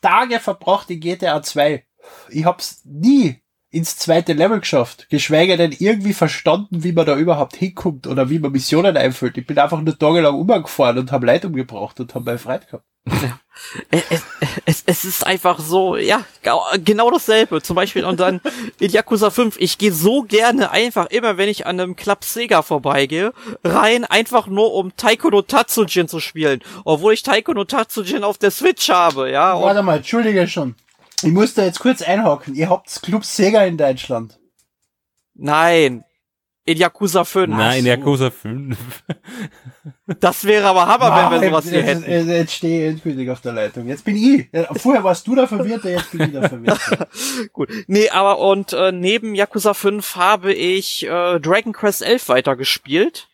[0.00, 1.84] Tage verbracht in GTA 2.
[2.30, 7.56] Ich hab's nie ins zweite Level geschafft, geschweige denn irgendwie verstanden, wie man da überhaupt
[7.56, 9.38] hinkommt oder wie man Missionen einfüllt.
[9.38, 12.86] Ich bin einfach nur tagelang umgefahren und habe Leute umgebracht und habe meine Freude gehabt.
[13.90, 14.22] Es,
[14.64, 16.24] es, es, ist einfach so, ja,
[16.84, 17.62] genau dasselbe.
[17.62, 18.40] Zum Beispiel und dann
[18.78, 22.62] in Yakuza 5, ich gehe so gerne einfach immer, wenn ich an einem Club Sega
[22.62, 23.32] vorbeigehe,
[23.64, 26.60] rein, einfach nur um Taiko no Tatsujin zu spielen.
[26.84, 29.60] Obwohl ich Taiko no Tatsujin auf der Switch habe, ja.
[29.60, 30.74] Warte mal, entschuldige schon.
[31.22, 32.54] Ich muss da jetzt kurz einhaken.
[32.54, 34.38] Ihr habt Club Sega in Deutschland.
[35.34, 36.04] nein.
[36.64, 37.48] In Yakuza 5.
[37.48, 37.88] Nein, so.
[37.88, 38.76] Yakuza 5.
[40.20, 42.30] Das wäre aber Hammer, wenn wir sowas jetzt, hier jetzt, hätten.
[42.30, 43.88] jetzt stehe ich endgültig auf der Leitung.
[43.88, 44.48] Jetzt bin ich.
[44.80, 47.08] Vorher warst du der Verwirrte, jetzt bin ich der Verwirrte.
[47.52, 47.68] Gut.
[47.88, 53.28] Nee, aber und äh, neben Yakuza 5 habe ich äh, Dragon Quest 11 weitergespielt.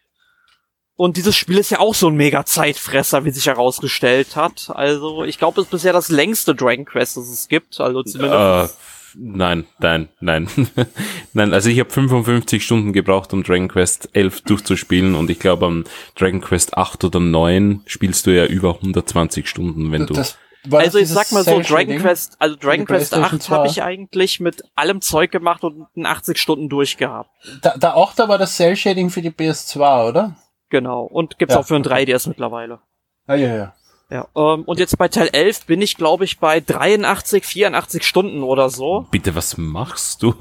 [0.96, 4.70] Und dieses Spiel ist ja auch so ein mega Zeitfresser, wie sich herausgestellt hat.
[4.74, 7.78] Also, ich glaube, es ist bisher das längste Dragon Quest, das es gibt.
[7.80, 8.74] Also zumindest.
[8.74, 8.76] Äh,
[9.16, 10.48] nein, nein, nein.
[11.32, 15.66] nein, also ich habe 55 Stunden gebraucht, um Dragon Quest 11 durchzuspielen und ich glaube
[15.66, 15.84] am
[16.16, 20.14] Dragon Quest 8 oder 9 spielst du ja über 120 Stunden, wenn du...
[20.14, 20.38] Das
[20.70, 21.60] also ich sag mal so?
[21.60, 23.70] Dragon Quest, also Dragon Quest PlayStation 8 habe 2.
[23.70, 27.30] ich eigentlich mit allem Zeug gemacht und in 80 Stunden durchgehabt.
[27.64, 30.36] Der, der 8 war das Cell-Shading für die PS2, oder?
[30.68, 31.04] Genau.
[31.04, 31.60] Und gibt's Ja.
[31.60, 32.80] auch für ein 3DS mittlerweile.
[33.26, 33.74] Ah, ja, ja.
[34.10, 38.42] Ja, ähm, und jetzt bei Teil 11 bin ich, glaube ich, bei 83, 84 Stunden
[38.42, 39.06] oder so.
[39.10, 40.34] Bitte, was machst du?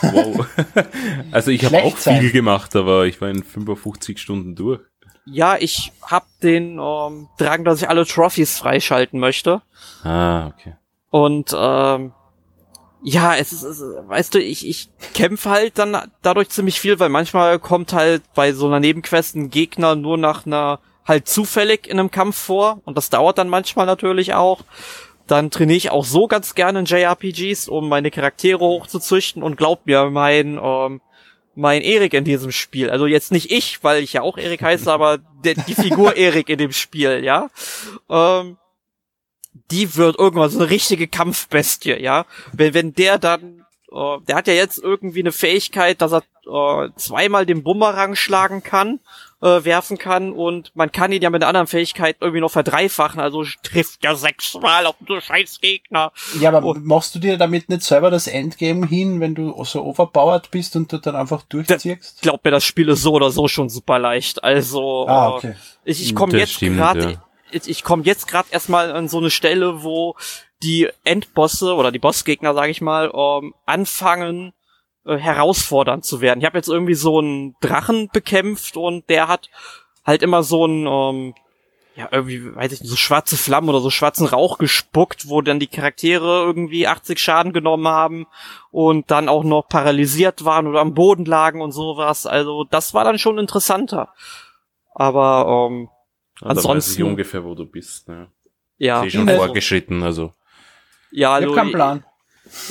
[0.00, 0.46] Wow.
[1.32, 4.80] also ich habe auch viel gemacht, aber ich war in 55 Stunden durch.
[5.26, 9.62] Ja, ich hab den ähm, Drang, dass ich alle Trophies freischalten möchte.
[10.04, 10.76] Ah, okay.
[11.10, 12.12] Und ähm,
[13.02, 16.98] ja, es ist, es ist, weißt du, ich, ich kämpfe halt dann dadurch ziemlich viel,
[17.00, 21.86] weil manchmal kommt halt bei so einer Nebenquest ein Gegner nur nach einer halt zufällig
[21.86, 24.62] in einem Kampf vor und das dauert dann manchmal natürlich auch.
[25.26, 29.86] Dann trainiere ich auch so ganz gerne in JRPGs, um meine Charaktere hochzuzüchten und glaub
[29.86, 31.00] mir, mein ähm,
[31.56, 34.92] mein Erik in diesem Spiel, also jetzt nicht ich, weil ich ja auch Erik heiße,
[34.92, 37.48] aber der, die Figur Erik in dem Spiel, ja,
[38.10, 38.56] ähm,
[39.70, 42.26] die wird irgendwann so eine richtige Kampfbestie, ja.
[42.52, 46.90] Wenn, wenn der dann äh, der hat ja jetzt irgendwie eine Fähigkeit, dass er äh,
[46.96, 49.00] zweimal den Bumerang schlagen kann,
[49.44, 53.20] äh, werfen kann und man kann ihn ja mit einer anderen Fähigkeit irgendwie noch verdreifachen,
[53.20, 56.12] also trifft ja sechsmal auf den scheiß Gegner.
[56.40, 59.84] Ja, aber und, machst du dir damit nicht selber das Endgame hin, wenn du so
[59.84, 62.22] overpowered bist und du dann einfach durchziehst?
[62.22, 64.42] Glaub mir, das Spiel ist so oder so schon super leicht.
[64.42, 65.50] Also ah, okay.
[65.50, 65.54] äh,
[65.90, 67.24] ich, ich komme jetzt gerade ja.
[67.50, 70.16] ich, ich komme jetzt gerade erstmal an so eine Stelle, wo
[70.62, 74.54] die Endbosse oder die Bossgegner, sage ich mal, ähm, anfangen
[75.06, 76.40] äh, herausfordernd zu werden.
[76.40, 79.50] Ich habe jetzt irgendwie so einen Drachen bekämpft und der hat
[80.04, 81.34] halt immer so ein ähm,
[81.96, 85.60] ja, irgendwie, weiß ich nicht, so schwarze Flammen oder so schwarzen Rauch gespuckt, wo dann
[85.60, 88.26] die Charaktere irgendwie 80 Schaden genommen haben
[88.72, 92.26] und dann auch noch paralysiert waren oder am Boden lagen und sowas.
[92.26, 94.12] Also das war dann schon interessanter.
[94.92, 95.88] Aber ähm,
[96.40, 96.92] ja, ansonsten.
[96.92, 98.08] Weiß ich ungefähr, wo du bist.
[98.08, 98.28] Ne?
[98.76, 99.04] Ja.
[99.04, 100.32] Ich schon vorgeschritten, also.
[101.12, 102.04] Ja, also, ich hab keinen Plan.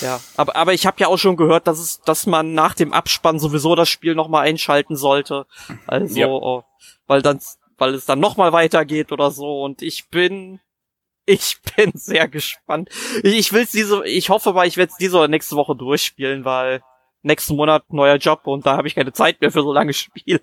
[0.01, 2.93] Ja, aber, aber ich habe ja auch schon gehört, dass es, dass man nach dem
[2.93, 5.45] Abspann sowieso das Spiel nochmal einschalten sollte.
[5.87, 6.27] Also, ja.
[6.27, 6.63] oh,
[7.07, 7.39] weil dann,
[7.77, 9.63] weil es dann nochmal weitergeht oder so.
[9.63, 10.59] Und ich bin,
[11.25, 12.89] ich bin sehr gespannt.
[13.23, 16.45] Ich, ich will's diese, ich hoffe mal, ich werde es diese oder nächste Woche durchspielen,
[16.45, 16.81] weil
[17.23, 20.41] nächsten Monat neuer Job und da habe ich keine Zeit mehr für so lange Spiele.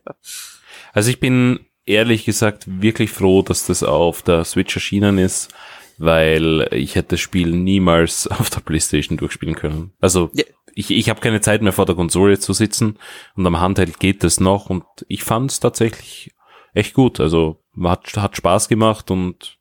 [0.93, 5.53] Also ich bin ehrlich gesagt wirklich froh, dass das auf der Switch erschienen ist
[6.01, 9.93] weil ich hätte das Spiel niemals auf der Playstation durchspielen können.
[10.01, 10.45] Also ja.
[10.75, 12.99] ich, ich habe keine Zeit mehr vor der Konsole zu sitzen
[13.37, 16.33] und am Handheld geht das noch und ich fand es tatsächlich
[16.73, 17.21] echt gut.
[17.21, 19.59] Also hat, hat Spaß gemacht und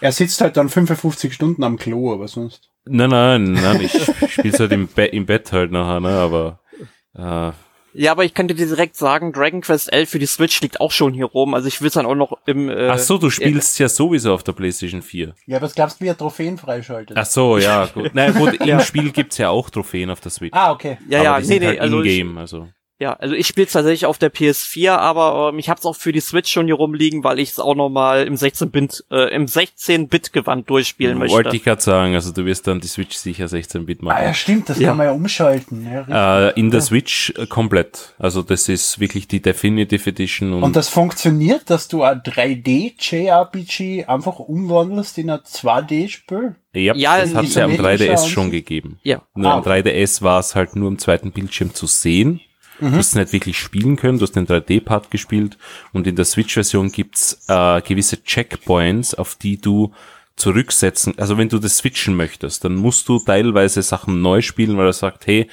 [0.00, 2.70] er sitzt halt dann 55 Stunden am Klo, aber sonst.
[2.84, 6.60] Nein, nein, nein, ich spiele halt im, Be im Bett halt nachher, ne, aber
[7.14, 7.52] äh,
[7.94, 10.90] ja, aber ich könnte dir direkt sagen, Dragon Quest 11 für die Switch liegt auch
[10.92, 11.54] schon hier rum.
[11.54, 12.68] Also ich will es dann auch noch im.
[12.68, 15.34] Äh, Ach so, du spielst äh, ja sowieso auf der PlayStation 4.
[15.46, 17.16] Ja, was glaubst du, wie er Trophäen freischaltet?
[17.16, 18.10] Ach so, ja, gut.
[18.14, 20.52] Na gut, im Spiel gibt's ja auch Trophäen auf der Switch.
[20.52, 20.98] Ah, okay.
[21.08, 21.98] Ja, aber ja, nee, nee, halt also.
[21.98, 22.68] In-game, also.
[23.02, 26.12] Ja, also ich spiele tatsächlich auf der PS4, aber ähm, ich habe es auch für
[26.12, 29.46] die Switch schon hier rumliegen, weil ich es auch noch mal im 16-Bit äh, im
[29.46, 31.34] 16-Bit Gewand durchspielen möchte.
[31.34, 34.18] Wollte ich gerade sagen, also du wirst dann die Switch sicher 16-Bit machen.
[34.20, 34.90] Ah ja, stimmt, das ja.
[34.90, 35.84] kann man ja umschalten.
[35.84, 38.14] Ja, äh, in der Switch äh, komplett.
[38.20, 40.52] Also das ist wirklich die Definitive Edition.
[40.52, 46.54] Und, und das funktioniert, dass du ein 3D-JRPG einfach umwandelst in ein 2D-Spiel?
[46.72, 49.00] Ja, ja, das hat es ja am 3DS schon gegeben.
[49.02, 49.22] Ja.
[49.34, 49.56] Nur ah.
[49.56, 52.40] am 3DS war es halt nur im zweiten Bildschirm zu sehen.
[52.80, 52.92] Mhm.
[52.92, 55.58] Du hast nicht wirklich spielen können, du hast den 3D-Part gespielt
[55.92, 59.92] und in der Switch-Version gibt's äh, gewisse Checkpoints, auf die du
[60.36, 64.86] zurücksetzen, also wenn du das switchen möchtest, dann musst du teilweise Sachen neu spielen, weil
[64.86, 65.48] er sagt, hey,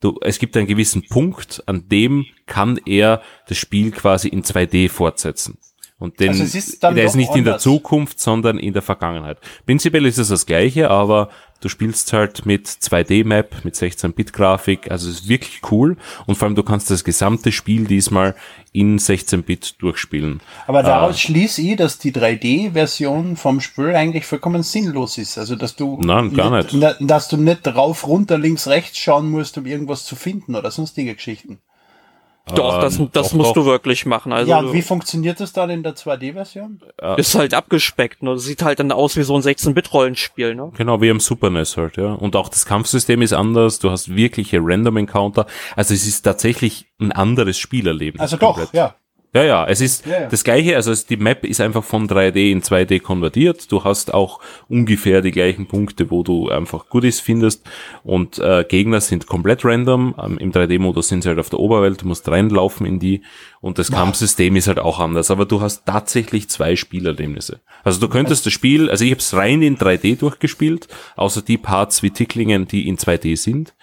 [0.00, 4.88] du, es gibt einen gewissen Punkt, an dem kann er das Spiel quasi in 2D
[4.90, 5.58] fortsetzen.
[5.98, 7.38] Und den, also ist der ist nicht anders.
[7.38, 9.38] in der Zukunft, sondern in der Vergangenheit.
[9.66, 11.30] Prinzipiell ist es das gleiche, aber
[11.60, 15.96] du spielst halt mit 2D-Map, mit 16-Bit-Grafik, also es ist wirklich cool.
[16.26, 18.34] Und vor allem du kannst das gesamte Spiel diesmal
[18.72, 20.40] in 16-Bit durchspielen.
[20.66, 25.38] Aber daraus äh, schließe ich, dass die 3D-Version vom Spiel eigentlich vollkommen sinnlos ist.
[25.38, 26.96] Also dass du Nein, gar nicht, nicht.
[27.00, 31.14] dass du nicht drauf, runter, links, rechts schauen musst, um irgendwas zu finden oder sonstige
[31.14, 31.58] Geschichten.
[32.54, 33.62] Doch, das, ähm, das doch, musst doch.
[33.62, 34.32] du wirklich machen.
[34.32, 36.80] Also, ja, und wie funktioniert das dann in der 2D-Version?
[37.16, 38.38] Ist halt abgespeckt, ne?
[38.38, 40.72] Sieht halt dann aus wie so ein 16-Bit-Rollenspiel, ne?
[40.76, 42.12] Genau, wie im Super NES halt, ja.
[42.12, 45.46] Und auch das Kampfsystem ist anders, du hast wirkliche Random-Encounter.
[45.76, 48.20] Also es ist tatsächlich ein anderes Spielerleben.
[48.20, 48.74] Also doch, komplett.
[48.74, 48.94] ja.
[49.34, 50.26] Ja, ja, es ist ja, ja.
[50.26, 53.70] das gleiche, also die Map ist einfach von 3D in 2D konvertiert.
[53.70, 57.62] Du hast auch ungefähr die gleichen Punkte, wo du einfach Goodies findest
[58.04, 60.14] und äh, Gegner sind komplett random.
[60.22, 63.22] Ähm, Im 3D-Modus sind sie halt auf der Oberwelt, du musst reinlaufen in die
[63.60, 63.98] und das wow.
[63.98, 67.60] Kampfsystem ist halt auch anders, aber du hast tatsächlich zwei Spielerlebnisse.
[67.84, 71.58] Also du könntest das Spiel, also ich habe es rein in 3D durchgespielt, außer die
[71.58, 73.74] Parts wie Ticklingen, die in 2D sind.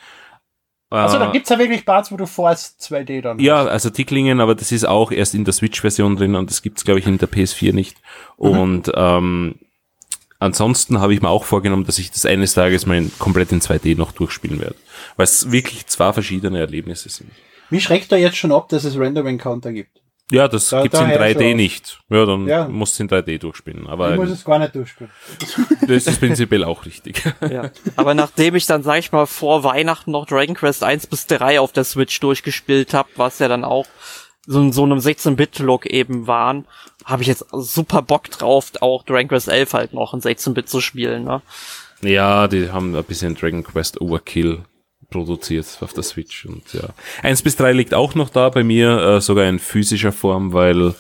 [0.90, 3.40] Also da gibt's ja wirklich Parts, wo du vorhast 2D dann.
[3.40, 3.68] Ja, hast.
[3.68, 7.00] also Ticklingen, aber das ist auch erst in der Switch-Version drin und das gibt's glaube
[7.00, 7.98] ich in der PS4 nicht.
[8.38, 8.50] Mhm.
[8.50, 9.56] Und ähm,
[10.40, 13.62] ansonsten habe ich mir auch vorgenommen, dass ich das eines Tages mal in, komplett in
[13.62, 14.76] 2D noch durchspielen werde,
[15.18, 17.32] weil es wirklich zwei verschiedene Erlebnisse sind.
[17.70, 20.02] Wie schreckt er jetzt schon ab, dass es Random Encounter gibt?
[20.32, 22.00] Ja, das da, gibt's in 3D nicht.
[22.10, 22.68] Ja, dann ja.
[22.68, 23.86] musst du in 3D durchspielen.
[23.86, 25.12] Aber ich muss es gar nicht durchspielen.
[25.88, 27.24] Das ist prinzipiell auch richtig.
[27.48, 27.70] Ja.
[27.96, 31.60] Aber nachdem ich dann, sag ich mal, vor Weihnachten noch Dragon Quest 1 bis 3
[31.60, 33.86] auf der Switch durchgespielt habe, was ja dann auch
[34.48, 36.66] so in so einem 16-Bit-Look eben waren,
[37.04, 40.82] habe ich jetzt super Bock drauf, auch Dragon Quest 11 halt noch in 16-Bit zu
[40.82, 41.24] spielen.
[41.24, 41.42] Ne?
[42.02, 44.64] Ja, die haben ein bisschen Dragon Quest Overkill
[45.10, 46.46] produziert auf der Switch.
[46.46, 46.90] Und ja.
[47.22, 50.94] Eins bis drei liegt auch noch da bei mir, äh, sogar in physischer Form, weil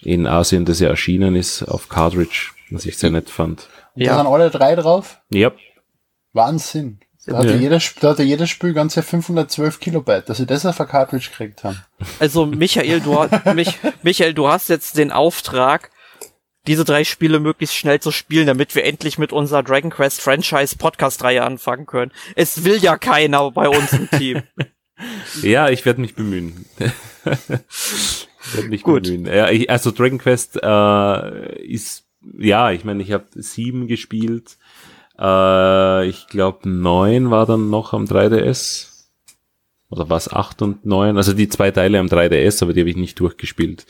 [0.00, 3.68] in Asien das ja erschienen ist auf Cartridge, was ich sehr nett fand.
[3.94, 4.12] Und ja.
[4.12, 5.20] Da sind alle drei drauf?
[5.30, 5.52] Ja.
[6.32, 7.00] Wahnsinn.
[7.26, 7.56] Da hatte, ja.
[7.56, 11.62] jedes, da hatte jedes Spiel ganze 512 Kilobyte, dass sie das auf der Cartridge gekriegt
[11.62, 11.78] haben.
[12.18, 15.90] Also Michael, du, mich, Michael, du hast jetzt den Auftrag,
[16.68, 20.76] diese drei Spiele möglichst schnell zu spielen, damit wir endlich mit unserer Dragon Quest Franchise
[20.76, 22.12] Podcast-Reihe anfangen können.
[22.36, 24.42] Es will ja keiner bei uns im Team.
[25.42, 26.66] ja, ich werde mich bemühen.
[27.24, 29.04] werde mich Gut.
[29.04, 29.26] bemühen.
[29.26, 32.04] Ja, ich, also Dragon Quest äh, ist,
[32.38, 34.58] ja, ich meine, ich habe sieben gespielt.
[35.18, 38.88] Äh, ich glaube, neun war dann noch am 3DS.
[39.90, 41.16] Oder was, acht und neun?
[41.16, 43.86] Also die zwei Teile am 3DS, aber die habe ich nicht durchgespielt.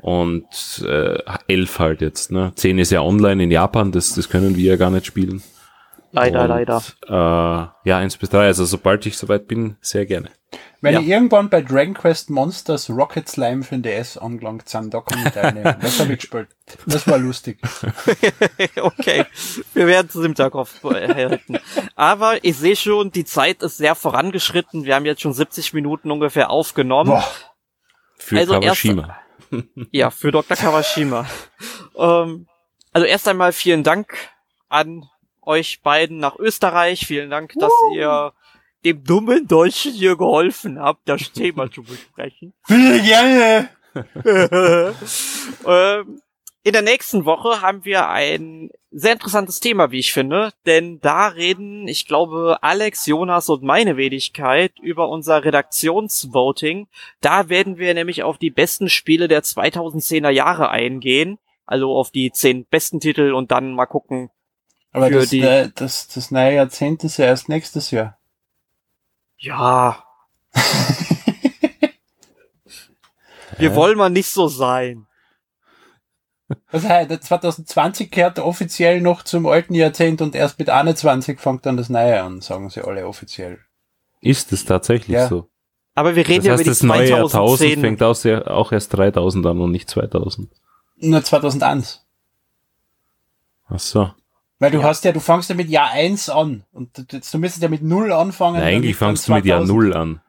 [0.00, 1.18] Und äh,
[1.48, 2.30] elf halt jetzt.
[2.30, 2.52] Ne?
[2.54, 5.42] Zehn ist ja online in Japan, das, das können wir ja gar nicht spielen.
[6.12, 6.82] Leider, und, leider.
[7.08, 8.46] Äh, ja, eins bis drei.
[8.46, 10.30] Also sobald ich soweit bin, sehr gerne.
[10.80, 11.00] Wenn ja.
[11.00, 15.26] ich irgendwann bei Dragon Quest Monsters Rocket Slime für den DS angelangt sind, da kann
[15.26, 15.76] ich teilnehmen.
[15.80, 16.48] Das habe ich gespielt.
[16.86, 17.58] Das war lustig.
[18.80, 19.24] okay,
[19.74, 21.58] wir werden es im Hinterkopf behalten.
[21.96, 24.84] Aber ich sehe schon, die Zeit ist sehr vorangeschritten.
[24.84, 27.10] Wir haben jetzt schon 70 Minuten ungefähr aufgenommen.
[27.10, 27.24] Boah.
[28.18, 29.02] Für also Kawashima.
[29.02, 29.25] Erst,
[29.90, 30.56] ja, für Dr.
[30.56, 31.26] Kawashima.
[31.96, 32.46] ähm,
[32.92, 34.16] also erst einmal vielen Dank
[34.68, 35.08] an
[35.42, 37.06] euch beiden nach Österreich.
[37.06, 37.94] Vielen Dank, dass uh.
[37.94, 38.32] ihr
[38.84, 42.52] dem dummen Deutschen hier geholfen habt, das Thema zu besprechen.
[42.68, 43.68] Bitte gerne.
[45.66, 46.20] ähm,
[46.62, 51.28] in der nächsten Woche haben wir ein sehr interessantes Thema, wie ich finde, denn da
[51.28, 56.88] reden, ich glaube, Alex, Jonas und meine Wenigkeit über unser Redaktionsvoting.
[57.20, 62.32] Da werden wir nämlich auf die besten Spiele der 2010er Jahre eingehen, also auf die
[62.32, 64.30] zehn besten Titel und dann mal gucken.
[64.92, 68.16] Aber das, die, ne, das, das neue Jahrzehnt ist ja erst nächstes Jahr.
[69.36, 70.04] Ja.
[73.58, 75.05] Wir wollen mal nicht so sein.
[76.70, 81.76] Das heißt, 2020 gehört offiziell noch zum alten Jahrzehnt und erst mit 21 fängt dann
[81.76, 83.58] das Neue an, sagen sie alle offiziell.
[84.20, 85.28] Ist es tatsächlich ja.
[85.28, 85.48] so?
[85.94, 89.60] Aber wir reden das heißt, ja über das neue Jahrtausend fängt auch erst 3000 an
[89.60, 90.50] und nicht 2000.
[90.98, 92.06] Nur 2001.
[93.68, 94.10] Ach so.
[94.58, 94.84] Weil du ja.
[94.84, 96.64] hast ja, du fängst ja mit Jahr 1 an.
[96.72, 98.60] Und du, du müsstest ja mit 0 anfangen.
[98.60, 100.20] Nein, eigentlich fängst du mit Jahr 0 an.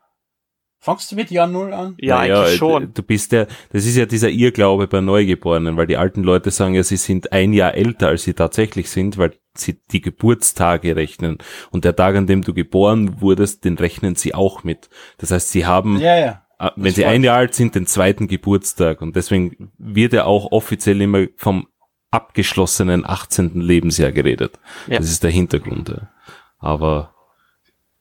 [0.80, 1.96] Fangst du mit Jahr 0 an?
[2.00, 2.94] Ja, naja, eigentlich schon.
[2.94, 6.76] Du bist ja, das ist ja dieser Irrglaube bei Neugeborenen, weil die alten Leute sagen
[6.76, 11.40] ja, sie sind ein Jahr älter, als sie tatsächlich sind, weil sie die Geburtstage rechnen.
[11.72, 14.90] Und der Tag, an dem du geboren wurdest, den rechnen sie auch mit.
[15.18, 16.44] Das heißt, sie haben, ja, ja.
[16.60, 19.02] Äh, wenn sie ein Jahr alt sind, den zweiten Geburtstag.
[19.02, 21.68] Und deswegen wird er auch offiziell immer vom
[22.12, 23.60] abgeschlossenen 18.
[23.62, 24.60] Lebensjahr geredet.
[24.88, 24.98] Ja.
[24.98, 26.02] Das ist der Hintergrund.
[26.60, 27.14] Aber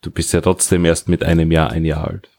[0.02, 2.30] du bist ja trotzdem erst mit einem Jahr ein Jahr alt.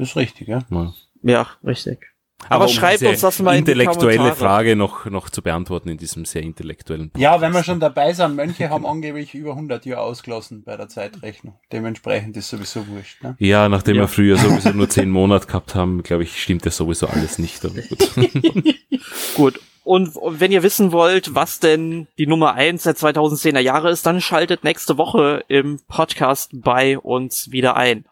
[0.00, 0.60] Das ist richtig, ja?
[0.70, 2.06] Ja, ja richtig.
[2.44, 5.90] Aber, Aber um schreibt uns das mal in die intellektuelle Frage noch, noch zu beantworten
[5.90, 7.22] in diesem sehr intellektuellen Podcast.
[7.22, 10.88] Ja, wenn wir schon dabei sind, Mönche haben angeblich über 100 Jahre ausgelassen bei der
[10.88, 11.60] Zeitrechnung.
[11.70, 13.22] Dementsprechend ist sowieso wurscht.
[13.22, 13.36] Ne?
[13.40, 14.04] Ja, nachdem ja.
[14.04, 17.60] wir früher sowieso nur 10 Monate gehabt haben, glaube ich, stimmt ja sowieso alles nicht.
[17.60, 18.14] gut.
[19.34, 19.60] gut.
[19.84, 24.22] Und wenn ihr wissen wollt, was denn die Nummer eins der 2010er Jahre ist, dann
[24.22, 28.06] schaltet nächste Woche im Podcast bei uns wieder ein.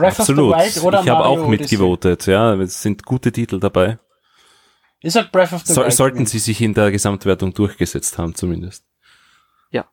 [0.00, 0.54] Breath Absolut.
[0.54, 2.54] of the Wild oder Ich habe auch mitgevotet, ja.
[2.54, 3.98] Es sind gute Titel dabei.
[5.00, 5.92] Ich sag Breath of the so, Wild.
[5.92, 8.84] Sollten sie sich in der Gesamtwertung durchgesetzt haben, zumindest.
[9.70, 9.86] Ja.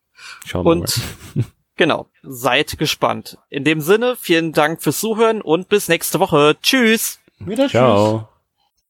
[0.45, 0.97] Schauen wir und,
[1.35, 1.45] mal.
[1.75, 2.09] genau.
[2.23, 3.37] Seid gespannt.
[3.49, 6.57] In dem Sinne, vielen Dank fürs Zuhören und bis nächste Woche.
[6.61, 7.19] Tschüss.
[7.39, 8.29] Wieder Ciao.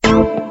[0.03, 0.46] Tschüss.